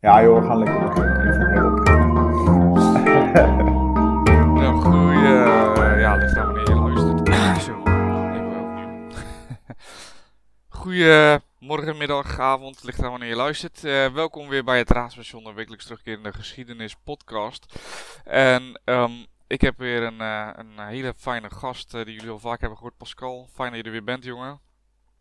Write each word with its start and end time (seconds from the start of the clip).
Ja 0.00 0.22
joh, 0.22 0.40
we 0.40 0.46
gaan 0.46 0.58
lekker 0.58 0.88
beginnen. 0.88 1.26
Ik 1.26 1.32
vind. 1.34 1.52
Nou, 4.54 4.80
goeie... 4.80 5.98
ja, 5.98 6.14
ligt 6.14 6.36
aan 6.36 6.46
wanneer 6.46 6.68
je 6.68 6.74
luistert. 6.74 7.28
Zo. 7.66 7.82
Goedemorgen, 10.80 11.96
middag, 11.96 12.38
avond, 12.38 12.82
ligt 12.84 13.02
aan 13.02 13.10
wanneer 13.10 13.28
je 13.28 13.36
luistert. 13.36 13.84
Eh, 13.84 14.06
welkom 14.06 14.48
weer 14.48 14.64
bij 14.64 14.78
het 14.78 14.90
Raadspension, 14.90 15.44
de 15.44 15.52
wekelijks 15.52 15.84
terugkerende 15.84 16.32
geschiedenis 16.32 16.96
podcast. 17.04 17.80
En 18.24 18.80
ehm, 18.84 19.12
ik 19.46 19.60
heb 19.60 19.78
weer 19.78 20.02
een, 20.02 20.20
eh, 20.20 20.48
een 20.52 20.86
hele 20.86 21.14
fijne 21.16 21.50
gast 21.50 21.94
eh, 21.94 22.04
die 22.04 22.14
jullie 22.14 22.30
al 22.30 22.38
vaak 22.38 22.60
hebben 22.60 22.78
gehoord, 22.78 22.96
Pascal. 22.96 23.48
Fijn 23.52 23.70
dat 23.70 23.78
je 23.78 23.84
er 23.84 23.92
weer 23.92 24.04
bent, 24.04 24.24
jongen. 24.24 24.60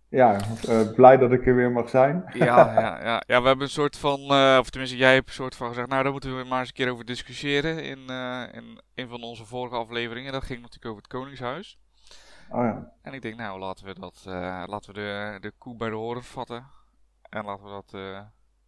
Ja, 0.10 0.38
eh, 0.68 0.94
blij 0.96 1.18
dat 1.18 1.32
ik 1.32 1.48
er 1.48 1.56
weer 1.56 1.72
mag 1.72 1.90
zijn. 1.90 2.24
Ja, 2.34 2.46
ja, 2.74 3.04
ja. 3.04 3.24
ja, 3.28 3.42
we 3.42 3.48
hebben 3.48 3.62
een 3.62 3.70
soort 3.70 3.98
van, 3.98 4.20
eh, 4.20 4.58
of 4.60 4.70
tenminste 4.70 4.98
jij 4.98 5.14
hebt 5.14 5.28
een 5.28 5.34
soort 5.34 5.56
van 5.56 5.68
gezegd, 5.68 5.88
nou 5.88 6.04
daar 6.04 6.12
moeten 6.12 6.38
we 6.38 6.44
maar 6.44 6.60
eens 6.60 6.68
een 6.68 6.74
keer 6.74 6.92
over 6.92 7.06
discussiëren 7.06 7.84
in, 7.84 8.10
eh, 8.10 8.44
in 8.52 8.82
een 8.96 9.08
van 9.10 9.24
onze 9.24 9.46
vorige 9.46 9.76
afleveringen. 9.76 10.32
Dat 10.32 10.44
ging 10.44 10.60
natuurlijk 10.62 10.86
over 10.92 10.98
het 11.02 11.12
Koningshuis. 11.12 11.80
Oh 12.50 12.64
ja. 12.64 12.92
En 13.02 13.14
ik 13.14 13.22
denk, 13.22 13.36
nou 13.36 13.60
laten 13.60 13.86
we 13.86 14.00
dat, 14.00 14.22
laten 14.70 14.94
we 14.94 15.00
de, 15.00 15.38
de 15.40 15.52
koe 15.58 15.76
bij 15.76 15.90
de 15.90 15.96
horen 15.96 16.24
vatten 16.24 16.66
en 17.30 17.46
laten 17.46 17.64
we 17.64 17.70
dat, 17.70 17.92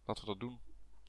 laten 0.06 0.24
we 0.24 0.26
dat 0.26 0.40
doen. 0.40 0.58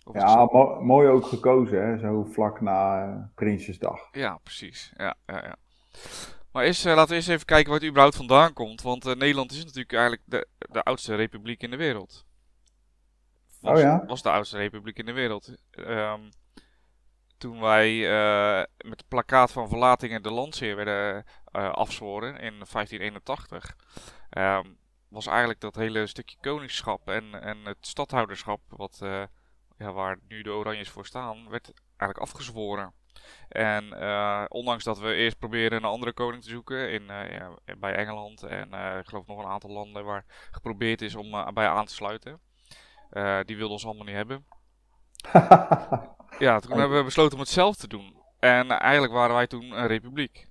Of 0.03 0.15
Ja, 0.15 0.47
mo- 0.51 0.81
mooi 0.81 1.07
ook 1.07 1.25
gekozen, 1.25 1.85
hè? 1.87 1.97
zo 1.97 2.23
vlak 2.23 2.61
na 2.61 3.31
Prinsjesdag. 3.35 3.99
ja, 4.11 4.37
precies. 4.43 4.93
Ja, 4.97 5.15
ja, 5.25 5.43
ja. 5.43 5.55
Maar 6.53 6.63
eerst, 6.63 6.85
eh, 6.85 6.95
laten 6.95 7.09
we 7.09 7.15
eerst 7.15 7.29
even 7.29 7.45
kijken 7.45 7.71
waar 7.71 7.79
het 7.79 7.89
überhaupt 7.89 8.15
vandaan 8.15 8.53
komt. 8.53 8.81
Want 8.81 9.05
eh, 9.05 9.15
Nederland 9.15 9.51
is 9.51 9.57
natuurlijk 9.57 9.93
eigenlijk 9.93 10.21
de, 10.25 10.47
de 10.57 10.83
oudste 10.83 11.15
republiek 11.15 11.61
in 11.61 11.71
de 11.71 11.77
wereld. 11.77 12.25
Was, 13.61 13.77
Oh 13.77 13.83
ja? 13.83 14.05
was 14.05 14.21
de 14.21 14.31
oudste 14.31 14.57
republiek 14.57 14.97
in 14.97 15.05
de 15.05 15.11
wereld. 15.11 15.55
Ehm, 15.71 16.21
toen 17.37 17.59
wij 17.59 17.89
eh, 18.09 18.65
met 18.77 18.99
het 18.99 19.07
plakkaat 19.07 19.51
van 19.51 19.69
verlatingen 19.69 20.23
de 20.23 20.31
landsheer 20.31 20.75
werden 20.75 21.25
eh, 21.45 21.71
afzworen 21.71 22.29
in 22.39 22.53
1581, 22.71 23.75
ehm, 24.29 24.67
was 25.07 25.27
eigenlijk 25.27 25.59
dat 25.59 25.75
hele 25.75 26.07
stukje 26.07 26.37
koningschap 26.41 27.07
en, 27.07 27.41
en 27.41 27.65
het 27.65 27.77
stadhouderschap, 27.87 28.61
wat, 28.67 28.97
ja, 29.77 29.91
waar 29.91 30.19
nu 30.27 30.41
de 30.41 30.51
Oranjes 30.51 30.89
voor 30.89 31.05
staan, 31.05 31.49
werd 31.49 31.73
eigenlijk 31.97 32.19
afgezworen. 32.19 32.93
En 33.49 33.93
eh, 33.99 34.45
ondanks 34.47 34.83
dat 34.83 34.99
we 34.99 35.13
eerst 35.13 35.37
proberen 35.37 35.77
een 35.77 35.89
andere 35.89 36.13
koning 36.13 36.43
te 36.43 36.49
zoeken 36.49 36.91
in, 36.91 37.09
eh, 37.09 37.31
ja, 37.31 37.75
bij 37.77 37.95
Engeland 37.95 38.43
en 38.43 38.73
eh, 38.73 38.97
ik 38.97 39.07
geloof 39.07 39.27
nog 39.27 39.39
een 39.39 39.49
aantal 39.49 39.69
landen 39.69 40.05
waar 40.05 40.25
geprobeerd 40.51 41.01
is 41.01 41.15
om 41.15 41.53
bij 41.53 41.67
aan 41.67 41.85
te 41.85 41.93
sluiten, 41.93 42.39
die 43.45 43.57
wilden 43.57 43.69
ons 43.69 43.85
allemaal 43.85 44.05
niet 44.05 44.15
hebben. 44.15 44.45
Ja, 46.39 46.59
toen 46.59 46.79
hebben 46.79 46.97
we 46.97 47.03
besloten 47.03 47.33
om 47.33 47.39
het 47.39 47.49
zelf 47.49 47.75
te 47.75 47.87
doen. 47.87 48.21
En 48.39 48.69
eigenlijk 48.69 49.13
waren 49.13 49.35
wij 49.35 49.47
toen 49.47 49.71
een 49.71 49.87
republiek. 49.87 50.47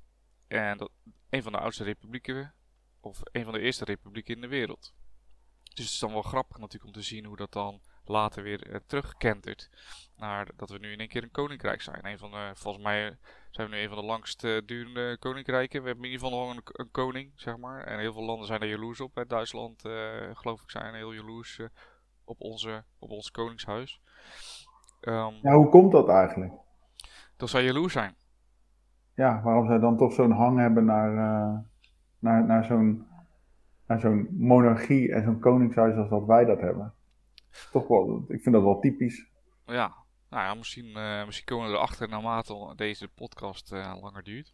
En 0.48 0.78
dat, 0.78 0.90
een 1.30 1.42
van 1.42 1.52
de 1.52 1.58
oudste 1.58 1.84
republieken, 1.84 2.54
of 3.00 3.20
een 3.22 3.44
van 3.44 3.52
de 3.52 3.60
eerste 3.60 3.84
republieken 3.84 4.34
in 4.34 4.40
de 4.40 4.48
wereld. 4.48 4.94
Dus 5.62 5.84
het 5.84 5.92
is 5.92 5.98
dan 5.98 6.12
wel 6.12 6.22
grappig 6.22 6.58
natuurlijk 6.58 6.84
om 6.84 7.00
te 7.00 7.08
zien 7.08 7.24
hoe 7.24 7.36
dat 7.36 7.52
dan 7.52 7.80
later 8.04 8.42
weer 8.42 8.82
terugkentert. 8.86 9.70
Naar 10.16 10.48
dat 10.56 10.70
we 10.70 10.78
nu 10.78 10.92
in 10.92 10.98
één 10.98 11.08
keer 11.08 11.22
een 11.22 11.30
koninkrijk 11.30 11.82
zijn. 11.82 12.06
Een 12.06 12.18
van 12.18 12.30
de, 12.30 12.50
volgens 12.54 12.84
mij 12.84 13.06
eh, 13.06 13.14
zijn 13.50 13.70
we 13.70 13.74
nu 13.74 13.82
een 13.82 13.88
van 13.88 13.98
de 13.98 14.04
langst 14.04 14.44
eh, 14.44 14.60
durende 14.66 15.16
koninkrijken. 15.18 15.80
We 15.80 15.86
hebben 15.86 16.04
in 16.04 16.10
ieder 16.10 16.26
geval 16.26 16.46
nog 16.46 16.56
een, 16.56 16.62
een 16.72 16.90
koning, 16.90 17.32
zeg 17.34 17.56
maar. 17.56 17.84
En 17.84 17.98
heel 17.98 18.12
veel 18.12 18.24
landen 18.24 18.46
zijn 18.46 18.60
er 18.60 18.68
jaloers 18.68 19.00
op. 19.00 19.14
Hè. 19.14 19.26
Duitsland, 19.26 19.80
geloof 20.32 20.62
ik, 20.62 20.70
zijn 20.70 20.94
heel 20.94 21.12
jaloers 21.12 21.60
op, 22.24 22.40
onze, 22.40 22.84
op 22.98 23.10
ons 23.10 23.30
koningshuis. 23.30 24.00
Ehm, 25.00 25.34
Ja, 25.42 25.54
hoe 25.54 25.68
komt 25.68 25.92
dat 25.92 26.08
eigenlijk? 26.08 26.52
dat 27.36 27.48
zij 27.48 27.64
jaloers 27.64 27.92
zijn. 27.92 28.14
Ja, 29.14 29.42
waarom 29.42 29.66
zij 29.66 29.78
dan 29.78 29.96
toch 29.96 30.12
zo'n 30.12 30.30
hang 30.30 30.58
hebben 30.58 30.84
naar, 30.84 31.10
naar, 32.18 32.44
naar 32.44 32.64
zo'n 32.64 33.06
naar 33.86 34.00
zo'n 34.00 34.28
monarchie 34.30 35.12
en 35.12 35.22
zo'n 35.22 35.38
koningshuis 35.38 35.96
als 35.96 36.08
dat 36.08 36.26
wij 36.26 36.44
dat 36.44 36.60
hebben? 36.60 36.94
Toch 37.72 37.88
wel, 37.88 38.24
ik 38.28 38.42
vind 38.42 38.54
dat 38.54 38.64
wel 38.64 38.80
typisch. 38.80 39.26
Ja, 39.66 40.02
nou 40.32 40.44
ja, 40.44 40.54
misschien, 40.54 40.96
eh, 40.96 41.24
misschien 41.24 41.46
komen 41.46 41.70
we 41.70 41.76
erachter 41.76 42.08
naarmate 42.08 42.72
deze 42.76 43.08
podcast 43.08 43.72
eh, 43.72 43.94
langer 44.00 44.22
duurt. 44.22 44.52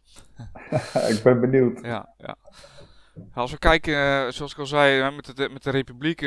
ik 1.13 1.19
ben 1.23 1.39
benieuwd. 1.39 1.81
Ja, 1.81 2.13
ja. 2.17 2.35
Als 3.33 3.51
we 3.51 3.57
kijken, 3.57 3.93
eh, 3.93 4.31
zoals 4.31 4.51
ik 4.51 4.57
al 4.57 4.65
zei, 4.65 5.15
met, 5.15 5.35
de, 5.37 5.49
met 5.49 5.63
de 5.63 5.69
republiek 5.69 6.21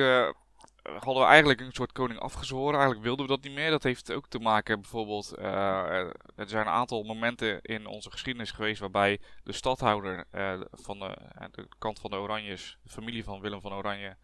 hadden 0.82 1.22
we 1.22 1.28
eigenlijk 1.28 1.60
een 1.60 1.72
soort 1.72 1.92
koning 1.92 2.20
afgezworen. 2.20 2.74
Eigenlijk 2.74 3.02
wilden 3.02 3.26
we 3.26 3.32
dat 3.32 3.42
niet 3.42 3.54
meer. 3.54 3.70
Dat 3.70 3.82
heeft 3.82 4.12
ook 4.12 4.28
te 4.28 4.38
maken 4.38 4.80
bijvoorbeeld, 4.80 5.38
er 5.38 6.48
zijn 6.48 6.66
een 6.66 6.72
aantal 6.72 7.02
momenten 7.02 7.62
in 7.62 7.86
onze 7.86 8.10
geschiedenis 8.10 8.50
geweest 8.50 8.80
waarbij 8.80 9.20
de 9.42 9.52
stadhouder 9.52 10.24
van 10.70 10.98
de, 10.98 11.16
de 11.50 11.68
kant 11.78 12.00
van 12.00 12.10
de 12.10 12.16
Oranjes, 12.16 12.78
de 12.82 12.90
familie 12.90 13.24
van 13.24 13.40
Willem 13.40 13.60
van 13.60 13.72
Oranje, 13.72 14.16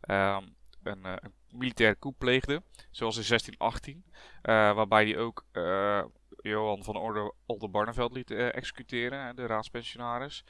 ehm, 0.00 0.42
een, 0.82 1.04
een 1.04 1.32
militaire 1.52 1.98
coup 1.98 2.18
pleegde. 2.18 2.62
Zoals 2.90 3.16
in 3.16 3.24
1618, 3.24 4.04
eh, 4.42 4.52
waarbij 4.74 5.04
hij 5.04 5.18
ook 5.18 5.44
eh, 5.52 6.04
Johan 6.42 6.84
van 6.84 6.96
Orde 6.96 7.34
Oldenbarneveld 7.46 8.12
liet 8.12 8.30
eh, 8.30 8.54
executeren, 8.54 9.36
de 9.36 9.46
raadspensionaris. 9.46 10.44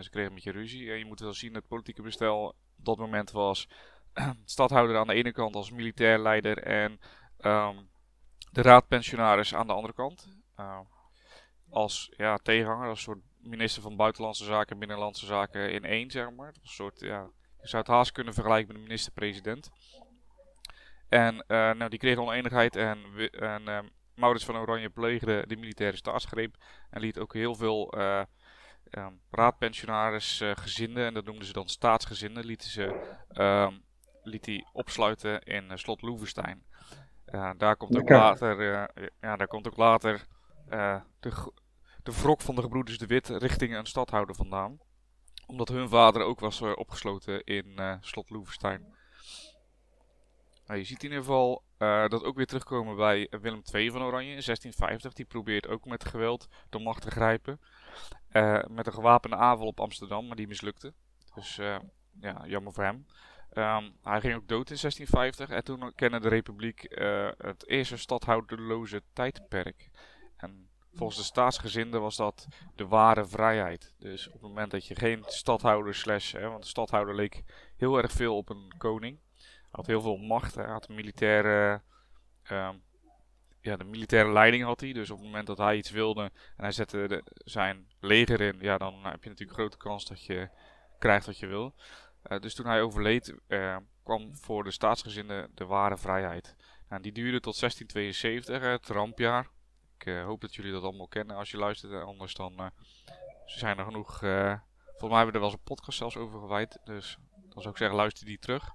Ze 0.00 0.10
kregen 0.10 0.28
een 0.28 0.34
beetje 0.34 0.50
ruzie. 0.50 0.90
En 0.90 0.98
je 0.98 1.04
moet 1.04 1.20
wel 1.20 1.32
zien, 1.32 1.54
het 1.54 1.68
politieke 1.68 2.02
bestel 2.02 2.46
op 2.78 2.84
dat 2.84 2.98
moment 2.98 3.30
was 3.30 3.68
stadhouder 4.44 4.96
aan 4.96 5.06
de 5.06 5.14
ene 5.14 5.32
kant 5.32 5.54
als 5.54 5.70
militair 5.70 6.18
leider 6.18 6.58
en 6.62 7.00
ehm, 7.38 7.76
de 8.50 8.62
raadpensionaris 8.62 9.54
aan 9.54 9.66
de 9.66 9.72
andere 9.72 9.94
kant. 9.94 10.28
Als 11.70 12.12
ja, 12.16 12.36
tegenhanger, 12.36 12.88
als 12.88 13.02
soort 13.02 13.20
minister 13.40 13.82
van 13.82 13.96
Buitenlandse 13.96 14.44
Zaken 14.44 14.72
en 14.72 14.78
Binnenlandse 14.78 15.26
Zaken 15.26 15.72
in 15.72 15.84
één, 15.84 16.10
zeg 16.10 16.30
maar. 16.30 16.48
Een 16.48 16.68
soort, 16.68 17.00
ja, 17.00 17.30
je 17.60 17.68
zou 17.68 17.82
het 17.82 17.92
haast 17.92 18.12
kunnen 18.12 18.34
vergelijken 18.34 18.68
met 18.68 18.76
de 18.76 18.82
minister-president. 18.82 19.70
En 21.08 21.44
eh, 21.46 21.72
nou, 21.72 21.88
die 21.90 21.98
kregen 21.98 22.22
oneenigheid 22.22 22.76
en, 22.76 22.98
en 23.30 23.68
ehm, 23.68 23.86
Maurits 24.14 24.44
van 24.44 24.56
Oranje 24.56 24.90
pleegde 24.90 25.44
de 25.46 25.56
militaire 25.56 25.96
staatsgreep 25.96 26.56
en 26.90 27.00
liet 27.00 27.18
ook 27.18 27.34
heel 27.34 27.54
veel 27.54 27.92
eh 27.92 28.22
ehm, 28.90 29.12
raadpensionaris 29.30 30.40
eh, 30.40 31.06
en 31.06 31.14
dat 31.14 31.24
noemden 31.24 31.46
ze 31.46 31.52
dan 31.52 31.68
staatsgezinden, 31.68 32.44
lieten 32.44 32.68
ze, 32.70 33.16
ehm, 33.28 33.74
liet 34.22 34.46
hij 34.46 34.66
opsluiten 34.72 35.42
in 35.42 35.78
slot 35.78 36.02
Loevestein. 36.02 36.66
Daar 37.56 37.76
komt 37.76 37.98
ook 37.98 38.08
later, 38.08 38.62
ja, 39.20 39.36
daar 39.36 39.46
komt 39.46 39.66
ook 39.66 39.76
later 39.76 40.26
de, 41.20 41.52
de 42.02 42.12
wrok 42.12 42.40
van 42.40 42.54
de 42.54 42.62
gebroeders 42.62 42.98
de 42.98 43.06
Wit 43.06 43.28
richting 43.28 43.74
een 43.74 43.86
stadhouder 43.86 44.34
vandaan. 44.34 44.78
Omdat 45.46 45.68
hun 45.68 45.88
vader 45.88 46.22
ook 46.22 46.40
was 46.40 46.60
opgesloten 46.60 47.44
in 47.44 47.98
slot 48.00 48.30
Loevestein. 48.30 48.97
Nou, 50.68 50.80
je 50.80 50.86
ziet 50.86 51.02
in 51.02 51.08
ieder 51.08 51.24
geval 51.24 51.62
eh, 51.78 52.08
dat 52.08 52.24
ook 52.24 52.36
weer 52.36 52.46
terugkomen 52.46 52.96
bij 52.96 53.26
Willem 53.40 53.62
II 53.72 53.90
van 53.90 54.02
Oranje 54.02 54.34
in 54.34 54.42
1650. 54.44 55.12
Die 55.12 55.24
probeert 55.24 55.68
ook 55.68 55.84
met 55.84 56.04
geweld 56.04 56.48
de 56.68 56.78
macht 56.78 57.02
te 57.02 57.10
grijpen. 57.10 57.60
Eh, 58.28 58.62
met 58.70 58.86
een 58.86 58.92
gewapende 58.92 59.36
aanval 59.36 59.66
op 59.66 59.80
Amsterdam, 59.80 60.26
maar 60.26 60.36
die 60.36 60.46
mislukte. 60.46 60.92
Dus 61.34 61.58
eh, 61.58 61.76
ja, 62.20 62.46
jammer 62.46 62.72
voor 62.72 62.84
hem. 62.84 63.06
Ehm, 63.50 63.90
hij 64.02 64.20
ging 64.20 64.34
ook 64.34 64.48
dood 64.48 64.70
in 64.70 64.76
1650 64.76 65.50
en 65.50 65.64
toen 65.64 65.92
kende 65.94 66.20
de 66.20 66.28
Republiek 66.28 66.86
het 67.38 67.68
eerste 67.68 67.96
stadhouderloze 67.96 69.02
tijdperk. 69.12 69.90
En 70.36 70.68
volgens 70.92 71.18
de 71.18 71.24
staatsgezinden 71.24 72.00
was 72.00 72.16
dat 72.16 72.46
de 72.74 72.86
ware 72.86 73.26
vrijheid. 73.26 73.94
Dus 73.98 74.26
op 74.26 74.32
het 74.32 74.42
moment 74.42 74.70
dat 74.70 74.86
je 74.86 74.94
geen 74.94 75.22
stadhouder 75.26 75.94
slash, 75.94 76.32
want 76.32 76.62
de 76.62 76.68
stadhouder 76.68 77.14
leek 77.14 77.42
heel 77.76 77.98
erg 77.98 78.12
veel 78.12 78.36
op 78.36 78.48
een 78.48 78.74
koning. 78.78 79.18
Had 79.70 79.86
heel 79.86 80.00
veel 80.00 80.16
macht, 80.16 80.54
hij 80.54 80.66
had 80.66 80.88
een 80.88 80.94
militaire, 80.94 81.82
ehm, 82.42 82.76
ja, 83.60 83.76
de 83.76 83.84
militaire 83.84 84.32
leiding 84.32 84.64
had 84.64 84.80
hij. 84.80 84.92
Dus 84.92 85.10
op 85.10 85.16
het 85.16 85.26
moment 85.26 85.46
dat 85.46 85.58
hij 85.58 85.76
iets 85.76 85.90
wilde 85.90 86.22
en 86.22 86.32
hij 86.56 86.72
zette 86.72 87.08
de, 87.08 87.22
zijn 87.44 87.86
leger 88.00 88.40
in, 88.40 88.56
ja, 88.60 88.78
dan 88.78 88.94
heb 89.04 89.22
je 89.22 89.28
natuurlijk 89.28 89.58
grote 89.58 89.76
kans 89.76 90.04
dat 90.06 90.24
je 90.24 90.48
krijgt 90.98 91.26
wat 91.26 91.38
je 91.38 91.46
wil. 91.46 91.74
Eh, 92.22 92.40
dus 92.40 92.54
toen 92.54 92.66
hij 92.66 92.82
overleed, 92.82 93.34
eh, 93.46 93.76
kwam 94.02 94.36
voor 94.36 94.64
de 94.64 94.70
staatsgezinden 94.70 95.50
de 95.54 95.64
ware 95.64 95.96
vrijheid. 95.96 96.56
Nou, 96.88 97.02
die 97.02 97.12
duurde 97.12 97.40
tot 97.40 97.56
1672, 97.56 98.62
eh, 98.62 98.70
het 98.70 98.88
rampjaar. 98.88 99.48
Ik 99.98 100.06
eh, 100.06 100.24
hoop 100.24 100.40
dat 100.40 100.54
jullie 100.54 100.72
dat 100.72 100.82
allemaal 100.82 101.08
kennen 101.08 101.36
als 101.36 101.50
je 101.50 101.56
luistert. 101.56 101.92
eh, 101.92 102.02
anders 102.02 102.34
dan 102.34 102.58
eh, 102.58 102.66
zijn 103.46 103.78
er 103.78 103.84
genoeg. 103.84 104.22
eh 104.22 104.54
volgens 104.98 105.18
mij 105.20 105.24
hebben 105.24 105.26
we 105.26 105.32
er 105.32 105.40
wel 105.40 105.50
eens 105.50 105.52
een 105.58 105.74
podcast 105.74 105.98
zelfs 105.98 106.16
over 106.16 106.40
gewijd. 106.40 106.78
Dus 106.84 107.18
dan 107.48 107.62
zou 107.62 107.68
ik 107.68 107.76
zeggen, 107.76 107.96
luister 107.96 108.26
die 108.26 108.38
terug. 108.38 108.72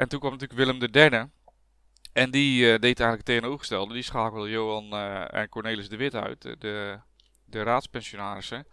En 0.00 0.08
toen 0.08 0.20
kwam 0.20 0.32
natuurlijk 0.32 0.60
Willem 0.60 1.10
III. 1.12 1.28
En 2.12 2.30
die 2.30 2.64
eh, 2.64 2.70
deed 2.70 3.00
eigenlijk 3.00 3.16
het 3.16 3.24
tegenovergestelde. 3.24 3.94
Die 3.94 4.02
schakelde 4.02 4.50
Johan 4.50 4.92
eh, 4.92 5.34
en 5.34 5.48
Cornelis 5.48 5.88
de 5.88 5.96
Wit 5.96 6.14
uit, 6.14 6.44
eh, 6.44 6.52
de, 6.58 7.00
de 7.44 7.62
raadspensionarissen. 7.62 8.66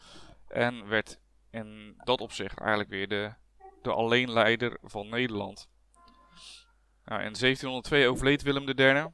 En 0.48 0.88
werd 0.88 1.20
in 1.52 2.02
dat 2.04 2.22
opzicht 2.22 2.60
eigenlijk 2.60 2.90
weer 2.90 3.08
de, 3.08 3.34
de 3.82 3.92
alleenleider 3.92 4.78
van 4.82 5.10
Nederland. 5.10 5.70
Nou, 7.06 7.22
in 7.22 7.34
1702 7.40 8.08
overleed 8.08 8.42
Willem 8.42 8.70
III. 8.70 9.08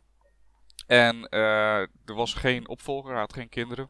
En 0.88 1.30
er 1.30 2.15
was 2.15 2.33
geen 2.33 2.68
opvolger, 2.68 3.12
hij 3.12 3.19
had 3.19 3.33
geen 3.33 3.50
kinderen. 3.50 3.89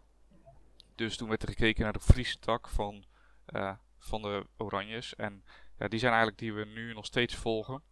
Dus 0.95 1.17
toen 1.17 1.29
werd 1.29 1.41
er 1.41 1.47
gekeken 1.47 1.83
naar 1.83 1.93
de 1.93 1.99
Friese 1.99 2.39
tak 2.39 2.67
van, 2.67 3.05
van 3.99 4.21
de 4.21 4.45
Oranjes. 4.57 5.15
En 5.15 5.43
ja, 5.77 5.87
die 5.87 5.99
zijn 5.99 6.11
eigenlijk 6.11 6.41
die 6.41 6.53
we 6.53 6.65
nu 6.65 6.93
nog 6.93 7.05
steeds 7.05 7.35
volgen. 7.35 7.83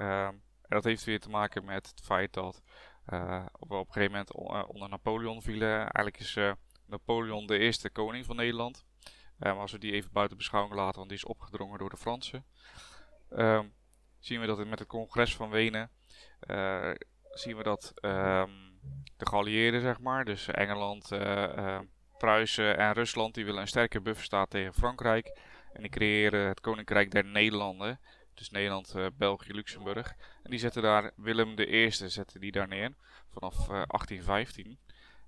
Uh, 0.00 0.26
en 0.26 0.42
dat 0.76 0.84
heeft 0.84 1.04
weer 1.04 1.20
te 1.20 1.30
maken 1.30 1.64
met 1.64 1.86
het 1.86 2.00
feit 2.04 2.32
dat 2.32 2.62
uh, 3.12 3.46
op, 3.52 3.70
op 3.70 3.86
een 3.86 3.92
gegeven 3.92 4.10
moment 4.10 4.68
onder 4.68 4.88
Napoleon 4.88 5.42
vielen. 5.42 5.78
Eigenlijk 5.78 6.18
is 6.18 6.38
Napoleon 6.86 7.46
de 7.46 7.58
eerste 7.58 7.90
koning 7.90 8.24
van 8.24 8.36
Nederland. 8.36 8.84
maar 9.38 9.56
als 9.56 9.72
we 9.72 9.78
die 9.78 9.92
even 9.92 10.12
buiten 10.12 10.36
beschouwing 10.36 10.74
laten, 10.74 10.96
want 10.96 11.08
die 11.08 11.18
is 11.18 11.24
opgedrongen 11.24 11.78
door 11.78 11.90
de 11.90 11.96
Fransen. 11.96 12.44
Ehm, 13.30 13.66
zien 14.18 14.40
we 14.40 14.46
dat 14.46 14.66
met 14.66 14.78
het 14.78 14.88
congres 14.88 15.36
van 15.36 15.50
Wenen 15.50 15.90
zien 17.30 17.56
we 17.56 17.62
dat 17.62 17.92
de 19.16 19.26
geallieerden, 19.26 19.80
zeg 19.80 20.00
maar, 20.00 20.24
dus 20.24 20.48
Engeland, 20.48 21.08
Pruisen 22.18 22.78
en 22.78 22.92
Rusland, 22.92 23.34
die 23.34 23.44
willen 23.44 23.60
een 23.60 23.68
sterke 23.68 24.00
bufferstaat 24.00 24.50
tegen 24.50 24.74
Frankrijk. 24.74 25.38
En 25.72 25.80
die 25.80 25.90
creëren 25.90 26.48
het 26.48 26.60
Koninkrijk 26.60 27.10
der 27.10 27.24
Nederlanden. 27.24 28.00
Dus 28.40 28.50
Nederland, 28.50 28.92
uh, 28.96 29.06
België, 29.16 29.52
Luxemburg. 29.52 30.14
En 30.42 30.50
die 30.50 30.58
zetten 30.58 30.82
daar 30.82 31.10
Willem 31.16 31.58
I 31.58 31.90
zetten 31.90 32.40
die 32.40 32.52
daar 32.52 32.68
neer. 32.68 32.94
Vanaf 33.32 33.66
1815. 33.66 34.78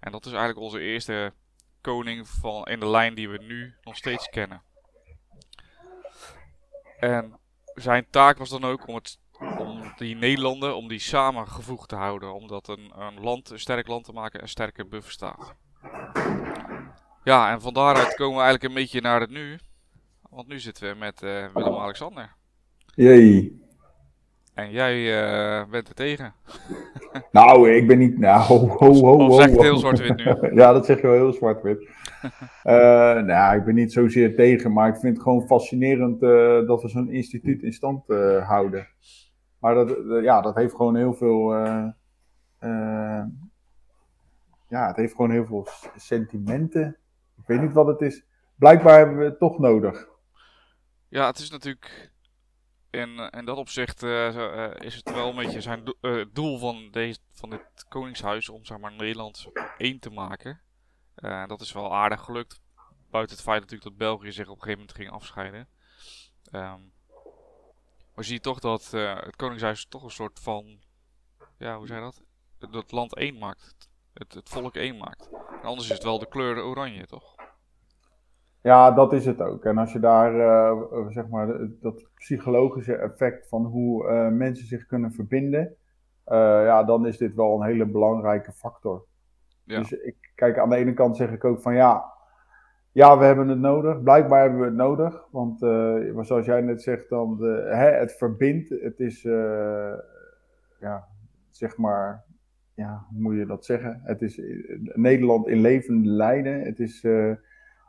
En 0.01 0.13
dat 0.13 0.27
is 0.27 0.33
eigenlijk 0.33 0.61
onze 0.61 0.81
eerste 0.81 1.33
koning 1.81 2.29
van, 2.29 2.65
in 2.65 2.81
de 2.81 2.87
lijn 2.87 3.15
die 3.15 3.29
we 3.29 3.39
nu 3.39 3.75
nog 3.83 3.97
steeds 3.97 4.29
kennen. 4.29 4.63
En 6.99 7.39
zijn 7.75 8.07
taak 8.11 8.39
was 8.39 8.49
dan 8.49 8.65
ook 8.65 8.87
om 8.89 8.95
het 8.95 9.19
om 9.39 9.93
die 9.97 10.17
Nederlanden, 10.17 10.77
om 10.77 10.89
die 10.89 10.99
samengevoegd 10.99 11.89
te 11.89 11.97
houden. 11.97 12.35
Omdat 12.35 12.69
een, 12.69 12.93
een 13.01 13.21
land, 13.21 13.51
een 13.51 13.61
sterk 13.61 13.87
land 13.87 14.05
te 14.05 14.13
maken, 14.13 14.43
een 14.43 14.49
sterke 14.49 14.87
buffer 14.87 15.13
staat. 15.13 15.55
Ja, 17.25 17.51
en 17.51 17.61
van 17.61 17.75
daaruit 17.75 18.15
komen 18.15 18.37
we 18.37 18.43
eigenlijk 18.43 18.63
een 18.63 18.81
beetje 18.83 19.01
naar 19.01 19.21
het 19.21 19.31
nu. 19.31 19.59
Want 20.31 20.49
nu 20.49 20.61
zitten 20.61 20.91
we 20.91 20.99
met 20.99 21.23
uh, 21.23 21.53
Willem-Alexander. 21.53 22.41
Jee. 22.95 23.61
En 24.55 24.71
jij 24.71 24.97
uh, 24.97 25.71
bent 25.71 25.89
er 25.89 25.95
tegen. 25.95 26.35
nou, 27.33 27.71
ik 27.71 27.87
ben 27.87 27.99
niet... 27.99 28.19
Nou, 28.19 28.41
ho, 28.41 28.69
ho, 28.69 28.95
ho, 28.95 29.27
of 29.27 29.35
zeg 29.35 29.51
heel 29.51 29.79
zwart-wit 29.79 30.17
nu? 30.17 30.55
ja, 30.61 30.73
dat 30.73 30.87
zeg 30.87 31.01
je 31.01 31.07
wel 31.07 31.17
heel 31.17 31.33
zwart-wit. 31.33 31.89
uh, 32.65 33.23
nou, 33.33 33.57
ik 33.57 33.65
ben 33.65 33.75
niet 33.75 33.93
zozeer 33.93 34.37
tegen, 34.37 34.73
maar 34.73 34.89
ik 34.89 34.97
vind 34.97 35.15
het 35.15 35.23
gewoon 35.23 35.47
fascinerend 35.47 36.23
uh, 36.23 36.67
dat 36.67 36.83
we 36.83 36.89
zo'n 36.89 37.11
instituut 37.11 37.63
in 37.63 37.73
stand 37.73 38.07
houden. 38.47 38.89
Maar 39.59 39.75
dat, 39.75 39.97
ja, 40.23 40.41
dat 40.41 40.55
heeft 40.55 40.75
gewoon 40.75 40.97
heel 40.97 41.15
veel. 41.15 41.55
Ja, 44.69 44.87
het 44.87 44.97
heeft 44.97 45.15
gewoon 45.15 45.31
heel 45.31 45.47
veel 45.47 45.67
sentimenten. 45.97 46.97
Ik 47.37 47.47
weet 47.47 47.61
niet 47.61 47.73
wat 47.73 47.87
het 47.87 48.01
is. 48.01 48.27
Blijkbaar 48.57 48.99
hebben 48.99 49.19
we 49.19 49.25
het 49.25 49.39
toch 49.39 49.59
nodig. 49.59 50.09
Ja, 51.09 51.27
het 51.27 51.39
is 51.39 51.51
natuurlijk. 51.51 52.12
In, 52.93 53.19
in 53.19 53.45
dat 53.45 53.57
opzicht 53.57 54.03
uh, 54.03 54.75
is 54.75 54.95
het 54.95 55.11
wel 55.13 55.29
een 55.29 55.37
beetje 55.37 55.61
zijn 55.61 55.85
do 55.85 56.25
doel 56.33 56.59
van, 56.59 56.91
deze, 56.91 57.19
van 57.33 57.51
dit 57.51 57.87
Koningshuis 57.89 58.49
om 58.49 58.65
zeg 58.65 58.79
maar, 58.79 58.93
Nederland 58.93 59.47
één 59.79 59.99
te 59.99 60.11
maken. 60.11 60.61
dat 61.47 61.61
is 61.61 61.73
wel 61.73 61.95
aardig 61.95 62.21
gelukt. 62.21 62.61
Buiten 63.11 63.37
het 63.37 63.45
feit 63.45 63.61
natuurlijk 63.61 63.89
dat 63.89 64.09
België 64.09 64.33
zich 64.33 64.49
op 64.49 64.55
een 64.57 64.63
gegeven 64.63 64.79
moment 64.79 64.97
ging 64.97 65.11
afscheiden. 65.11 65.69
Um, 66.53 66.93
maar 68.15 68.25
zie 68.25 68.35
je 68.35 68.41
toch 68.41 68.59
dat 68.59 68.91
het 68.91 69.37
Koningshuis 69.37 69.87
toch 69.87 70.03
een 70.03 70.11
soort 70.11 70.41
van, 70.41 70.81
ja, 71.59 71.77
hoe 71.77 71.87
zei 71.87 72.01
dat? 72.01 72.23
Dat 72.71 72.93
land 72.93 73.15
één 73.15 73.39
maakt. 73.39 73.89
Het, 74.13 74.35
het 74.35 74.49
volk 74.49 74.77
één 74.77 74.97
maakt. 74.97 75.29
En 75.33 75.63
anders 75.63 75.89
is 75.89 75.95
het 75.95 76.03
wel 76.03 76.19
de 76.19 76.29
kleur 76.29 76.63
oranje, 76.63 77.07
toch? 77.07 77.35
Ja, 78.63 78.91
dat 78.91 79.13
is 79.13 79.27
het 79.27 79.41
ook. 79.41 79.65
En 79.65 79.79
als 79.79 79.93
je 79.93 79.99
daar, 79.99 80.35
uh, 80.35 81.07
zeg 81.09 81.29
maar, 81.29 81.59
dat 81.81 82.09
psychologische 82.15 82.97
effect 82.97 83.49
van 83.49 83.65
hoe 83.65 84.05
uh, 84.05 84.29
mensen 84.29 84.67
zich 84.67 84.87
kunnen 84.87 85.13
verbinden, 85.13 85.77
ja, 86.25 86.85
dan 86.85 87.07
is 87.07 87.19
dit 87.19 87.35
wel 87.35 87.55
een 87.55 87.67
hele 87.67 87.87
belangrijke 87.87 88.53
factor. 88.53 89.05
Ja. 89.65 89.79
Dus 89.79 89.93
ik, 89.93 90.33
kijk, 90.35 90.59
aan 90.59 90.71
de 90.71 90.77
ene 90.77 90.95
kant 90.95 91.17
zeg 91.17 91.31
ik 91.31 91.45
ook 91.45 91.61
van 91.61 91.75
ja, 91.75 92.05
ja, 92.93 93.19
we 93.19 93.25
hebben 93.25 93.49
het 93.49 93.59
nodig. 93.59 94.03
Blijkbaar 94.03 94.41
hebben 94.41 94.59
we 94.59 94.65
het 94.65 94.75
nodig. 94.75 95.27
Want 95.31 95.59
zoals 96.27 96.47
jij 96.47 96.61
net 96.61 96.83
zegt, 96.83 97.09
dan 97.09 97.37
de, 97.37 97.69
hè, 97.71 97.91
het 97.91 98.13
verbindt. 98.13 98.69
Het 98.69 99.01
is, 99.01 99.23
ja, 100.81 101.09
zeg 101.51 101.77
maar, 101.77 102.25
ja, 102.75 103.07
hoe 103.11 103.21
moet 103.21 103.37
je 103.37 103.47
dat 103.47 103.65
zeggen? 103.65 104.01
Het 104.05 104.23
is 104.23 104.43
Nederland 104.95 105.49
in 105.49 105.61
levende 105.61 106.09
lijden. 106.09 106.61
Het 106.61 106.81
is, 106.81 107.07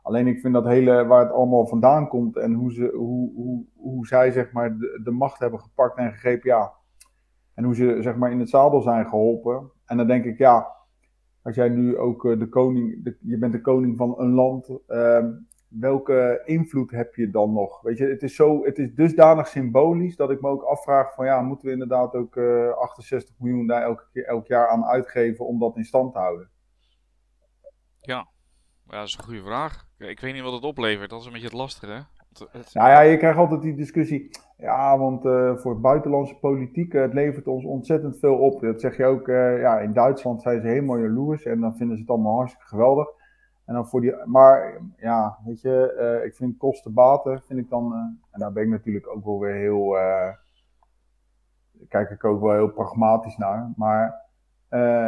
alleen 0.04 0.28
ik 0.28 0.40
vind 0.40 0.54
dat 0.54 0.66
hele, 0.66 1.06
waar 1.06 1.24
het 1.24 1.32
allemaal 1.34 1.68
vandaan 1.68 2.08
komt 2.08 2.38
en 2.38 2.54
hoe, 2.54 2.74
ze, 2.74 2.92
hoe, 2.96 3.34
hoe, 3.36 3.66
hoe 3.76 4.08
zij, 4.08 4.32
zeg 4.32 4.52
maar, 4.52 4.78
de, 4.78 5.00
de 5.04 5.12
macht 5.12 5.40
hebben 5.40 5.60
gepakt 5.60 5.98
en 5.98 6.12
gegrepen, 6.12 6.50
ja. 6.50 6.74
En 7.54 7.64
hoe 7.64 7.76
ze, 7.76 7.98
zeg 8.02 8.16
maar, 8.16 8.32
in 8.32 8.40
het 8.40 8.50
zadel 8.50 8.82
zijn 8.82 9.08
geholpen. 9.08 9.72
En 9.86 9.98
dan 9.98 10.08
denk 10.08 10.26
ik, 10.26 10.38
ja, 10.38 10.68
als 11.42 11.56
jij 11.56 11.70
nu 11.70 11.98
ook 11.98 12.26
eh, 12.26 12.40
de 12.40 12.50
koning, 12.50 13.16
je 13.20 13.38
bent 13.38 13.52
de 13.52 13.62
koning 13.62 13.98
van 13.98 14.20
een 14.20 14.32
land, 14.32 14.70
uh, 14.88 15.26
welke 15.68 16.42
invloed 16.46 16.92
heb 16.92 17.16
je 17.16 17.30
dan 17.30 17.54
nog? 17.54 17.82
Weet 17.82 17.98
je, 17.98 18.06
het 18.06 18.24
is, 18.24 18.36
zo, 18.36 18.64
het 18.64 18.78
is 18.78 18.96
dusdanig 18.96 19.48
symbolisch 19.48 20.16
dat 20.16 20.32
ik 20.32 20.42
me 20.42 20.50
ook 20.50 20.64
afvraag 20.64 21.14
van 21.14 21.26
ja, 21.26 21.42
moeten 21.42 21.66
we 21.68 21.74
inderdaad 21.74 22.16
ook 22.16 22.36
uh, 22.36 22.68
eh, 22.68 22.78
68 22.78 23.36
miljoen 23.40 23.68
daar 23.68 23.82
elke 23.82 24.06
keer, 24.14 24.26
elk 24.26 24.48
jaar 24.48 24.68
aan 24.68 24.86
uitgeven 24.86 25.46
om 25.46 25.60
dat 25.60 25.78
in 25.78 25.86
stand 25.86 26.14
te 26.14 26.20
houden? 26.20 26.50
Ja, 28.02 28.28
ja 28.94 29.00
dat 29.00 29.08
is 29.08 29.18
een 29.18 29.24
goede 29.24 29.44
vraag. 29.44 29.88
Ik 29.98 30.20
weet 30.20 30.34
niet 30.34 30.44
wat 30.44 30.54
het 30.54 30.64
oplevert, 30.64 31.10
dat 31.10 31.20
is 31.20 31.26
een 31.26 31.32
beetje 31.32 31.48
het 31.48 31.56
lastige. 31.56 32.06
Het... 32.52 32.74
Nou 32.74 32.90
ja, 32.90 33.00
je 33.00 33.18
krijgt 33.18 33.38
altijd 33.38 33.62
die 33.62 33.76
discussie. 33.76 34.30
Ja, 34.58 34.98
want 34.98 35.26
uh, 35.26 35.56
voor 35.56 35.80
buitenlandse 35.80 36.36
politiek, 36.36 36.94
uh, 36.94 37.02
het 37.02 37.14
levert 37.14 37.48
ons 37.48 37.66
ontzettend 37.66 38.20
veel 38.20 38.38
op. 38.38 38.62
Dat 38.62 38.82
zeg 38.82 38.98
je 38.98 39.06
ook, 39.06 39.28
ja, 39.28 39.80
in 39.80 39.94
Duitsland 39.94 40.42
zijn 40.42 40.62
ze 40.62 40.68
helemaal 40.68 40.98
jaloers 40.98 41.46
en 41.46 41.60
dan 41.60 41.76
vinden 41.76 41.96
ze 41.96 42.02
het 42.02 42.12
allemaal 42.12 42.36
hartstikke 42.36 42.68
geweldig. 42.68 43.08
En 43.66 43.74
dan 43.74 43.88
voor 43.88 44.02
die, 44.02 44.26
maar 44.26 44.82
ja, 44.98 45.38
weet 45.46 45.62
je, 45.62 46.22
ik 46.26 46.36
vind 46.36 46.58
kosten-baten, 46.58 47.42
vind 47.48 47.60
ik 47.60 47.70
dan, 47.70 47.94
en 48.32 48.40
daar 48.40 48.52
ben 48.52 48.64
ik 48.64 48.70
natuurlijk 48.70 49.08
ook 49.08 49.26
wel 49.26 49.40
weer 49.40 49.56
heel, 49.56 49.96
kijk 51.90 52.10
ik 52.10 52.24
ook 52.24 52.42
wel 52.42 52.54
heel 52.54 52.72
pragmatisch 52.72 53.38
naar. 53.38 53.74
Maar 53.76 54.22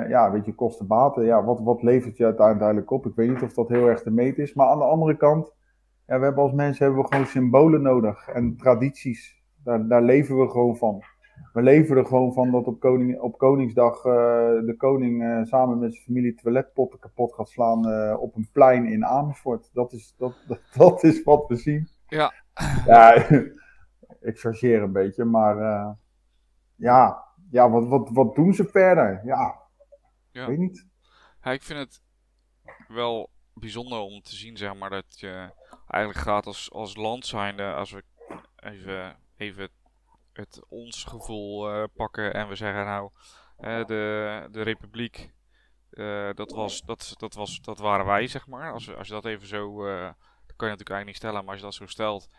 ja, 0.08 0.32
weet 0.32 0.46
je, 0.46 0.56
kosten-baten, 0.56 1.26
ja, 1.26 1.44
wat, 1.44 1.60
wat 1.60 1.84
levert 1.84 2.18
je 2.18 2.26
uiteindelijk 2.26 2.92
op? 2.92 3.06
Ik 3.06 3.16
weet 3.16 3.30
niet 3.30 3.42
of 3.42 3.54
dat 3.54 3.70
heel 3.70 3.88
erg 3.88 4.04
de 4.04 4.12
meet 4.12 4.38
is, 4.38 4.54
maar 4.54 4.68
aan 4.68 4.78
de 4.78 4.84
andere 4.84 5.18
kant 5.18 5.54
ja, 6.08 6.20
we 6.20 6.26
hebben 6.26 6.44
als 6.44 6.52
mensen 6.52 6.86
hebben 6.86 7.04
we 7.04 7.10
gewoon 7.10 7.26
symbolen 7.26 7.82
nodig 7.82 8.28
en 8.28 8.58
tradities. 8.58 9.44
Daar, 9.64 9.88
daar 9.88 10.02
leven 10.02 10.38
we 10.40 10.50
gewoon 10.50 10.78
van. 10.78 11.04
We 11.54 11.62
leven 11.62 11.98
er 11.98 12.06
gewoon 12.06 12.34
van 12.34 12.52
dat 12.52 12.66
op, 12.66 12.80
koning, 12.80 13.20
op 13.20 13.38
Koningsdag 13.38 13.98
uh, 13.98 14.14
de 14.66 14.76
koning 14.78 15.24
uh, 15.24 15.44
samen 15.44 15.80
met 15.80 15.94
zijn 15.94 16.06
familie 16.06 16.36
toiletpotten 16.36 17.00
kapot 17.00 17.34
gaat 17.34 17.50
slaan 17.50 18.18
op 18.18 18.36
een 18.36 18.50
plein 18.52 18.86
in 18.86 19.06
Amersfoort. 19.06 19.70
Dat 19.74 19.94
is, 19.94 20.16
dat, 20.18 20.34
dat, 20.48 20.60
dat, 20.74 21.04
is 21.04 21.24
wat 21.24 21.48
we 21.48 21.56
zien. 21.56 21.88
Ja. 22.08 22.34
Ja, 22.86 23.14
ik 24.30 24.40
chargeer 24.40 24.82
een 24.82 24.92
beetje, 24.92 25.26
maar 25.26 25.58
ja, 26.76 27.24
ja 27.52 27.70
wat, 27.70 27.88
wat, 27.88 28.10
wat 28.10 28.36
doen 28.36 28.54
ze 28.54 28.66
verder? 28.66 29.22
Ja, 29.26 29.62
ja. 30.32 30.42
Ik 30.42 30.48
weet 30.48 30.58
niet. 30.58 30.88
Ja, 31.42 31.52
ik 31.52 31.64
vind 31.64 31.80
het 31.80 32.02
wel 32.88 33.30
bijzonder 33.54 34.00
om 34.00 34.22
te 34.22 34.36
zien, 34.36 34.58
zeg 34.58 34.76
maar, 34.76 34.90
dat 34.90 35.20
je 35.20 35.52
eigenlijk 35.88 36.26
gaat 36.26 36.46
als, 36.46 36.72
als 36.72 36.96
land 36.96 37.26
zijnde, 37.26 37.74
als 37.74 37.92
we 37.92 38.04
even, 38.56 39.18
even 39.38 39.70
het 40.34 40.66
ons 40.70 41.04
gevoel 41.04 41.76
uh, 41.76 41.84
pakken 41.94 42.34
en 42.34 42.48
we 42.48 42.56
zeggen 42.56 42.86
nou, 42.86 43.10
uh, 43.60 43.86
de, 43.86 44.48
de 44.52 44.62
republiek, 44.62 45.34
uh, 45.92 46.30
dat, 46.34 46.52
was, 46.52 46.82
dat, 46.82 47.14
dat, 47.18 47.34
was, 47.34 47.62
dat 47.62 47.78
waren 47.78 48.06
wij, 48.06 48.28
zeg 48.28 48.48
maar. 48.48 48.72
Als, 48.72 48.96
als 48.96 49.08
je 49.08 49.14
dat 49.14 49.26
even 49.26 49.48
zo, 49.48 49.86
dat 49.86 50.16
kan 50.56 50.68
je 50.68 50.76
natuurlijk 50.76 50.90
eigenlijk 50.90 51.06
niet 51.06 51.16
stellen, 51.16 51.40
maar 51.40 51.50
als 51.50 51.60
je 51.60 51.66
dat 51.66 51.74
zo 51.74 51.86
stelt, 51.86 52.30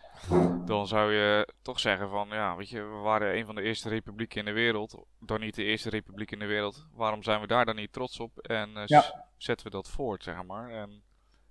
dan 0.66 0.87
zou 0.87 1.12
je 1.12 1.52
toch 1.62 1.80
zeggen 1.80 2.08
van, 2.08 2.28
ja, 2.28 2.56
weet 2.56 2.68
je, 2.68 2.82
we 2.82 2.96
waren 2.96 3.37
een 3.37 3.46
van 3.46 3.54
de 3.54 3.62
eerste 3.62 3.88
republieken 3.88 4.38
in 4.38 4.44
de 4.44 4.52
wereld, 4.52 5.04
dan 5.20 5.40
niet 5.40 5.54
de 5.54 5.64
eerste 5.64 5.90
republiek 5.90 6.30
in 6.30 6.38
de 6.38 6.46
wereld. 6.46 6.87
Waarom 6.92 7.23
zijn 7.23 7.40
we 7.40 7.46
daar 7.46 7.64
dan 7.64 7.76
niet 7.76 7.92
trots 7.92 8.20
op 8.20 8.38
en 8.38 8.70
ja. 8.85 9.26
zetten 9.37 9.66
we 9.66 9.73
dat 9.73 9.88
voort, 9.88 10.23
zeg 10.23 10.42
maar. 10.42 10.70
En, 10.70 11.02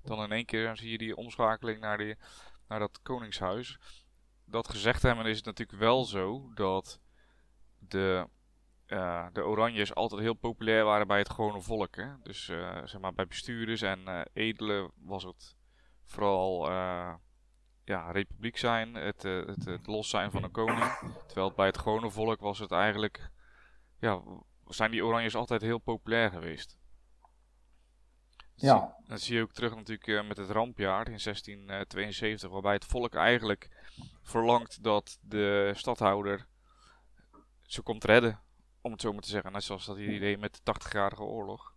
dan 0.03 0.23
in 0.23 0.31
één 0.31 0.45
keer 0.45 0.77
zie 0.77 0.91
je 0.91 0.97
die 0.97 1.15
omschakeling 1.15 1.79
naar, 1.79 1.97
die, 1.97 2.15
naar 2.67 2.79
dat 2.79 2.99
koningshuis. 3.01 3.79
Dat 4.45 4.69
gezegd 4.69 5.01
hebben 5.01 5.25
is 5.25 5.37
het 5.37 5.45
natuurlijk 5.45 5.79
wel 5.79 6.05
zo 6.05 6.51
dat 6.53 6.99
de, 7.77 8.27
uh, 8.87 9.27
de 9.33 9.45
Oranjes 9.45 9.95
altijd 9.95 10.21
heel 10.21 10.33
populair 10.33 10.83
waren 10.83 11.07
bij 11.07 11.17
het 11.17 11.29
gewone 11.29 11.61
volk. 11.61 11.95
Hè? 11.95 12.07
Dus 12.23 12.49
uh, 12.49 12.77
zeg 12.83 13.01
maar 13.01 13.13
bij 13.13 13.27
bestuurders 13.27 13.81
en 13.81 13.99
uh, 13.99 14.21
edelen 14.33 14.91
was 14.95 15.23
het 15.23 15.54
vooral 16.05 16.69
ja, 17.83 18.11
republiek 18.11 18.57
zijn, 18.57 18.93
het, 18.93 19.23
het, 19.23 19.65
het 19.65 19.87
los 19.87 20.09
zijn 20.09 20.31
van 20.31 20.43
een 20.43 20.51
koning. 20.51 20.97
Terwijl 21.27 21.53
bij 21.55 21.65
het 21.65 21.77
gewone 21.77 22.11
volk 22.11 22.39
was 22.39 22.59
het 22.59 22.71
eigenlijk 22.71 23.29
ja, 23.99 24.21
zijn 24.67 24.91
die 24.91 25.05
Oranjes 25.05 25.35
altijd 25.35 25.61
heel 25.61 25.79
populair 25.79 26.29
geweest. 26.29 26.77
Dat 28.55 28.63
Ja. 28.63 28.95
zie, 28.97 29.07
dat 29.09 29.21
zie 29.21 29.35
je 29.35 29.41
ook 29.41 29.53
terug 29.53 29.75
natuurlijk 29.75 30.07
eh, 30.07 30.27
met 30.27 30.37
het 30.37 30.49
rampjaar 30.49 31.07
in 31.09 31.19
1672, 31.23 32.49
waarbij 32.49 32.73
het 32.73 32.85
volk 32.85 33.15
eigenlijk 33.15 33.87
verlangt 34.23 34.83
dat 34.83 35.17
de 35.21 35.71
stadhouder 35.75 36.47
ze 37.61 37.81
komt 37.81 38.03
redden, 38.03 38.39
om 38.81 38.91
het 38.91 39.01
zo 39.01 39.11
maar 39.11 39.21
te 39.21 39.29
zeggen. 39.29 39.51
Net 39.51 39.63
zoals 39.63 39.85
dat 39.85 39.95
hij 39.95 40.19
deed 40.19 40.39
met 40.39 40.61
de 40.63 40.73
80-jarige 40.73 41.23
oorlog. 41.23 41.75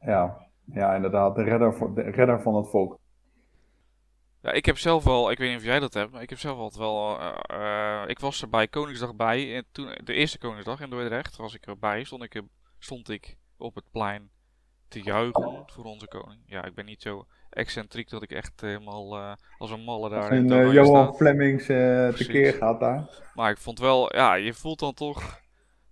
Ja, 0.00 0.46
ja 0.64 0.94
inderdaad. 0.94 1.34
De 1.34 1.42
redder, 1.42 1.94
de 1.94 2.02
redder 2.02 2.42
van 2.42 2.54
het 2.54 2.68
volk. 2.68 2.98
Ja, 4.42 4.52
ik 4.52 4.66
heb 4.66 4.78
zelf 4.78 5.04
wel, 5.04 5.30
ik 5.30 5.38
weet 5.38 5.48
niet 5.48 5.58
of 5.58 5.64
jij 5.64 5.80
dat 5.80 5.94
hebt, 5.94 6.12
maar 6.12 6.22
ik 6.22 6.30
heb 6.30 6.38
zelf 6.38 6.58
altijd 6.58 6.80
wel, 6.80 7.18
eh, 7.20 8.02
eh, 8.02 8.08
ik 8.08 8.18
was 8.18 8.42
er 8.42 8.48
bij 8.48 8.68
Koningsdag 8.68 9.14
bij, 9.14 9.56
en 9.56 9.64
toen, 9.72 9.98
de 10.04 10.12
eerste 10.12 10.38
Koningsdag 10.38 10.80
in 10.80 10.90
Dordrecht 10.90 11.36
was 11.36 11.54
ik 11.54 11.66
erbij, 11.66 12.04
stond 12.04 12.22
ik, 12.22 12.42
stond 12.78 13.08
ik 13.08 13.36
op 13.56 13.74
het 13.74 13.90
plein 13.90 14.30
te 14.88 15.02
juichen 15.02 15.62
voor 15.66 15.84
onze 15.84 16.08
koning. 16.08 16.42
Ja, 16.46 16.64
ik 16.64 16.74
ben 16.74 16.84
niet 16.84 17.02
zo 17.02 17.26
excentriek 17.50 18.10
dat 18.10 18.22
ik 18.22 18.30
echt 18.30 18.60
helemaal 18.60 19.16
eh, 19.16 19.32
als 19.58 19.70
een 19.70 19.84
malle 19.84 20.08
daar 20.08 20.32
in 20.32 20.36
En 20.36 20.42
het 20.42 20.52
eh, 20.52 20.58
oranje 20.58 20.72
Johan. 20.72 21.14
Flemings 21.14 21.66
tekeer 22.16 22.52
gaat 22.52 22.80
daar. 22.80 23.08
Maar 23.34 23.50
ik 23.50 23.58
vond 23.58 23.78
wel, 23.78 24.16
ja, 24.16 24.34
je 24.34 24.54
voelt 24.54 24.78
dan 24.78 24.94
toch 24.94 25.40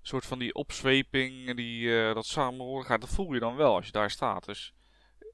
een 0.00 0.06
soort 0.06 0.26
van 0.26 0.38
die 0.38 0.54
opzweping, 0.54 1.56
die, 1.56 2.00
eh, 2.00 2.14
dat 2.14 2.26
samenhorigheid, 2.26 3.00
dat 3.00 3.10
voel 3.10 3.32
je 3.32 3.40
dan 3.40 3.56
wel 3.56 3.74
als 3.74 3.86
je 3.86 3.92
daar 3.92 4.10
staat. 4.10 4.44
Dus 4.44 4.74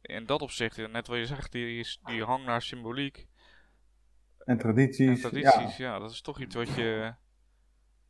in 0.04 0.26
dat 0.26 0.42
opzicht, 0.42 0.76
net 0.92 1.06
wat 1.06 1.18
je 1.18 1.26
zegt, 1.26 1.52
die, 1.52 1.98
die 2.04 2.22
hang 2.24 2.44
naar 2.44 2.62
symboliek 2.62 3.16
En 3.16 3.26
en 4.46 4.58
tradities. 4.58 5.20
tradities, 5.20 5.76
ja. 5.76 5.98
dat 5.98 6.10
is 6.10 6.20
toch 6.20 6.40
iets 6.40 6.54
wat 6.54 6.74
je, 6.74 7.14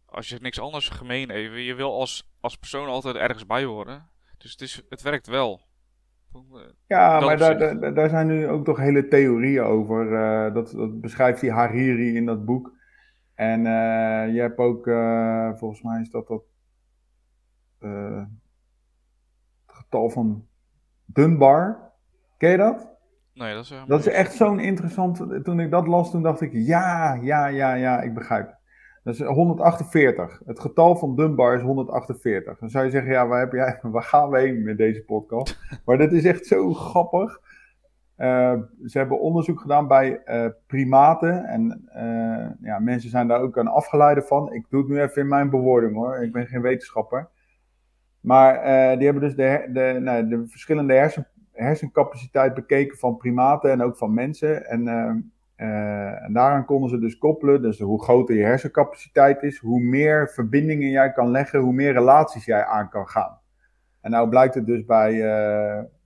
als 0.07 0.29
je 0.29 0.39
niks 0.41 0.61
anders 0.61 0.89
gemeen 0.89 1.31
even, 1.31 1.61
je 1.61 1.75
wil 1.75 1.93
als, 2.01 2.33
als 2.41 2.57
persoon 2.57 2.89
altijd 2.89 3.17
ergens 3.17 3.47
bij 3.47 3.65
horen. 3.65 4.09
Dus 4.39 4.51
het, 4.53 4.61
is, 4.61 4.83
het 4.89 5.03
werkt 5.03 5.27
wel. 5.27 5.67
Ja, 6.87 7.19
Dat 7.19 7.29
maar 7.29 7.39
daar, 7.39 7.59
daar, 7.59 7.95
daar 7.95 8.09
zijn 8.09 8.27
nu 8.27 8.49
ook 8.49 8.65
toch 8.65 8.79
hele 8.79 9.09
theorieën 9.09 9.63
over. 9.63 10.15
eh, 10.15 10.55
dat, 10.55 10.71
dat 10.71 11.01
beschrijft 11.01 11.41
die 11.41 11.51
Hariri 11.53 12.17
in 12.17 12.27
dat 12.27 12.45
boek. 12.45 12.73
En 13.35 13.67
eh, 13.67 14.35
je 14.35 14.41
hebt 14.41 14.59
ook, 14.59 14.87
eh, 14.87 15.55
volgens 15.55 15.83
mij 15.83 16.01
is 16.01 16.11
dat 16.11 16.27
dat 16.29 16.43
het 17.79 18.29
getal 19.67 20.11
van 20.11 20.47
Dunbar. 21.15 21.93
Ken 22.39 22.51
je 22.51 22.57
dat? 22.57 22.93
Nee, 23.35 23.55
dat 23.55 23.65
is, 23.65 23.83
Dat 23.87 24.01
is 24.01 24.09
echt 24.09 24.33
zo'n 24.33 24.61
interessant. 24.61 25.45
Toen 25.45 25.61
ik 25.61 25.71
dat 25.71 25.87
las, 25.87 26.11
toen 26.11 26.23
dacht 26.23 26.41
ik, 26.41 26.51
ja, 26.53 27.19
ja, 27.23 27.47
ja, 27.47 27.75
ja, 27.75 28.01
ik 28.01 28.15
begrijp 28.15 28.47
het. 28.47 28.57
Dat 29.05 29.15
is 29.15 29.21
148. 29.21 30.41
Het 30.47 30.61
getal 30.61 30.97
van 30.97 31.17
Dunbar 31.17 31.57
is 31.57 31.63
148. 31.63 32.59
Dan 32.59 32.69
zou 32.69 32.85
je 32.85 32.91
zeggen, 32.91 33.13
ja, 33.13 33.27
waar, 33.27 33.41
heb 33.41 33.53
jij, 33.53 33.79
waar 33.93 34.03
gaan 34.03 34.31
we 34.31 34.39
heen 34.39 34.63
met 34.63 34.79
deze 34.79 35.05
podcast? 35.05 35.59
Maar 35.85 35.99
dit 35.99 36.13
is 36.13 36.25
echt 36.25 36.47
zo 36.47 36.73
grappig. 36.73 37.41
Eh, 38.17 38.55
ze 38.85 38.99
hebben 38.99 39.21
onderzoek 39.21 39.61
gedaan 39.61 39.89
bij 39.89 40.23
eh, 40.25 40.47
primaten. 40.67 41.45
En 41.45 41.89
eh, 41.89 42.67
ja, 42.69 42.79
mensen 42.79 43.11
zijn 43.11 43.29
daar 43.29 43.41
ook 43.41 43.59
aan 43.59 43.67
afgeleide 43.69 44.23
van. 44.23 44.53
Ik 44.53 44.67
doe 44.69 44.81
het 44.81 44.89
nu 44.91 45.01
even 45.01 45.23
in 45.23 45.29
mijn 45.29 45.51
bewoording 45.51 45.95
hoor. 45.95 46.23
Ik 46.23 46.33
ben 46.33 46.47
geen 46.47 46.63
wetenschapper. 46.63 47.29
Maar 48.25 48.55
eh, 48.55 48.97
die 48.97 49.05
hebben 49.05 49.23
dus 49.23 49.35
de, 49.35 49.69
de, 49.73 49.99
nou, 50.01 50.29
de 50.29 50.47
verschillende 50.47 50.95
hersen, 50.95 51.27
hersencapaciteit 51.53 52.55
bekeken 52.55 52.99
van 52.99 53.17
primaten 53.17 53.71
en 53.71 53.83
ook 53.83 53.97
van 53.97 54.15
mensen. 54.15 54.67
En, 54.67 54.89
eh, 54.89 55.15
eh, 55.55 56.25
en 56.25 56.33
daaraan 56.33 56.65
konden 56.65 56.91
ze 56.91 56.99
dus 56.99 57.19
koppelen. 57.19 57.63
Dus 57.63 57.79
hoe 57.79 58.03
groter 58.03 58.35
je 58.35 58.43
hersencapaciteit 58.43 59.43
is, 59.43 59.59
hoe 59.59 59.81
meer 59.81 60.29
verbindingen 60.29 60.91
jij 60.91 61.13
kan 61.13 61.31
leggen, 61.31 61.61
hoe 61.61 61.73
meer 61.73 61.93
relaties 61.93 62.45
jij 62.45 62.65
aan 62.65 62.89
kan 62.89 63.09
gaan. 63.09 63.39
En 64.01 64.11
nou 64.11 64.29
blijkt 64.29 64.55
het 64.55 64.67
dus 64.67 64.85
bij, 64.85 65.15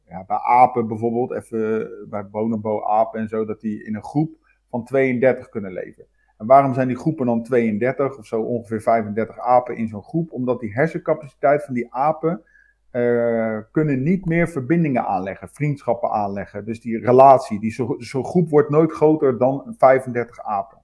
ja, 0.05 0.25
bij 0.27 0.39
apen 0.39 0.89
bijvoorbeeld, 0.89 1.33
even 1.33 1.91
bij 2.11 2.29
bonobo-apen 2.29 3.21
en 3.21 3.29
zo, 3.29 3.45
dat 3.45 3.61
die 3.61 3.85
in 3.85 3.95
een 3.95 4.05
groep 4.05 4.31
van 4.71 4.85
32 4.85 5.49
kunnen 5.49 5.73
leven. 5.73 6.07
En 6.39 6.47
waarom 6.47 6.75
zijn 6.75 6.89
die 6.89 6.97
groepen 6.97 7.27
dan 7.27 7.43
32 7.43 8.19
of 8.19 8.27
zo 8.27 8.43
ongeveer 8.43 8.81
35 8.81 9.39
apen 9.39 9.77
in 9.77 9.89
zo'n 9.89 10.03
groep? 10.03 10.33
Omdat 10.33 10.61
die 10.61 10.73
hersencapaciteit 10.73 11.65
van 11.65 11.75
die 11.75 11.95
apen 11.95 12.43
eh, 12.91 13.59
kunnen 13.73 14.03
niet 14.03 14.25
meer 14.25 14.49
verbindingen 14.49 15.07
aanleggen, 15.07 15.49
vriendschappen 15.49 16.11
aanleggen. 16.11 16.65
Dus 16.65 16.81
die 16.81 16.99
relatie, 17.05 17.61
die 17.61 17.71
zo- 17.71 17.95
zo'n 17.99 18.25
groep 18.25 18.49
wordt 18.51 18.71
nooit 18.71 18.93
groter 18.93 19.39
dan 19.39 19.75
35 19.79 20.41
apen. 20.41 20.79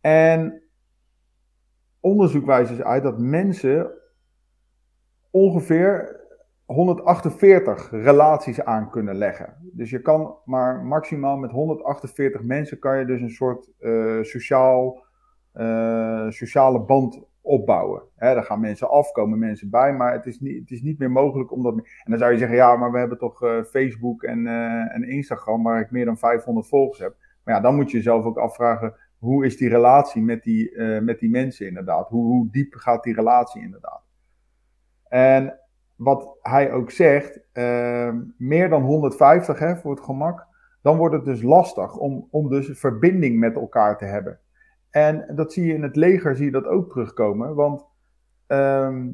En 0.00 0.62
onderzoek 2.00 2.46
wijst 2.46 2.70
dus 2.70 2.82
uit 2.82 3.02
dat 3.02 3.18
mensen 3.18 3.90
ongeveer 5.30 6.20
148 6.66 7.90
relaties 7.90 8.64
aan 8.64 8.90
kunnen 8.90 9.14
leggen. 9.14 9.56
Dus 9.72 9.90
je 9.90 10.00
kan 10.00 10.36
maar 10.44 10.84
maximaal 10.84 11.36
met 11.36 11.50
148 11.50 12.42
mensen 12.42 12.78
kan 12.78 12.98
je 12.98 13.04
dus 13.04 13.20
een 13.20 13.30
soort 13.30 13.70
eh, 13.78 14.22
sociaal, 14.22 15.04
eh, 15.52 16.28
sociale 16.28 16.80
band 16.80 17.22
opbouwen. 17.40 18.02
Hè, 18.16 18.34
daar 18.34 18.44
gaan 18.44 18.60
mensen 18.60 18.90
af, 18.90 19.12
komen 19.12 19.38
mensen 19.38 19.70
bij, 19.70 19.94
maar 19.94 20.12
het 20.12 20.26
is 20.26 20.40
niet, 20.40 20.60
het 20.60 20.70
is 20.70 20.82
niet 20.82 20.98
meer 20.98 21.10
mogelijk 21.10 21.52
om 21.52 21.62
dat... 21.62 21.74
En 21.74 21.84
dan 22.04 22.18
zou 22.18 22.32
je 22.32 22.38
zeggen, 22.38 22.56
ja, 22.56 22.76
maar 22.76 22.92
we 22.92 22.98
hebben 22.98 23.18
toch 23.18 23.42
eh, 23.42 23.62
Facebook 23.62 24.22
en, 24.22 24.46
en 24.90 25.08
Instagram 25.08 25.62
waar 25.62 25.80
ik 25.80 25.90
meer 25.90 26.04
dan 26.04 26.18
500 26.18 26.68
volgers 26.68 26.98
heb. 26.98 27.16
Maar 27.44 27.54
ja, 27.54 27.60
dan 27.60 27.74
moet 27.74 27.90
je 27.90 27.96
jezelf 27.96 28.24
ook 28.24 28.38
afvragen, 28.38 28.94
hoe 29.18 29.44
is 29.44 29.56
die 29.56 29.68
relatie 29.68 30.22
met 30.22 30.42
die, 30.42 30.80
met 30.80 31.18
die 31.18 31.30
mensen 31.30 31.66
inderdaad? 31.66 32.08
Hoe, 32.08 32.24
hoe 32.24 32.50
diep 32.50 32.74
gaat 32.74 33.02
die 33.02 33.14
relatie 33.14 33.62
inderdaad? 33.62 34.02
En 35.08 35.58
wat 35.96 36.36
hij 36.42 36.72
ook 36.72 36.90
zegt, 36.90 37.40
eh, 37.52 38.12
meer 38.36 38.68
dan 38.68 38.82
150 38.82 39.58
hè, 39.58 39.76
voor 39.76 39.90
het 39.90 40.04
gemak, 40.04 40.46
dan 40.82 40.96
wordt 40.96 41.14
het 41.14 41.24
dus 41.24 41.42
lastig 41.42 41.96
om, 41.96 42.28
om 42.30 42.48
dus 42.48 42.78
verbinding 42.78 43.38
met 43.38 43.54
elkaar 43.54 43.98
te 43.98 44.04
hebben. 44.04 44.38
En 44.90 45.32
dat 45.34 45.52
zie 45.52 45.66
je 45.66 45.74
in 45.74 45.82
het 45.82 45.96
leger, 45.96 46.36
zie 46.36 46.44
je 46.44 46.50
dat 46.50 46.66
ook 46.66 46.90
terugkomen, 46.90 47.54
want 47.54 47.84
ehm, 48.46 49.10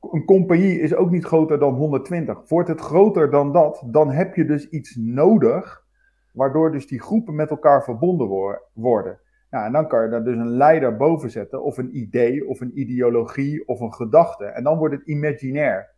een 0.00 0.24
compagnie 0.24 0.80
is 0.80 0.94
ook 0.94 1.10
niet 1.10 1.24
groter 1.24 1.58
dan 1.58 1.74
120. 1.74 2.48
Wordt 2.48 2.68
het 2.68 2.80
groter 2.80 3.30
dan 3.30 3.52
dat, 3.52 3.82
dan 3.86 4.10
heb 4.10 4.34
je 4.34 4.44
dus 4.44 4.68
iets 4.68 4.96
nodig, 4.96 5.84
waardoor 6.32 6.72
dus 6.72 6.86
die 6.86 7.00
groepen 7.00 7.34
met 7.34 7.50
elkaar 7.50 7.84
verbonden 7.84 8.26
wor- 8.26 8.62
worden. 8.72 9.20
Ja, 9.50 9.64
en 9.64 9.72
dan 9.72 9.88
kan 9.88 10.02
je 10.02 10.08
daar 10.08 10.24
dus 10.24 10.36
een 10.36 10.56
leider 10.56 10.96
boven 10.96 11.30
zetten, 11.30 11.62
of 11.62 11.78
een 11.78 11.96
idee, 11.96 12.48
of 12.48 12.60
een 12.60 12.80
ideologie, 12.80 13.68
of 13.68 13.80
een 13.80 13.94
gedachte. 13.94 14.44
En 14.44 14.62
dan 14.62 14.78
wordt 14.78 14.94
het 14.94 15.06
imaginair. 15.06 15.90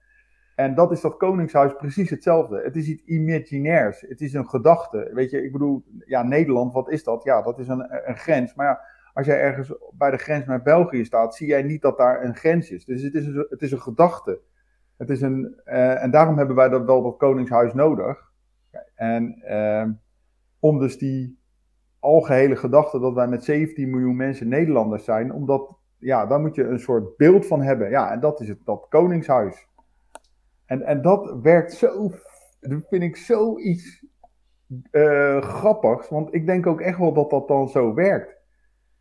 En 0.55 0.75
dat 0.75 0.93
is 0.93 1.01
dat 1.01 1.17
koningshuis 1.17 1.77
precies 1.77 2.11
hetzelfde. 2.11 2.63
Het 2.63 2.77
is 2.77 2.89
iets 2.89 3.03
imaginairs. 3.05 4.01
Het 4.01 4.21
is 4.21 4.33
een 4.33 4.49
gedachte. 4.49 5.11
Weet 5.13 5.31
je, 5.31 5.45
ik 5.45 5.53
bedoel, 5.53 5.85
ja, 6.07 6.23
Nederland, 6.23 6.73
wat 6.73 6.91
is 6.91 7.05
dat? 7.05 7.25
Ja, 7.25 7.43
dat 7.43 7.59
is 7.59 7.69
een, 7.69 7.87
een 8.09 8.17
grens. 8.17 8.55
Maar 8.55 8.67
ja, 8.67 8.81
als 9.13 9.27
jij 9.27 9.41
ergens 9.41 9.75
bij 9.93 10.11
de 10.11 10.17
grens 10.17 10.45
met 10.45 10.63
België 10.63 11.05
staat, 11.05 11.35
zie 11.35 11.47
jij 11.47 11.63
niet 11.63 11.83
dat 11.83 11.97
daar 11.97 12.25
een 12.25 12.37
grens 12.37 12.71
is. 12.71 12.85
Dus 12.85 13.03
het 13.03 13.15
is 13.15 13.27
een, 13.27 13.47
het 13.49 13.63
is 13.63 13.73
een 13.73 13.81
gedachte. 13.81 14.41
Het 14.97 15.11
is 15.11 15.21
een, 15.21 15.61
eh, 15.65 16.03
en 16.03 16.11
daarom 16.11 16.37
hebben 16.37 16.57
wij 16.57 16.69
dat 16.69 16.85
wel 16.85 17.03
dat 17.03 17.17
koningshuis 17.17 17.75
nodig. 17.75 18.31
En 18.95 19.43
eh, 19.43 19.89
om 20.59 20.79
dus 20.79 20.99
die 20.99 21.42
algehele 22.03 22.57
gedachte 22.57 22.99
dat 22.99 23.15
wij 23.15 23.29
met 23.29 23.45
17 23.45 23.91
miljoen 23.91 24.17
mensen 24.17 24.49
Nederlanders 24.49 25.05
zijn, 25.05 25.33
omdat, 25.33 25.79
ja, 25.99 26.27
daar 26.27 26.41
moet 26.41 26.55
je 26.55 26.65
een 26.65 26.81
soort 26.81 27.17
beeld 27.17 27.47
van 27.47 27.63
hebben. 27.63 27.91
Ja, 27.91 28.13
en 28.13 28.21
dat 28.21 28.41
is 28.41 28.49
het, 28.49 28.59
dat 28.65 28.87
koningshuis. 28.89 29.67
En, 30.67 30.83
en 30.83 31.03
dat 31.03 31.39
werkt 31.43 31.73
zo, 31.73 32.11
dat 32.61 32.83
vind 32.89 33.03
ik 33.03 33.17
zoiets 33.17 34.05
eh 34.91 35.43
grappigs, 35.43 36.09
want 36.09 36.35
ik 36.35 36.47
denk 36.47 36.67
ook 36.67 36.81
echt 36.81 36.99
wel 36.99 37.13
dat 37.13 37.31
dat 37.31 37.49
dan 37.49 37.69
zo 37.69 37.95
werkt. 37.95 38.37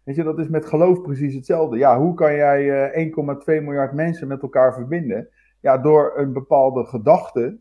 Weet 0.03 0.15
je, 0.15 0.23
dat 0.23 0.39
is 0.39 0.47
met 0.47 0.65
geloof 0.65 1.01
precies 1.01 1.33
hetzelfde. 1.33 1.77
Ja, 1.77 1.99
hoe 1.99 2.13
kan 2.13 2.35
jij 2.35 2.91
eh, 2.91 3.07
1,2 3.07 3.45
miljard 3.45 3.93
mensen 3.93 4.27
met 4.27 4.41
elkaar 4.41 4.73
verbinden? 4.73 5.29
Ja, 5.59 5.77
door 5.77 6.13
een 6.15 6.33
bepaalde 6.33 6.85
gedachte 6.85 7.59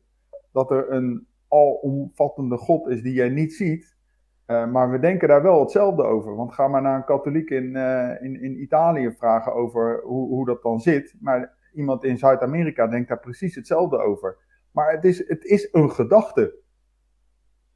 dat 0.52 0.70
er 0.70 0.92
een 0.92 1.26
alomvattende 1.48 2.56
God 2.56 2.88
is 2.88 3.02
die 3.02 3.12
jij 3.12 3.28
niet 3.28 3.52
ziet. 3.52 3.96
Uh, 4.50 4.66
maar 4.66 4.90
we 4.90 4.98
denken 4.98 5.28
daar 5.28 5.42
wel 5.42 5.60
hetzelfde 5.60 6.02
over. 6.02 6.36
Want 6.36 6.54
ga 6.54 6.68
maar 6.68 6.82
naar 6.82 6.96
een 6.96 7.04
katholiek 7.04 7.50
in, 7.50 7.64
uh, 7.64 8.22
in, 8.22 8.42
in 8.42 8.62
Italië 8.62 9.14
vragen 9.18 9.54
over 9.54 10.00
hoe, 10.04 10.28
hoe 10.28 10.46
dat 10.46 10.62
dan 10.62 10.80
zit. 10.80 11.16
Maar 11.20 11.52
iemand 11.72 12.04
in 12.04 12.18
Zuid-Amerika 12.18 12.86
denkt 12.86 13.08
daar 13.08 13.20
precies 13.20 13.54
hetzelfde 13.54 13.98
over. 13.98 14.36
Maar 14.72 14.90
het 14.92 15.04
is, 15.04 15.28
het 15.28 15.44
is 15.44 15.68
een 15.72 15.90
gedachte. 15.90 16.54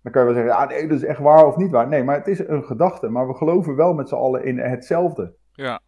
Dan 0.03 0.13
kan 0.13 0.21
je 0.21 0.33
wel 0.33 0.37
zeggen, 0.37 0.61
ja, 0.61 0.67
nee, 0.67 0.89
dat 0.89 0.97
is 0.97 1.05
echt 1.05 1.19
waar 1.19 1.47
of 1.47 1.57
niet 1.57 1.71
waar. 1.71 1.89
Nee, 1.89 2.05
maar 2.05 2.17
het 2.17 2.29
is 2.29 2.49
een 2.49 2.65
gedachte. 2.65 3.09
Maar 3.09 3.27
we 3.27 3.35
geloven 3.35 3.77
wel 3.77 3.95
met 3.95 4.09
z'n 4.09 4.15
allen 4.15 4.45
in 4.45 4.59
hetzelfde. 4.59 5.35
Ja. 5.53 5.81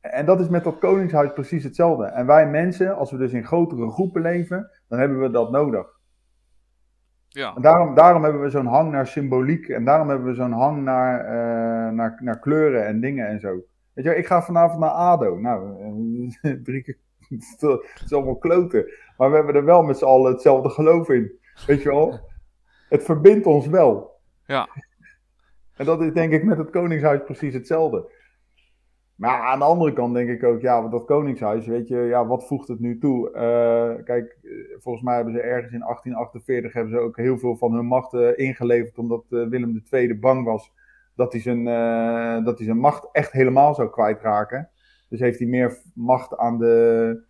En 0.00 0.26
dat 0.26 0.40
is 0.40 0.48
met 0.48 0.64
dat 0.64 0.78
koningshuis 0.78 1.32
precies 1.32 1.64
hetzelfde. 1.64 2.04
En 2.04 2.26
wij 2.26 2.48
mensen, 2.48 2.96
als 2.96 3.10
we 3.10 3.16
dus 3.16 3.32
in 3.32 3.46
grotere 3.46 3.90
groepen 3.90 4.22
leven, 4.22 4.70
dan 4.88 4.98
hebben 4.98 5.20
we 5.20 5.30
dat 5.30 5.50
nodig. 5.50 5.99
Ja. 7.32 7.54
En 7.54 7.62
daarom, 7.62 7.94
daarom 7.94 8.22
hebben 8.22 8.42
we 8.42 8.50
zo'n 8.50 8.66
hang 8.66 8.90
naar 8.90 9.06
symboliek. 9.06 9.68
En 9.68 9.84
daarom 9.84 10.08
hebben 10.08 10.26
we 10.26 10.34
zo'n 10.34 10.52
hang 10.52 10.82
naar, 10.82 11.24
uh, 11.24 11.92
naar, 11.92 12.18
naar 12.22 12.38
kleuren 12.38 12.86
en 12.86 13.00
dingen 13.00 13.26
en 13.26 13.40
zo. 13.40 13.64
Weet 13.92 14.04
je, 14.04 14.16
ik 14.16 14.26
ga 14.26 14.42
vanavond 14.42 14.80
naar 14.80 14.90
ADO. 14.90 15.38
Nou, 15.38 15.76
drie 16.64 16.82
keer. 16.82 16.96
Het 17.28 18.02
is 18.04 18.12
allemaal 18.12 18.36
kloten. 18.36 18.90
Maar 19.16 19.30
we 19.30 19.36
hebben 19.36 19.54
er 19.54 19.64
wel 19.64 19.82
met 19.82 19.98
z'n 19.98 20.04
allen 20.04 20.32
hetzelfde 20.32 20.68
geloof 20.68 21.08
in. 21.08 21.32
Weet 21.66 21.82
je 21.82 21.88
wel? 21.88 22.20
Het 22.88 23.04
verbindt 23.04 23.46
ons 23.46 23.66
wel. 23.66 24.20
Ja. 24.46 24.68
En 25.76 25.86
dat 25.86 26.02
is 26.02 26.12
denk 26.12 26.32
ik 26.32 26.44
met 26.44 26.58
het 26.58 26.70
Koningshuis 26.70 27.20
precies 27.24 27.54
hetzelfde. 27.54 28.12
Maar 29.20 29.40
aan 29.40 29.58
de 29.58 29.64
andere 29.64 29.92
kant 29.92 30.14
denk 30.14 30.28
ik 30.28 30.44
ook, 30.44 30.60
ja, 30.60 30.88
dat 30.88 31.04
Koningshuis, 31.04 31.66
weet 31.66 31.88
je, 31.88 31.96
ja, 31.96 32.26
wat 32.26 32.46
voegt 32.46 32.68
het 32.68 32.80
nu 32.80 32.98
toe? 32.98 33.28
Uh, 33.28 34.04
kijk, 34.04 34.38
volgens 34.78 35.04
mij 35.04 35.14
hebben 35.14 35.34
ze 35.34 35.40
ergens 35.40 35.72
in 35.72 35.80
1848 35.80 36.72
hebben 36.72 36.92
ze 36.92 36.98
ook 36.98 37.16
heel 37.16 37.38
veel 37.38 37.56
van 37.56 37.72
hun 37.72 37.86
macht 37.86 38.12
uh, 38.12 38.38
ingeleverd, 38.38 38.98
omdat 38.98 39.24
Willem 39.28 39.82
II 39.90 40.18
bang 40.18 40.44
was 40.44 40.72
dat 41.14 41.32
hij, 41.32 41.40
zijn, 41.40 41.64
dat 42.44 42.56
hij 42.56 42.66
zijn 42.66 42.78
macht 42.78 43.08
echt 43.12 43.32
helemaal 43.32 43.74
zou 43.74 43.90
kwijtraken. 43.90 44.68
Dus 45.08 45.20
heeft 45.20 45.38
hij 45.38 45.48
meer 45.48 45.78
macht 45.94 46.36
aan, 46.36 46.58
de, 46.58 47.22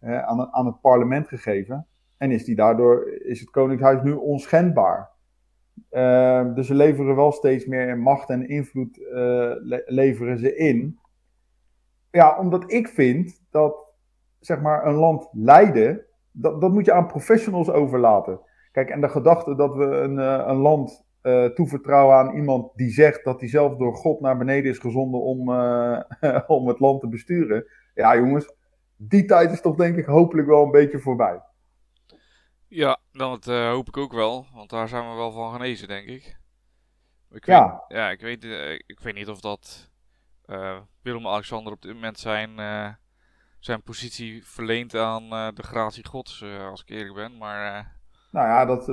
aan, 0.00 0.52
aan 0.52 0.66
het 0.66 0.80
parlement 0.80 1.28
gegeven. 1.28 1.86
En 2.16 2.30
is, 2.30 2.44
die 2.44 2.56
daardoor, 2.56 3.08
is 3.08 3.40
het 3.40 3.50
Koningshuis 3.50 4.02
nu 4.02 4.12
onschendbaar. 4.12 5.10
dus 6.54 6.66
ze 6.66 6.74
leveren 6.74 7.16
wel 7.16 7.32
steeds 7.32 7.66
meer 7.66 7.98
macht 7.98 8.28
en 8.28 8.48
invloed 8.48 8.96
le 8.96 9.82
leveren 9.86 10.38
ze 10.38 10.56
in. 10.56 10.98
Ja, 12.14 12.38
omdat 12.38 12.72
ik 12.72 12.88
vind 12.88 13.40
dat 13.50 13.84
zeg 14.40 14.60
maar, 14.60 14.86
een 14.86 14.94
land 14.94 15.28
leiden, 15.32 16.06
dat, 16.30 16.60
dat 16.60 16.72
moet 16.72 16.84
je 16.84 16.92
aan 16.92 17.06
professionals 17.06 17.70
overlaten. 17.70 18.40
Kijk, 18.72 18.88
en 18.88 19.00
de 19.00 19.08
gedachte 19.08 19.54
dat 19.54 19.74
we 19.74 19.84
een, 19.84 20.18
uh, 20.18 20.44
een 20.46 20.56
land 20.56 21.06
uh, 21.22 21.44
toevertrouwen 21.44 22.16
aan 22.16 22.34
iemand 22.34 22.76
die 22.76 22.90
zegt 22.90 23.24
dat 23.24 23.40
hij 23.40 23.48
zelf 23.48 23.76
door 23.76 23.94
God 23.94 24.20
naar 24.20 24.36
beneden 24.36 24.70
is 24.70 24.78
gezonden 24.78 25.20
om, 25.20 25.50
uh, 25.50 26.00
om 26.56 26.68
het 26.68 26.80
land 26.80 27.00
te 27.00 27.08
besturen. 27.08 27.66
Ja, 27.94 28.16
jongens, 28.16 28.54
die 28.96 29.24
tijd 29.24 29.52
is 29.52 29.60
toch 29.60 29.76
denk 29.76 29.96
ik 29.96 30.04
hopelijk 30.04 30.48
wel 30.48 30.64
een 30.64 30.70
beetje 30.70 30.98
voorbij. 30.98 31.42
Ja, 32.68 32.98
dat 33.12 33.44
hoop 33.44 33.88
ik 33.88 33.96
ook 33.96 34.12
wel, 34.12 34.46
want 34.54 34.70
daar 34.70 34.88
zijn 34.88 35.10
we 35.10 35.16
wel 35.16 35.32
van 35.32 35.52
genezen, 35.52 35.88
denk 35.88 36.08
ik. 36.08 36.38
ik 37.30 37.46
ja. 37.46 37.84
Weet, 37.88 37.98
ja, 37.98 38.10
ik 38.10 38.20
weet, 38.20 38.44
ik 38.86 39.00
weet 39.00 39.14
niet 39.14 39.28
of 39.28 39.40
dat 39.40 39.92
Willem-Alexander 41.02 41.72
op 41.72 41.82
dit 41.82 41.92
moment 41.92 42.18
zijn, 42.18 42.50
uh, 42.58 42.88
zijn 43.58 43.82
positie 43.82 44.46
verleent 44.46 44.94
aan 44.94 45.22
uh, 45.22 45.48
de 45.54 45.62
gratie 45.62 46.06
gods, 46.06 46.44
als 46.70 46.82
ik 46.82 46.88
eerlijk 46.88 47.14
ben. 47.14 47.36
Maar, 47.38 47.92
nou 48.30 48.46
ja, 48.46 48.64
dat, 48.64 48.86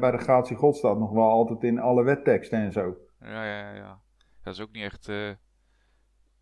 bij 0.00 0.10
de 0.10 0.18
gratie 0.18 0.56
gods 0.56 0.78
staat 0.78 0.98
nog 0.98 1.10
wel 1.10 1.30
altijd 1.30 1.62
in 1.62 1.78
alle 1.78 2.02
wetteksten 2.02 2.58
en 2.58 2.72
zo. 2.72 2.96
Ja, 3.20 3.44
ja, 3.44 3.74
ja. 3.74 4.00
Dat 4.42 4.54
is 4.54 4.60
ook 4.60 4.72
niet 4.72 4.84
echt, 4.84 5.12